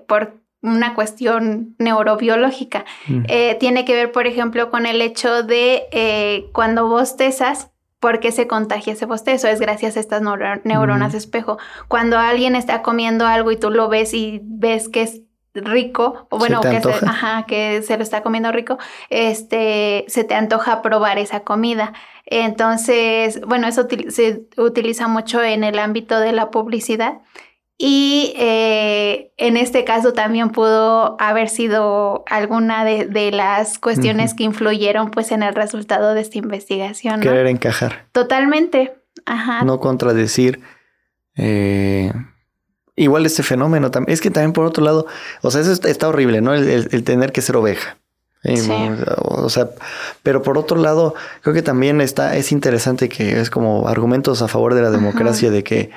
por 0.07 0.41
una 0.61 0.95
cuestión 0.95 1.75
neurobiológica. 1.77 2.85
Mm. 3.07 3.25
tiene 3.59 3.85
que 3.85 3.93
ver, 3.93 4.11
por 4.11 4.27
ejemplo, 4.27 4.71
con 4.71 4.85
el 4.85 5.01
hecho 5.01 5.43
de 5.43 6.49
cuando 6.53 6.87
bostezas, 6.87 7.72
¿Por 8.03 8.19
qué 8.19 8.33
se 8.33 8.47
contagia 8.47 8.91
ese 8.91 9.05
bostezo? 9.05 9.47
Es 9.47 9.61
gracias 9.61 9.95
a 9.95 10.01
estas 10.01 10.21
neuronas 10.21 11.13
espejo. 11.13 11.57
Cuando 11.87 12.17
alguien 12.17 12.53
está 12.57 12.81
comiendo 12.81 13.25
algo 13.25 13.49
y 13.49 13.55
tú 13.55 13.71
lo 13.71 13.87
ves 13.87 14.13
y 14.13 14.41
ves 14.43 14.89
que 14.89 15.03
es 15.03 15.21
rico, 15.53 16.27
o 16.29 16.37
bueno, 16.37 16.59
que, 16.59 16.81
se, 16.81 16.89
ajá, 16.89 17.45
que 17.47 17.81
se 17.81 17.95
lo 17.95 18.03
está 18.03 18.21
comiendo 18.21 18.51
rico, 18.51 18.77
este, 19.09 20.03
se 20.09 20.25
te 20.25 20.35
antoja 20.35 20.81
probar 20.81 21.17
esa 21.17 21.45
comida. 21.45 21.93
Entonces, 22.25 23.39
bueno, 23.39 23.67
eso 23.67 23.87
se 24.09 24.47
utiliza 24.57 25.07
mucho 25.07 25.41
en 25.41 25.63
el 25.63 25.79
ámbito 25.79 26.19
de 26.19 26.33
la 26.33 26.51
publicidad 26.51 27.21
y 27.77 28.33
eh, 28.37 29.31
en 29.37 29.57
este 29.57 29.83
caso 29.83 30.13
también 30.13 30.51
pudo 30.51 31.17
haber 31.19 31.49
sido 31.49 32.23
alguna 32.27 32.85
de, 32.85 33.31
las 33.31 33.79
cuestiones 33.79 34.33
que 34.33 34.43
influyeron 34.43 35.11
pues 35.11 35.31
en 35.31 35.43
el 35.43 35.55
resultado 35.55 36.13
de 36.13 36.21
esta 36.21 36.37
investigación. 36.37 37.21
Querer 37.21 37.47
encajar. 37.47 38.05
Totalmente. 38.11 38.93
Ajá. 39.25 39.63
No 39.63 39.79
contradecir. 39.79 40.61
Eh, 41.35 42.11
igual 42.95 43.25
este 43.25 43.43
fenómeno 43.43 43.89
también. 43.89 44.13
Es 44.13 44.21
que 44.21 44.29
también 44.29 44.53
por 44.53 44.65
otro 44.65 44.83
lado, 44.83 45.07
o 45.41 45.49
sea, 45.49 45.61
eso 45.61 45.71
está, 45.71 46.07
horrible, 46.07 46.41
¿no? 46.41 46.53
El, 46.53 47.03
tener 47.03 47.31
que 47.31 47.41
ser 47.41 47.55
oveja. 47.55 47.97
Sí. 48.43 48.69
O 49.17 49.49
sea, 49.49 49.69
pero 50.21 50.43
por 50.43 50.57
otro 50.57 50.77
lado, 50.77 51.15
creo 51.41 51.53
que 51.55 51.61
también 51.61 52.01
está, 52.01 52.35
es 52.35 52.51
interesante 52.51 53.07
que 53.07 53.39
es 53.39 53.49
como 53.49 53.87
argumentos 53.87 54.41
a 54.41 54.49
favor 54.49 54.73
de 54.73 54.81
la 54.81 54.91
democracia, 54.91 55.49
de 55.49 55.63
que 55.63 55.91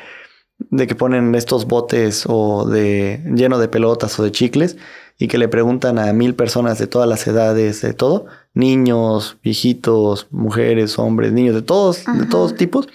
de 0.59 0.87
que 0.87 0.95
ponen 0.95 1.35
estos 1.35 1.67
botes 1.67 2.25
o 2.27 2.67
de 2.67 3.23
lleno 3.35 3.59
de 3.59 3.69
pelotas 3.69 4.19
o 4.19 4.25
de 4.25 4.33
chicles 4.33 4.77
y 5.19 5.29
que 5.29 5.39
le 5.39 5.49
preguntan 5.49 5.99
a 5.99 6.13
mil 6.13 6.35
personas 6.35 6.79
de 6.79 6.87
todas 6.87 7.09
las 7.09 7.27
edades, 7.27 7.81
de 7.83 7.95
todo, 7.95 8.27
niños, 8.55 9.39
viejitos, 9.43 10.27
mujeres, 10.31 10.99
hombres, 10.99 11.33
niños, 11.33 11.55
de 11.55 11.63
todos, 11.63 12.05
de 12.05 12.27
todos 12.27 12.55
tipos, 12.55 12.89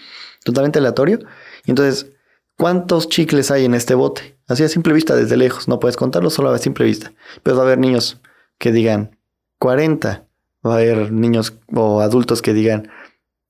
totalmente 0.43 0.80
aleatorio. 0.80 1.20
Y 1.66 1.72
entonces, 1.72 2.12
¿cuántos 2.57 3.09
chicles 3.09 3.49
hay 3.51 3.66
en 3.66 3.74
este 3.74 3.95
bote? 3.95 4.38
Así 4.47 4.64
a 4.64 4.70
simple 4.70 4.93
vista, 4.93 5.16
desde 5.16 5.38
lejos, 5.38 5.68
no 5.68 5.80
puedes 5.80 5.97
contarlo 5.97 6.30
solo 6.30 6.49
a 6.51 6.57
simple 6.57 6.86
vista. 6.86 7.14
Pero 7.41 7.55
va 7.55 7.64
a 7.64 7.66
haber 7.66 7.80
niños 7.80 8.20
que 8.57 8.72
digan 8.72 9.18
40, 9.59 10.26
va 10.66 10.74
a 10.74 10.78
haber 10.78 11.12
niños 11.12 11.53
o 11.74 12.01
adultos 12.01 12.41
que 12.41 12.53
digan 12.53 12.89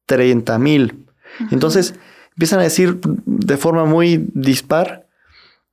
30 0.05 0.59
mil. 0.59 1.05
Entonces, 1.51 1.95
empiezan 2.41 2.59
a 2.59 2.63
decir 2.63 2.99
de 3.03 3.55
forma 3.55 3.85
muy 3.85 4.27
dispar 4.33 5.07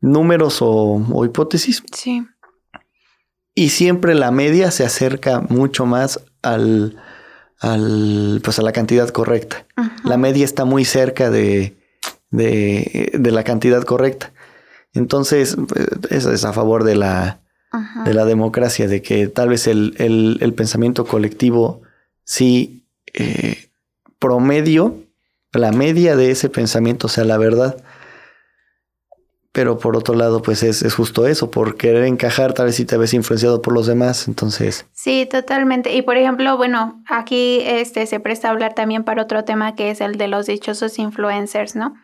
números 0.02 0.58
o, 0.60 1.24
hipótesis. 1.24 1.82
Sí. 1.94 2.26
Y 3.54 3.70
siempre 3.70 4.14
la 4.14 4.30
media 4.30 4.70
se 4.70 4.84
acerca 4.84 5.40
mucho 5.40 5.86
más 5.86 6.20
al, 6.42 7.00
al 7.58 8.42
pues 8.44 8.58
a 8.58 8.62
la 8.62 8.72
cantidad 8.72 9.08
correcta. 9.08 9.66
La 10.04 10.18
media 10.18 10.44
está 10.44 10.66
muy 10.66 10.84
cerca 10.84 11.30
de, 11.30 11.78
de, 12.30 13.30
la 13.32 13.44
cantidad 13.44 13.82
correcta. 13.82 14.30
Entonces, 14.92 15.56
eso 16.10 16.32
es 16.34 16.44
a 16.44 16.52
favor 16.52 16.84
de 16.84 16.96
la, 16.96 17.40
de 18.04 18.12
la 18.12 18.26
democracia, 18.26 18.88
de 18.88 19.00
que 19.00 19.26
tal 19.28 19.48
vez 19.48 19.66
el, 19.66 19.94
el, 19.98 20.52
pensamiento 20.52 21.06
colectivo 21.06 21.80
sí 22.24 22.84
eh, 23.14 23.70
promedio 24.18 25.07
la 25.59 25.72
media 25.72 26.16
de 26.16 26.30
ese 26.30 26.48
pensamiento 26.48 27.09
sea 27.09 27.24
la 27.24 27.38
verdad. 27.38 27.76
Pero 29.52 29.78
por 29.78 29.96
otro 29.96 30.14
lado, 30.14 30.40
pues 30.42 30.62
es, 30.62 30.94
justo 30.94 31.26
eso, 31.26 31.50
por 31.50 31.76
querer 31.76 32.04
encajar, 32.04 32.52
tal 32.52 32.66
vez 32.66 32.76
si 32.76 32.84
te 32.84 32.96
ves 32.96 33.12
influenciado 33.14 33.61
por 33.61 33.74
los 33.74 33.86
demás, 33.86 34.28
entonces. 34.28 34.86
Sí, 34.92 35.26
totalmente. 35.28 35.94
Y 35.94 36.02
por 36.02 36.16
ejemplo, 36.16 36.56
bueno, 36.56 37.02
aquí 37.09 37.62
este 37.64 38.06
se 38.06 38.20
presta 38.20 38.48
a 38.48 38.50
hablar 38.52 38.74
también 38.74 39.04
para 39.04 39.22
otro 39.22 39.44
tema 39.44 39.74
que 39.74 39.90
es 39.90 40.00
el 40.00 40.16
de 40.16 40.28
los 40.28 40.46
dichosos 40.46 40.98
influencers, 40.98 41.74
¿no? 41.74 41.94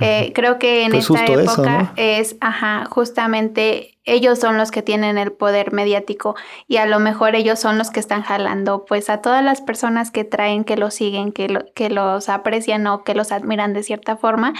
Eh, 0.00 0.32
creo 0.34 0.58
que 0.58 0.84
en 0.84 0.92
pues 0.92 1.10
esta 1.10 1.26
época 1.26 1.92
es, 1.96 2.36
ajá, 2.40 2.86
justamente 2.86 3.98
ellos 4.04 4.40
son 4.40 4.56
los 4.56 4.70
que 4.70 4.82
tienen 4.82 5.16
el 5.16 5.32
poder 5.32 5.72
mediático 5.72 6.34
y 6.66 6.78
a 6.78 6.86
lo 6.86 6.98
mejor 6.98 7.36
ellos 7.36 7.60
son 7.60 7.78
los 7.78 7.90
que 7.90 8.00
están 8.00 8.22
jalando 8.22 8.84
pues 8.84 9.08
a 9.08 9.18
todas 9.22 9.44
las 9.44 9.60
personas 9.60 10.10
que 10.10 10.24
traen, 10.24 10.64
que 10.64 10.76
los 10.76 10.94
siguen, 10.94 11.30
que, 11.32 11.66
que 11.74 11.88
los 11.88 12.28
aprecian 12.28 12.86
o 12.88 13.04
que 13.04 13.14
los 13.14 13.30
admiran 13.30 13.74
de 13.74 13.82
cierta 13.82 14.16
forma. 14.16 14.54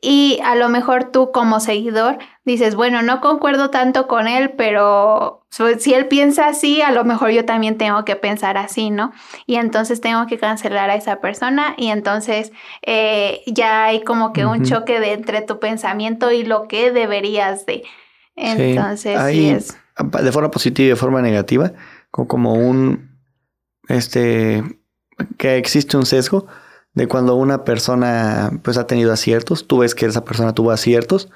Y 0.00 0.40
a 0.44 0.54
lo 0.54 0.68
mejor 0.68 1.10
tú 1.10 1.30
como 1.30 1.60
seguidor 1.60 2.18
dices, 2.46 2.74
bueno, 2.74 3.02
no 3.02 3.20
concuerdo 3.20 3.70
tanto 3.70 4.06
con 4.06 4.28
él, 4.28 4.52
pero 4.56 5.46
si 5.78 5.94
él 5.94 6.06
piensa 6.06 6.46
así, 6.46 6.82
a 6.82 6.92
lo 6.92 7.04
mejor 7.04 7.30
yo 7.30 7.44
también 7.44 7.78
tengo 7.78 8.04
que 8.04 8.14
pensar 8.14 8.56
así, 8.58 8.90
¿no? 8.90 9.12
Y 9.46 9.56
entonces 9.56 10.00
tengo 10.00 10.26
que 10.26 10.38
cancelar 10.38 10.90
a 10.90 10.94
esa 10.94 11.20
persona 11.20 11.74
y 11.76 11.88
entonces 11.88 12.52
eh, 12.82 13.42
ya 13.46 13.84
hay 13.84 14.02
como 14.02 14.32
que 14.32 14.44
un 14.46 14.64
choque 14.64 14.75
de 14.84 15.12
entre 15.12 15.42
tu 15.42 15.58
pensamiento 15.58 16.30
y 16.30 16.44
lo 16.44 16.68
que 16.68 16.92
deberías 16.92 17.66
de. 17.66 17.84
Entonces, 18.36 19.18
sí, 19.30 19.48
es. 19.48 19.76
De 20.22 20.32
forma 20.32 20.50
positiva 20.50 20.86
y 20.86 20.90
de 20.90 20.96
forma 20.96 21.22
negativa, 21.22 21.72
como 22.10 22.54
un, 22.54 23.18
este, 23.88 24.62
que 25.38 25.56
existe 25.56 25.96
un 25.96 26.04
sesgo 26.04 26.46
de 26.92 27.08
cuando 27.08 27.34
una 27.36 27.64
persona 27.64 28.50
pues 28.62 28.76
ha 28.76 28.86
tenido 28.86 29.12
aciertos, 29.12 29.66
tú 29.66 29.78
ves 29.78 29.94
que 29.94 30.06
esa 30.06 30.24
persona 30.24 30.54
tuvo 30.54 30.70
aciertos, 30.70 31.30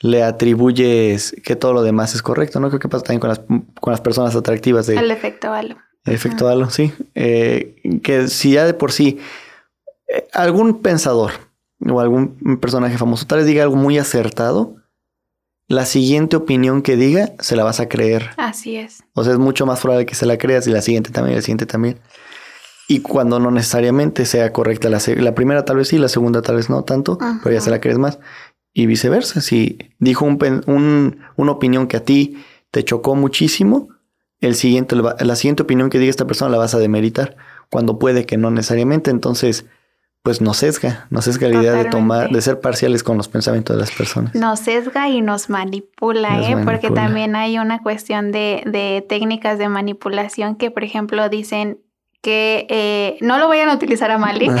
le 0.00 0.22
atribuyes 0.22 1.36
que 1.44 1.56
todo 1.56 1.72
lo 1.72 1.82
demás 1.82 2.14
es 2.14 2.22
correcto, 2.22 2.58
¿no? 2.58 2.68
Creo 2.68 2.80
que 2.80 2.88
pasa 2.88 3.04
también 3.04 3.20
con 3.20 3.28
las, 3.28 3.40
con 3.80 3.92
las 3.92 4.00
personas 4.00 4.34
atractivas. 4.34 4.86
De, 4.86 4.96
el 4.96 5.10
efecto 5.10 5.52
halo. 5.52 5.76
El 6.04 6.14
efecto 6.14 6.48
halo, 6.48 6.70
sí. 6.70 6.92
Eh, 7.14 8.00
que 8.02 8.28
si 8.28 8.52
ya 8.52 8.64
de 8.64 8.72
por 8.72 8.92
sí 8.92 9.18
eh, 10.08 10.26
algún 10.32 10.80
pensador 10.80 11.32
o 11.88 12.00
algún 12.00 12.58
personaje 12.60 12.98
famoso 12.98 13.26
tal 13.26 13.38
vez 13.38 13.46
diga 13.46 13.62
algo 13.62 13.76
muy 13.76 13.98
acertado, 13.98 14.76
la 15.68 15.86
siguiente 15.86 16.36
opinión 16.36 16.82
que 16.82 16.96
diga 16.96 17.32
se 17.38 17.56
la 17.56 17.64
vas 17.64 17.80
a 17.80 17.88
creer. 17.88 18.30
Así 18.36 18.76
es. 18.76 19.02
O 19.14 19.22
sea, 19.24 19.32
es 19.32 19.38
mucho 19.38 19.66
más 19.66 19.80
probable 19.80 20.04
que 20.06 20.14
se 20.14 20.26
la 20.26 20.36
creas 20.36 20.66
y 20.66 20.70
la 20.70 20.82
siguiente 20.82 21.10
también 21.10 21.34
y 21.34 21.36
la 21.36 21.42
siguiente 21.42 21.66
también. 21.66 22.00
y 22.88 23.00
cuando 23.02 23.38
no 23.38 23.52
necesariamente 23.52 24.26
sea 24.26 24.52
correcta 24.52 24.88
la, 24.90 25.00
la 25.18 25.34
primera 25.36 25.64
tal 25.64 25.76
vez 25.76 25.86
sí, 25.88 25.96
la 25.98 26.08
segunda 26.08 26.42
tal 26.42 26.56
vez 26.56 26.68
no 26.68 26.82
tanto, 26.82 27.18
pero 27.42 27.54
ya 27.54 27.60
se 27.60 27.70
la 27.70 27.80
crees 27.80 27.98
más. 27.98 28.18
Y 28.72 28.86
viceversa, 28.86 29.40
si 29.40 29.78
dijo 30.00 30.24
un, 30.24 31.20
una 31.36 31.52
opinión 31.52 31.86
que 31.86 31.96
a 31.98 32.04
ti 32.04 32.36
te 32.72 32.82
chocó 32.84 33.14
muchísimo, 33.14 33.90
el 34.40 34.56
siguiente, 34.56 34.96
la 34.96 35.36
siguiente 35.36 35.62
opinión 35.62 35.88
que 35.88 36.00
diga 36.00 36.10
esta 36.10 36.26
persona 36.26 36.50
la 36.50 36.58
vas 36.58 36.74
a 36.74 36.78
demeritar, 36.78 37.36
cuando 37.70 37.98
puede 37.98 38.26
que 38.26 38.36
no 38.36 38.50
necesariamente. 38.50 39.12
Entonces, 39.12 39.66
pues 40.22 40.40
nos 40.40 40.58
sesga, 40.58 41.06
nos 41.10 41.24
sesga 41.24 41.48
la 41.48 41.62
idea 41.62 41.72
de 41.72 41.86
tomar, 41.86 42.30
de 42.30 42.42
ser 42.42 42.60
parciales 42.60 43.02
con 43.02 43.16
los 43.16 43.28
pensamientos 43.28 43.76
de 43.76 43.80
las 43.80 43.90
personas. 43.90 44.34
Nos 44.34 44.60
sesga 44.60 45.08
y 45.08 45.22
nos 45.22 45.48
manipula, 45.48 46.42
¿eh? 46.42 46.56
porque 46.64 46.90
también 46.90 47.36
hay 47.36 47.58
una 47.58 47.82
cuestión 47.82 48.30
de, 48.30 48.62
de, 48.66 49.04
técnicas 49.08 49.58
de 49.58 49.68
manipulación 49.68 50.56
que, 50.56 50.70
por 50.70 50.84
ejemplo, 50.84 51.28
dicen 51.30 51.78
que 52.22 52.66
eh, 52.68 53.16
no 53.22 53.38
lo 53.38 53.48
vayan 53.48 53.70
a 53.70 53.74
utilizar 53.74 54.10
a 54.10 54.18
Mali. 54.18 54.50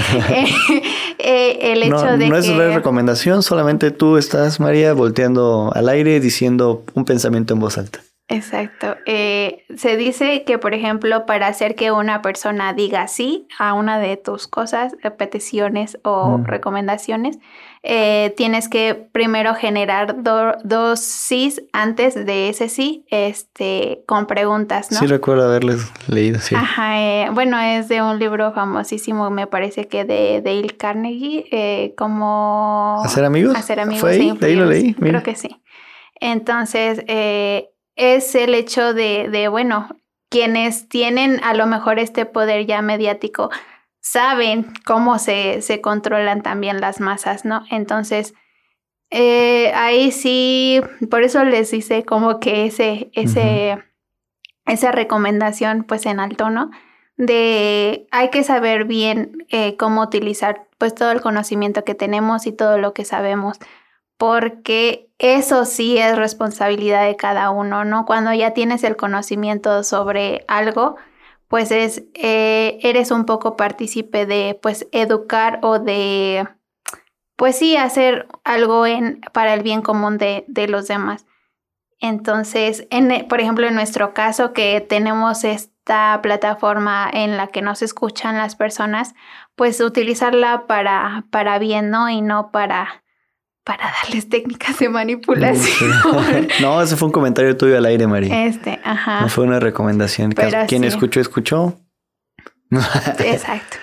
Eh, 1.22 1.58
eh, 1.62 1.72
el 1.72 1.82
hecho 1.82 2.16
de 2.16 2.28
no 2.30 2.36
es 2.36 2.48
una 2.48 2.74
recomendación, 2.74 3.42
solamente 3.42 3.90
tú 3.90 4.16
estás, 4.16 4.58
María, 4.58 4.94
volteando 4.94 5.70
al 5.74 5.90
aire 5.90 6.18
diciendo 6.18 6.82
un 6.94 7.04
pensamiento 7.04 7.52
en 7.52 7.60
voz 7.60 7.76
alta. 7.76 8.00
Exacto. 8.30 8.96
Eh, 9.06 9.64
se 9.76 9.96
dice 9.96 10.44
que, 10.44 10.56
por 10.56 10.72
ejemplo, 10.72 11.26
para 11.26 11.48
hacer 11.48 11.74
que 11.74 11.90
una 11.90 12.22
persona 12.22 12.72
diga 12.72 13.08
sí 13.08 13.48
a 13.58 13.74
una 13.74 13.98
de 13.98 14.16
tus 14.16 14.46
cosas, 14.46 14.94
eh, 15.02 15.10
peticiones 15.10 15.98
o 16.04 16.38
mm. 16.38 16.44
recomendaciones, 16.44 17.40
eh, 17.82 18.32
tienes 18.36 18.68
que 18.68 18.94
primero 18.94 19.54
generar 19.54 20.22
dos 20.22 21.00
sís 21.00 21.62
antes 21.72 22.14
de 22.14 22.50
ese 22.50 22.68
sí, 22.68 23.04
este, 23.10 24.04
con 24.06 24.26
preguntas, 24.26 24.92
¿no? 24.92 24.98
Sí, 24.98 25.06
recuerdo 25.06 25.48
haberles 25.48 25.90
leído, 26.06 26.38
sí. 26.38 26.54
Ajá, 26.54 27.30
bueno, 27.32 27.58
es 27.58 27.88
de 27.88 28.00
un 28.00 28.18
libro 28.18 28.52
famosísimo, 28.52 29.30
me 29.30 29.46
parece 29.48 29.88
que 29.88 30.04
de 30.04 30.40
Dale 30.40 30.76
Carnegie, 30.76 31.94
como... 31.96 33.02
¿Hacer 33.04 33.24
amigos? 33.24 33.56
Hacer 33.56 33.80
amigos. 33.80 34.02
¿Fue 34.02 34.10
ahí? 34.12 34.32
¿De 34.38 34.46
ahí 34.46 34.54
lo 34.54 34.66
leí? 34.66 34.94
Creo 34.94 35.22
que 35.22 35.34
sí. 35.34 35.60
Entonces, 36.20 37.02
eh, 37.08 37.69
es 38.00 38.34
el 38.34 38.54
hecho 38.54 38.94
de, 38.94 39.28
de, 39.30 39.48
bueno, 39.48 39.88
quienes 40.30 40.88
tienen 40.88 41.42
a 41.44 41.52
lo 41.54 41.66
mejor 41.66 41.98
este 41.98 42.24
poder 42.24 42.64
ya 42.66 42.80
mediático 42.80 43.50
saben 44.00 44.72
cómo 44.86 45.18
se, 45.18 45.60
se 45.60 45.82
controlan 45.82 46.42
también 46.42 46.80
las 46.80 47.00
masas, 47.00 47.44
¿no? 47.44 47.64
Entonces, 47.70 48.32
eh, 49.10 49.72
ahí 49.74 50.12
sí, 50.12 50.80
por 51.10 51.22
eso 51.24 51.44
les 51.44 51.72
hice 51.74 52.04
como 52.04 52.40
que 52.40 52.64
ese, 52.64 53.10
ese, 53.12 53.78
esa 54.64 54.92
recomendación 54.92 55.84
pues 55.84 56.06
en 56.06 56.20
alto, 56.20 56.48
¿no? 56.48 56.70
De 57.18 58.06
hay 58.12 58.30
que 58.30 58.44
saber 58.44 58.84
bien 58.84 59.44
eh, 59.50 59.76
cómo 59.76 60.00
utilizar 60.00 60.68
pues 60.78 60.94
todo 60.94 61.12
el 61.12 61.20
conocimiento 61.20 61.84
que 61.84 61.94
tenemos 61.94 62.46
y 62.46 62.52
todo 62.52 62.78
lo 62.78 62.94
que 62.94 63.04
sabemos 63.04 63.58
porque 64.20 65.10
eso 65.18 65.64
sí 65.64 65.96
es 65.96 66.14
responsabilidad 66.14 67.06
de 67.06 67.16
cada 67.16 67.48
uno, 67.48 67.86
¿no? 67.86 68.04
Cuando 68.04 68.34
ya 68.34 68.50
tienes 68.50 68.84
el 68.84 68.96
conocimiento 68.96 69.82
sobre 69.82 70.44
algo, 70.46 70.96
pues 71.48 71.70
es, 71.70 72.04
eh, 72.12 72.78
eres 72.82 73.12
un 73.12 73.24
poco 73.24 73.56
partícipe 73.56 74.26
de, 74.26 74.60
pues, 74.60 74.86
educar 74.92 75.58
o 75.62 75.78
de, 75.78 76.46
pues 77.36 77.56
sí, 77.56 77.78
hacer 77.78 78.28
algo 78.44 78.84
en, 78.84 79.22
para 79.32 79.54
el 79.54 79.62
bien 79.62 79.80
común 79.80 80.18
de, 80.18 80.44
de 80.48 80.68
los 80.68 80.86
demás. 80.86 81.24
Entonces, 81.98 82.86
en, 82.90 83.26
por 83.26 83.40
ejemplo, 83.40 83.66
en 83.68 83.74
nuestro 83.74 84.12
caso 84.12 84.52
que 84.52 84.82
tenemos 84.82 85.44
esta 85.44 86.20
plataforma 86.20 87.08
en 87.10 87.38
la 87.38 87.46
que 87.46 87.62
nos 87.62 87.80
escuchan 87.80 88.36
las 88.36 88.54
personas, 88.54 89.14
pues 89.56 89.80
utilizarla 89.80 90.66
para, 90.66 91.24
para 91.30 91.58
bien, 91.58 91.88
¿no? 91.88 92.10
Y 92.10 92.20
no 92.20 92.50
para 92.52 93.02
para 93.70 93.92
darles 94.02 94.28
técnicas 94.28 94.80
de 94.80 94.88
manipulación. 94.88 95.92
no, 96.60 96.82
ese 96.82 96.96
fue 96.96 97.06
un 97.06 97.12
comentario 97.12 97.56
tuyo 97.56 97.78
al 97.78 97.86
aire, 97.86 98.08
María. 98.08 98.46
Este, 98.46 98.80
ajá. 98.82 99.20
No 99.20 99.28
fue 99.28 99.44
una 99.44 99.60
recomendación. 99.60 100.32
Quien 100.66 100.82
escuchó, 100.82 101.20
escuchó. 101.20 101.78
Exacto. 103.20 103.76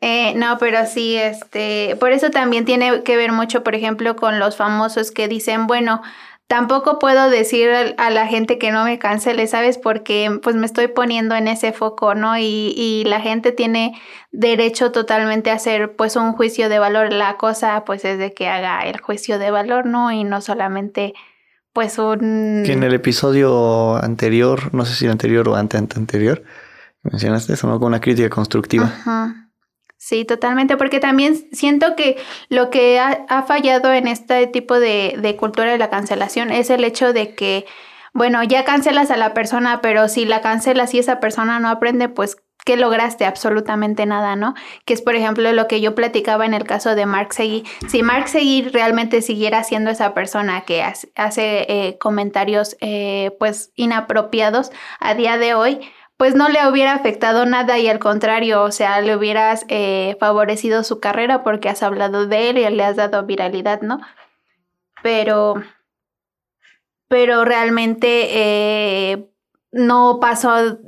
Eh, 0.00 0.34
no, 0.36 0.56
pero 0.58 0.86
sí, 0.86 1.16
este, 1.16 1.96
por 1.98 2.12
eso 2.12 2.30
también 2.30 2.64
tiene 2.64 3.02
que 3.02 3.16
ver 3.16 3.32
mucho, 3.32 3.64
por 3.64 3.74
ejemplo, 3.74 4.14
con 4.14 4.38
los 4.38 4.54
famosos 4.56 5.10
que 5.10 5.26
dicen, 5.26 5.66
bueno, 5.66 6.00
Tampoco 6.46 6.98
puedo 6.98 7.30
decir 7.30 7.70
a 7.70 8.10
la 8.10 8.26
gente 8.26 8.58
que 8.58 8.70
no 8.70 8.84
me 8.84 8.98
cancele, 8.98 9.46
¿sabes? 9.46 9.78
Porque 9.78 10.30
pues 10.42 10.54
me 10.56 10.66
estoy 10.66 10.88
poniendo 10.88 11.34
en 11.34 11.48
ese 11.48 11.72
foco, 11.72 12.14
¿no? 12.14 12.36
Y, 12.36 12.74
y, 12.76 13.04
la 13.04 13.20
gente 13.20 13.50
tiene 13.50 13.98
derecho 14.30 14.92
totalmente 14.92 15.50
a 15.50 15.54
hacer 15.54 15.96
pues 15.96 16.16
un 16.16 16.32
juicio 16.32 16.68
de 16.68 16.78
valor. 16.78 17.12
La 17.12 17.38
cosa 17.38 17.84
pues 17.86 18.04
es 18.04 18.18
de 18.18 18.34
que 18.34 18.48
haga 18.48 18.82
el 18.82 19.00
juicio 19.00 19.38
de 19.38 19.50
valor, 19.50 19.86
¿no? 19.86 20.12
Y 20.12 20.24
no 20.24 20.42
solamente 20.42 21.14
pues 21.72 21.98
un... 21.98 22.62
Que 22.64 22.72
en 22.72 22.82
el 22.82 22.94
episodio 22.94 23.96
anterior, 23.96 24.72
no 24.72 24.84
sé 24.84 24.94
si 24.94 25.06
el 25.06 25.10
anterior 25.10 25.48
o 25.48 25.56
ante, 25.56 25.76
ante 25.76 25.98
anterior, 25.98 26.44
mencionaste 27.02 27.54
eso, 27.54 27.66
¿no? 27.66 27.78
Con 27.80 27.88
una 27.88 28.00
crítica 28.00 28.28
constructiva. 28.30 28.84
Ajá. 28.84 29.43
Sí, 30.04 30.26
totalmente, 30.26 30.76
porque 30.76 31.00
también 31.00 31.34
siento 31.52 31.96
que 31.96 32.18
lo 32.50 32.68
que 32.68 33.00
ha, 33.00 33.42
fallado 33.44 33.90
en 33.90 34.06
este 34.06 34.46
tipo 34.46 34.78
de, 34.78 35.14
de, 35.16 35.34
cultura 35.36 35.72
de 35.72 35.78
la 35.78 35.88
cancelación 35.88 36.50
es 36.50 36.68
el 36.68 36.84
hecho 36.84 37.14
de 37.14 37.34
que, 37.34 37.64
bueno, 38.12 38.42
ya 38.44 38.64
cancelas 38.64 39.10
a 39.10 39.16
la 39.16 39.32
persona, 39.32 39.80
pero 39.80 40.08
si 40.08 40.26
la 40.26 40.42
cancelas 40.42 40.92
y 40.92 40.98
esa 40.98 41.20
persona 41.20 41.58
no 41.58 41.70
aprende, 41.70 42.10
pues, 42.10 42.36
¿qué 42.66 42.76
lograste? 42.76 43.24
Absolutamente 43.24 44.04
nada, 44.04 44.36
¿no? 44.36 44.52
Que 44.84 44.92
es, 44.92 45.00
por 45.00 45.14
ejemplo, 45.14 45.50
lo 45.52 45.68
que 45.68 45.80
yo 45.80 45.94
platicaba 45.94 46.44
en 46.44 46.52
el 46.52 46.64
caso 46.64 46.94
de 46.94 47.06
Mark 47.06 47.32
Seguí. 47.32 47.64
Si 47.88 48.02
Mark 48.02 48.28
Seguí 48.28 48.60
realmente 48.68 49.22
siguiera 49.22 49.64
siendo 49.64 49.88
esa 49.88 50.12
persona 50.12 50.64
que 50.66 50.82
hace, 50.82 51.64
eh, 51.66 51.96
comentarios, 51.98 52.76
eh, 52.82 53.34
pues, 53.38 53.72
inapropiados 53.74 54.70
a 55.00 55.14
día 55.14 55.38
de 55.38 55.54
hoy, 55.54 55.80
pues 56.16 56.34
no 56.34 56.48
le 56.48 56.66
hubiera 56.68 56.94
afectado 56.94 57.44
nada 57.44 57.78
y 57.78 57.88
al 57.88 57.98
contrario, 57.98 58.62
o 58.62 58.70
sea, 58.70 59.00
le 59.00 59.16
hubieras 59.16 59.64
eh, 59.68 60.16
favorecido 60.20 60.84
su 60.84 61.00
carrera 61.00 61.42
porque 61.42 61.68
has 61.68 61.82
hablado 61.82 62.26
de 62.26 62.50
él 62.50 62.58
y 62.58 62.70
le 62.70 62.84
has 62.84 62.96
dado 62.96 63.24
viralidad, 63.24 63.82
¿no? 63.82 64.00
Pero, 65.02 65.62
pero 67.08 67.44
realmente 67.44 68.28
eh, 68.30 69.28
no 69.72 70.18
pasó 70.20 70.78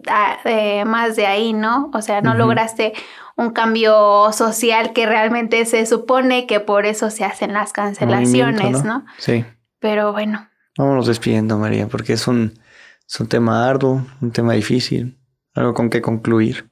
eh, 0.45 0.85
más 0.85 1.17
de 1.17 1.27
ahí, 1.27 1.53
¿no? 1.53 1.91
O 1.93 2.03
sea, 2.03 2.21
no 2.21 2.35
lograste 2.35 2.93
un 3.37 3.51
cambio 3.51 4.33
social 4.33 4.93
que 4.93 5.07
realmente 5.07 5.65
se 5.67 5.87
supone 5.87 6.47
que 6.47 6.61
por 6.61 6.87
eso 6.87 7.11
se 7.11 7.25
hacen 7.25 7.53
las 7.53 7.73
cancelaciones, 7.73 8.85
¿no? 8.85 9.05
Sí. 9.19 9.45
Pero 9.81 10.13
bueno. 10.13 10.49
Vámonos 10.79 11.07
despidiendo, 11.07 11.59
María, 11.59 11.89
porque 11.89 12.13
es 12.13 12.29
un 12.29 12.55
es 13.09 13.21
un 13.21 13.29
tema 13.29 13.69
arduo, 13.69 14.05
un 14.21 14.33
tema 14.33 14.55
difícil, 14.55 15.16
algo 15.57 15.75
con 15.75 15.91
que 15.91 16.03
concluir. 16.03 16.71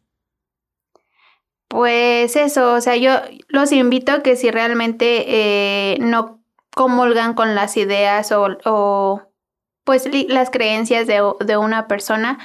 Pues 1.69 2.37
eso, 2.37 2.75
o 2.75 2.81
sea, 2.81 2.97
yo 2.97 3.13
los 3.49 3.73
invito 3.73 4.13
a 4.13 4.23
que 4.23 4.37
si 4.37 4.51
realmente 4.51 5.25
eh, 5.27 5.99
no 6.01 6.41
comulgan 6.75 7.35
con 7.35 7.55
las 7.55 7.77
ideas 7.77 8.33
o, 8.33 9.23
pues 9.85 10.09
las 10.29 10.51
creencias 10.51 11.07
de, 11.07 11.21
de, 11.45 11.57
una 11.57 11.89
persona, 11.89 12.39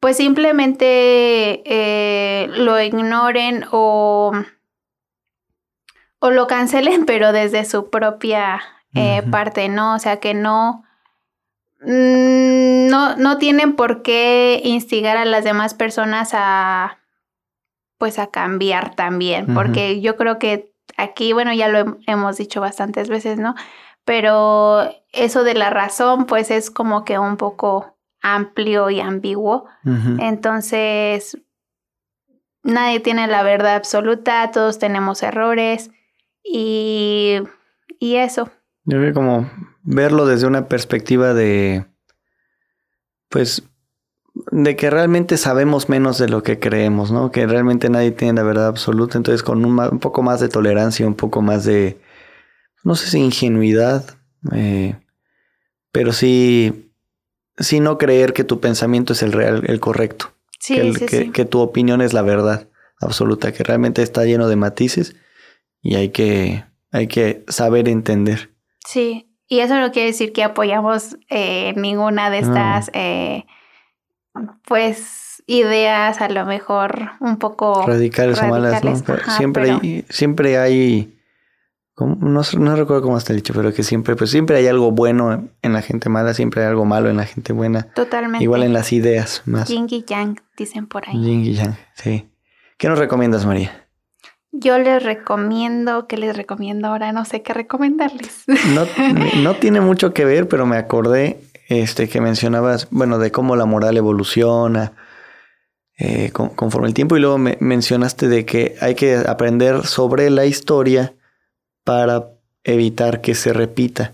pues 0.00 0.16
simplemente 0.16 1.62
eh, 1.64 2.48
lo 2.48 2.80
ignoren 2.80 3.64
o, 3.70 4.32
o 6.18 6.30
lo 6.30 6.46
cancelen, 6.46 7.04
pero 7.06 7.32
desde 7.32 7.64
su 7.64 7.90
propia 7.90 8.62
eh, 8.94 9.22
parte, 9.30 9.68
¿no? 9.68 9.94
O 9.94 9.98
sea, 9.98 10.18
que 10.18 10.34
no 10.34 10.84
no, 11.84 13.16
no 13.16 13.38
tienen 13.38 13.74
por 13.74 14.02
qué 14.02 14.60
instigar 14.64 15.16
a 15.16 15.24
las 15.24 15.44
demás 15.44 15.74
personas 15.74 16.30
a 16.32 16.98
pues 17.98 18.18
a 18.18 18.32
cambiar 18.32 18.96
también, 18.96 19.54
porque 19.54 20.00
yo 20.00 20.16
creo 20.16 20.40
que 20.40 20.72
aquí, 20.96 21.32
bueno, 21.32 21.52
ya 21.52 21.68
lo 21.68 21.98
hemos 22.08 22.36
dicho 22.36 22.60
bastantes 22.60 23.08
veces, 23.08 23.38
¿no? 23.38 23.54
Pero 24.04 24.90
eso 25.12 25.44
de 25.44 25.54
la 25.54 25.70
razón, 25.70 26.26
pues 26.26 26.50
es 26.50 26.72
como 26.72 27.04
que 27.04 27.20
un 27.20 27.36
poco 27.36 27.96
amplio 28.20 28.90
y 28.90 29.00
ambiguo. 29.00 29.66
Entonces, 30.18 31.38
nadie 32.64 32.98
tiene 32.98 33.28
la 33.28 33.44
verdad 33.44 33.76
absoluta, 33.76 34.50
todos 34.50 34.80
tenemos 34.80 35.22
errores 35.22 35.92
y, 36.42 37.38
y 38.00 38.16
eso. 38.16 38.50
Yo 38.84 38.98
creo 38.98 39.14
como 39.14 39.50
verlo 39.82 40.26
desde 40.26 40.46
una 40.46 40.68
perspectiva 40.68 41.34
de, 41.34 41.86
pues, 43.28 43.62
de 44.50 44.76
que 44.76 44.90
realmente 44.90 45.36
sabemos 45.36 45.88
menos 45.88 46.18
de 46.18 46.28
lo 46.28 46.42
que 46.42 46.58
creemos, 46.58 47.12
¿no? 47.12 47.30
Que 47.30 47.46
realmente 47.46 47.90
nadie 47.90 48.12
tiene 48.12 48.34
la 48.34 48.42
verdad 48.42 48.66
absoluta, 48.68 49.18
entonces 49.18 49.42
con 49.42 49.64
un, 49.64 49.98
poco 50.00 50.22
más 50.22 50.40
de 50.40 50.48
tolerancia, 50.48 51.06
un 51.06 51.14
poco 51.14 51.42
más 51.42 51.64
de, 51.64 52.00
no 52.82 52.94
sé 52.94 53.08
si 53.08 53.18
ingenuidad, 53.18 54.16
eh, 54.52 54.96
pero 55.92 56.12
sí, 56.12 56.92
sí 57.58 57.80
no 57.80 57.98
creer 57.98 58.32
que 58.32 58.44
tu 58.44 58.60
pensamiento 58.60 59.12
es 59.12 59.22
el 59.22 59.32
real, 59.32 59.64
el 59.66 59.80
correcto. 59.80 60.32
Sí, 60.58 60.76
que, 60.76 61.08
sí, 61.08 61.30
que 61.30 61.44
tu 61.44 61.60
opinión 61.60 62.00
es 62.00 62.12
la 62.12 62.22
verdad. 62.22 62.68
absoluta, 63.00 63.52
que 63.52 63.64
realmente 63.64 64.02
está 64.02 64.24
lleno 64.24 64.48
de 64.48 64.56
matices 64.56 65.16
y 65.82 65.96
hay 65.96 66.10
que, 66.10 66.64
hay 66.92 67.08
que 67.08 67.44
saber 67.48 67.88
entender. 67.88 68.51
Sí, 68.86 69.32
y 69.48 69.60
eso 69.60 69.78
no 69.78 69.92
quiere 69.92 70.08
decir 70.08 70.32
que 70.32 70.42
apoyamos 70.42 71.18
eh, 71.28 71.74
ninguna 71.76 72.30
de 72.30 72.38
estas, 72.38 72.90
eh, 72.94 73.44
pues, 74.64 75.42
ideas 75.46 76.20
a 76.20 76.28
lo 76.28 76.46
mejor 76.46 77.10
un 77.20 77.36
poco 77.36 77.84
radicales, 77.86 78.40
o 78.40 78.46
malas, 78.46 78.82
¿no? 78.82 78.96
siempre, 79.36 79.70
hay, 79.70 80.04
siempre 80.08 80.56
hay, 80.56 81.18
no, 81.98 82.40
no, 82.58 82.76
recuerdo 82.76 83.02
cómo 83.02 83.18
está 83.18 83.34
dicho, 83.34 83.52
pero 83.54 83.74
que 83.74 83.82
siempre, 83.82 84.16
pues 84.16 84.30
siempre 84.30 84.56
hay 84.56 84.66
algo 84.68 84.90
bueno 84.92 85.48
en 85.60 85.72
la 85.72 85.82
gente 85.82 86.08
mala, 86.08 86.32
siempre 86.32 86.62
hay 86.62 86.68
algo 86.68 86.84
malo 86.84 87.10
en 87.10 87.16
la 87.16 87.26
gente 87.26 87.52
buena. 87.52 87.82
Totalmente. 87.94 88.42
Igual 88.42 88.62
en 88.62 88.72
las 88.72 88.92
ideas 88.92 89.42
más. 89.44 89.68
Yin 89.68 89.86
y 89.90 90.02
Yang, 90.04 90.42
dicen 90.56 90.86
por 90.86 91.08
ahí. 91.08 91.20
Yin 91.20 91.44
y 91.44 91.54
Yang, 91.54 91.76
sí. 91.94 92.30
¿Qué 92.78 92.88
nos 92.88 92.98
recomiendas, 92.98 93.44
María? 93.44 93.81
Yo 94.52 94.78
les 94.78 95.02
recomiendo, 95.02 96.06
¿qué 96.06 96.16
les 96.18 96.36
recomiendo 96.36 96.88
ahora? 96.88 97.12
No 97.12 97.24
sé 97.24 97.42
qué 97.42 97.54
recomendarles. 97.54 98.44
No, 98.74 98.86
no 99.42 99.56
tiene 99.56 99.80
mucho 99.80 100.12
que 100.12 100.24
ver, 100.24 100.46
pero 100.46 100.66
me 100.66 100.76
acordé 100.76 101.40
este, 101.68 102.08
que 102.08 102.20
mencionabas, 102.20 102.88
bueno, 102.90 103.18
de 103.18 103.32
cómo 103.32 103.56
la 103.56 103.64
moral 103.64 103.96
evoluciona 103.96 104.92
eh, 105.98 106.32
conforme 106.32 106.88
el 106.88 106.94
tiempo 106.94 107.16
y 107.16 107.20
luego 107.20 107.38
me 107.38 107.56
mencionaste 107.60 108.28
de 108.28 108.44
que 108.44 108.76
hay 108.80 108.94
que 108.94 109.16
aprender 109.16 109.86
sobre 109.86 110.30
la 110.30 110.46
historia 110.46 111.14
para 111.84 112.28
evitar 112.64 113.20
que 113.20 113.34
se 113.34 113.52
repita 113.52 114.12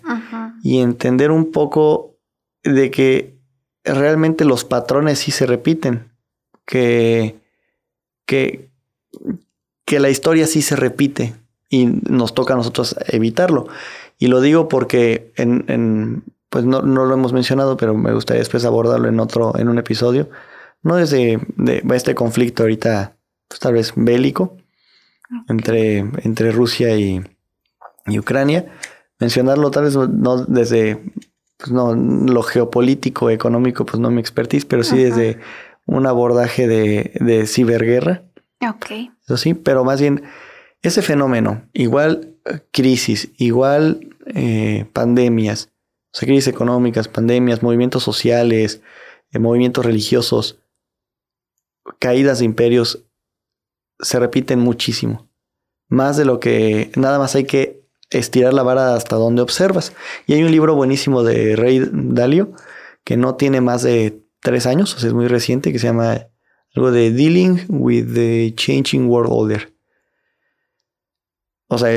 y 0.63 0.81
entender 0.81 1.31
un 1.31 1.51
poco 1.53 2.17
de 2.63 2.91
que 2.91 3.39
realmente 3.85 4.45
los 4.45 4.65
patrones 4.65 5.21
sí 5.21 5.31
se 5.31 5.47
repiten, 5.47 6.13
que, 6.67 7.37
que, 8.27 8.69
que 9.89 10.01
la 10.01 10.11
historia 10.11 10.47
sí 10.47 10.61
se 10.61 10.77
repite 10.77 11.35
y 11.71 11.87
nos 11.87 12.35
toca 12.35 12.53
a 12.53 12.57
nosotros 12.59 12.95
evitarlo. 13.07 13.69
Y 14.19 14.27
lo 14.27 14.43
digo 14.43 14.69
porque 14.69 15.33
en, 15.37 15.65
en 15.69 16.25
pues 16.51 16.67
no, 16.67 16.83
no, 16.83 17.07
lo 17.07 17.15
hemos 17.15 17.33
mencionado, 17.33 17.79
pero 17.79 17.95
me 17.95 18.13
gustaría 18.13 18.41
después 18.41 18.67
abordarlo 18.67 19.09
en 19.09 19.19
otro, 19.19 19.59
en 19.59 19.71
un 19.71 19.79
episodio. 19.79 20.29
No 20.83 20.97
desde 20.97 21.41
de 21.57 21.83
este 21.95 22.15
conflicto 22.15 22.65
ahorita, 22.65 23.17
pues, 23.49 23.61
tal 23.61 23.73
vez 23.73 23.95
bélico, 23.97 24.59
entre, 25.49 25.99
entre 25.99 26.53
Rusia 26.53 26.95
y, 26.95 27.23
y 28.07 28.19
Ucrania. 28.19 28.67
Mencionarlo 29.19 29.71
tal 29.71 29.85
vez 29.85 29.97
no 29.97 30.45
desde 30.45 31.03
pues 31.57 31.73
no, 31.73 31.95
lo 31.95 32.43
geopolítico, 32.43 33.31
económico, 33.31 33.87
pues 33.87 33.99
no 34.01 34.11
mi 34.11 34.21
expertise, 34.21 34.67
pero 34.67 34.85
sí 34.85 35.03
desde 35.03 35.39
un 35.87 36.07
abordaje 36.07 36.69
de, 36.69 37.13
de 37.21 37.47
ciberguerra. 37.47 38.23
Ok. 38.61 39.17
Eso 39.29 39.37
sí, 39.37 39.53
pero 39.53 39.85
más 39.85 40.01
bien 40.01 40.23
ese 40.81 41.03
fenómeno, 41.03 41.69
igual 41.75 42.37
eh, 42.47 42.61
crisis, 42.73 43.31
igual 43.37 44.17
eh, 44.27 44.87
pandemias, 44.95 45.71
o 46.15 46.19
sea, 46.19 46.27
crisis 46.27 46.49
económicas, 46.49 47.09
pandemias, 47.09 47.63
movimientos 47.63 48.03
sociales, 48.03 48.81
eh, 49.31 49.39
movimientos 49.39 49.85
religiosos, 49.85 50.61
caídas 51.99 52.39
de 52.39 52.47
imperios, 52.47 53.05
se 54.01 54.19
repiten 54.19 54.61
muchísimo. 54.61 55.29
Más 55.91 56.17
de 56.17 56.25
lo 56.25 56.41
que 56.41 56.91
nada 56.97 57.19
más 57.19 57.35
hay 57.35 57.45
que 57.45 57.87
estirar 58.09 58.55
la 58.55 58.63
vara 58.63 58.95
hasta 58.95 59.17
donde 59.17 59.43
observas. 59.43 59.93
Y 60.27 60.33
hay 60.33 60.43
un 60.43 60.51
libro 60.51 60.75
buenísimo 60.75 61.23
de 61.23 61.55
Rey 61.55 61.87
Dalio 61.93 62.53
que 63.05 63.19
no 63.19 63.35
tiene 63.35 63.61
más 63.61 63.83
de 63.83 64.23
tres 64.41 64.65
años, 64.65 64.95
o 64.95 64.99
sea, 64.99 65.09
es 65.09 65.15
muy 65.15 65.29
reciente, 65.29 65.71
que 65.71 65.79
se 65.79 65.89
llama 65.89 66.29
algo 66.75 66.91
de 66.91 67.11
Dealing 67.11 67.67
with 67.69 68.15
the 68.15 68.53
Changing 68.55 69.09
World 69.09 69.31
Order. 69.33 69.73
O 71.69 71.79
sea, 71.79 71.91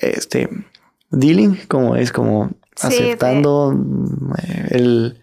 este, 0.00 0.48
dealing 1.10 1.56
como 1.68 1.96
es 1.96 2.10
como 2.10 2.50
aceptando 2.80 3.72
eh, 4.42 4.66
el, 4.70 5.22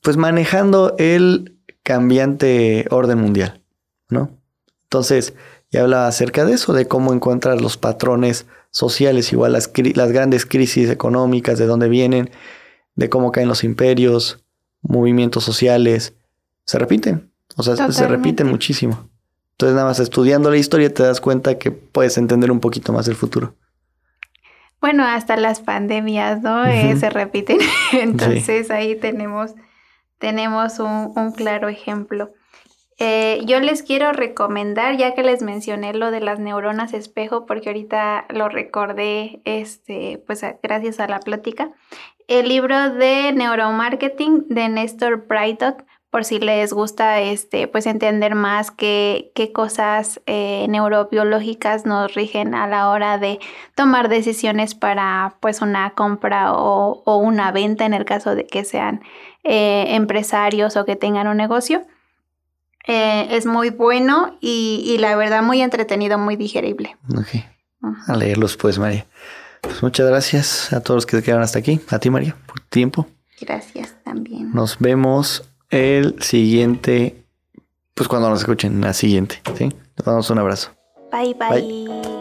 pues 0.00 0.16
manejando 0.16 0.94
el 0.98 1.56
cambiante 1.82 2.86
orden 2.90 3.18
mundial, 3.18 3.62
¿no? 4.08 4.30
Entonces, 4.84 5.34
ya 5.70 5.82
hablaba 5.82 6.06
acerca 6.06 6.44
de 6.44 6.54
eso, 6.54 6.72
de 6.72 6.88
cómo 6.88 7.12
encuentras 7.12 7.60
los 7.60 7.76
patrones 7.76 8.46
sociales, 8.70 9.32
igual 9.32 9.52
las, 9.52 9.70
las 9.94 10.12
grandes 10.12 10.46
crisis 10.46 10.88
económicas, 10.88 11.58
de 11.58 11.66
dónde 11.66 11.88
vienen, 11.88 12.30
de 12.94 13.08
cómo 13.08 13.32
caen 13.32 13.48
los 13.48 13.64
imperios, 13.64 14.44
movimientos 14.82 15.44
sociales, 15.44 16.14
se 16.64 16.78
repiten. 16.78 17.30
O 17.56 17.62
sea, 17.62 17.90
se 17.92 18.08
repiten 18.08 18.48
muchísimo. 18.48 19.08
Entonces, 19.52 19.76
nada 19.76 19.86
más 19.86 20.00
estudiando 20.00 20.50
la 20.50 20.56
historia 20.56 20.92
te 20.92 21.02
das 21.02 21.20
cuenta 21.20 21.58
que 21.58 21.70
puedes 21.70 22.18
entender 22.18 22.50
un 22.50 22.60
poquito 22.60 22.92
más 22.92 23.06
el 23.06 23.14
futuro. 23.14 23.54
Bueno, 24.80 25.04
hasta 25.04 25.36
las 25.36 25.60
pandemias, 25.60 26.42
¿no? 26.42 26.66
Eh, 26.66 26.96
se 26.96 27.08
repiten. 27.08 27.58
Entonces, 27.92 28.70
ahí 28.70 28.96
tenemos, 28.96 29.52
tenemos 30.18 30.80
un, 30.80 31.12
un 31.16 31.32
claro 31.32 31.68
ejemplo. 31.68 32.32
Eh, 32.98 33.42
yo 33.44 33.58
les 33.60 33.82
quiero 33.82 34.12
recomendar, 34.12 34.96
ya 34.96 35.14
que 35.14 35.24
les 35.24 35.42
mencioné 35.42 35.94
lo 35.94 36.10
de 36.10 36.20
las 36.20 36.38
neuronas 36.38 36.92
espejo, 36.92 37.44
porque 37.44 37.70
ahorita 37.70 38.26
lo 38.30 38.48
recordé, 38.48 39.40
este, 39.44 40.22
pues 40.26 40.42
gracias 40.62 41.00
a 41.00 41.08
la 41.08 41.18
plática, 41.18 41.72
el 42.28 42.48
libro 42.48 42.90
de 42.90 43.32
neuromarketing 43.32 44.46
de 44.48 44.68
Néstor 44.68 45.26
Brightot, 45.26 45.84
por 46.14 46.24
si 46.24 46.38
les 46.38 46.72
gusta, 46.72 47.20
este, 47.20 47.66
pues 47.66 47.86
entender 47.86 48.36
más 48.36 48.70
qué, 48.70 49.32
qué 49.34 49.50
cosas 49.50 50.20
eh, 50.26 50.64
neurobiológicas 50.68 51.86
nos 51.86 52.14
rigen 52.14 52.54
a 52.54 52.68
la 52.68 52.88
hora 52.90 53.18
de 53.18 53.40
tomar 53.74 54.08
decisiones 54.08 54.76
para, 54.76 55.34
pues, 55.40 55.60
una 55.60 55.90
compra 55.94 56.52
o, 56.52 57.16
una 57.18 57.50
venta 57.50 57.84
en 57.84 57.94
el 57.94 58.04
caso 58.04 58.36
de 58.36 58.46
que 58.46 58.64
sean 58.64 59.02
eh, 59.42 59.86
empresarios 59.88 60.76
o 60.76 60.84
que 60.84 60.94
tengan 60.94 61.26
un 61.26 61.36
negocio. 61.36 61.84
Eh, 62.86 63.26
es 63.32 63.44
muy 63.44 63.70
bueno 63.70 64.38
y, 64.40 64.96
la 65.00 65.16
verdad 65.16 65.42
muy 65.42 65.62
entretenido, 65.62 66.16
muy 66.16 66.36
digerible. 66.36 66.96
Ok. 67.12 67.42
A 68.06 68.16
leerlos 68.16 68.56
pues, 68.56 68.78
María. 68.78 69.04
Pues 69.62 69.82
muchas 69.82 70.08
gracias 70.08 70.72
a 70.72 70.80
todos 70.80 70.98
los 70.98 71.06
que 71.06 71.16
se 71.16 71.24
quedaron 71.24 71.42
hasta 71.42 71.58
aquí. 71.58 71.80
A 71.90 71.98
ti, 71.98 72.08
María, 72.08 72.36
por 72.46 72.60
tu 72.60 72.68
tiempo. 72.68 73.08
Gracias 73.40 73.96
también. 74.04 74.52
Nos 74.52 74.78
vemos 74.78 75.50
el 75.74 76.22
siguiente, 76.22 77.24
pues 77.94 78.08
cuando 78.08 78.30
nos 78.30 78.40
escuchen, 78.40 78.80
la 78.80 78.92
siguiente, 78.92 79.42
¿sí? 79.58 79.70
Nos 79.96 80.06
damos 80.06 80.30
un 80.30 80.38
abrazo. 80.38 80.70
bye. 81.10 81.34
bye. 81.34 82.14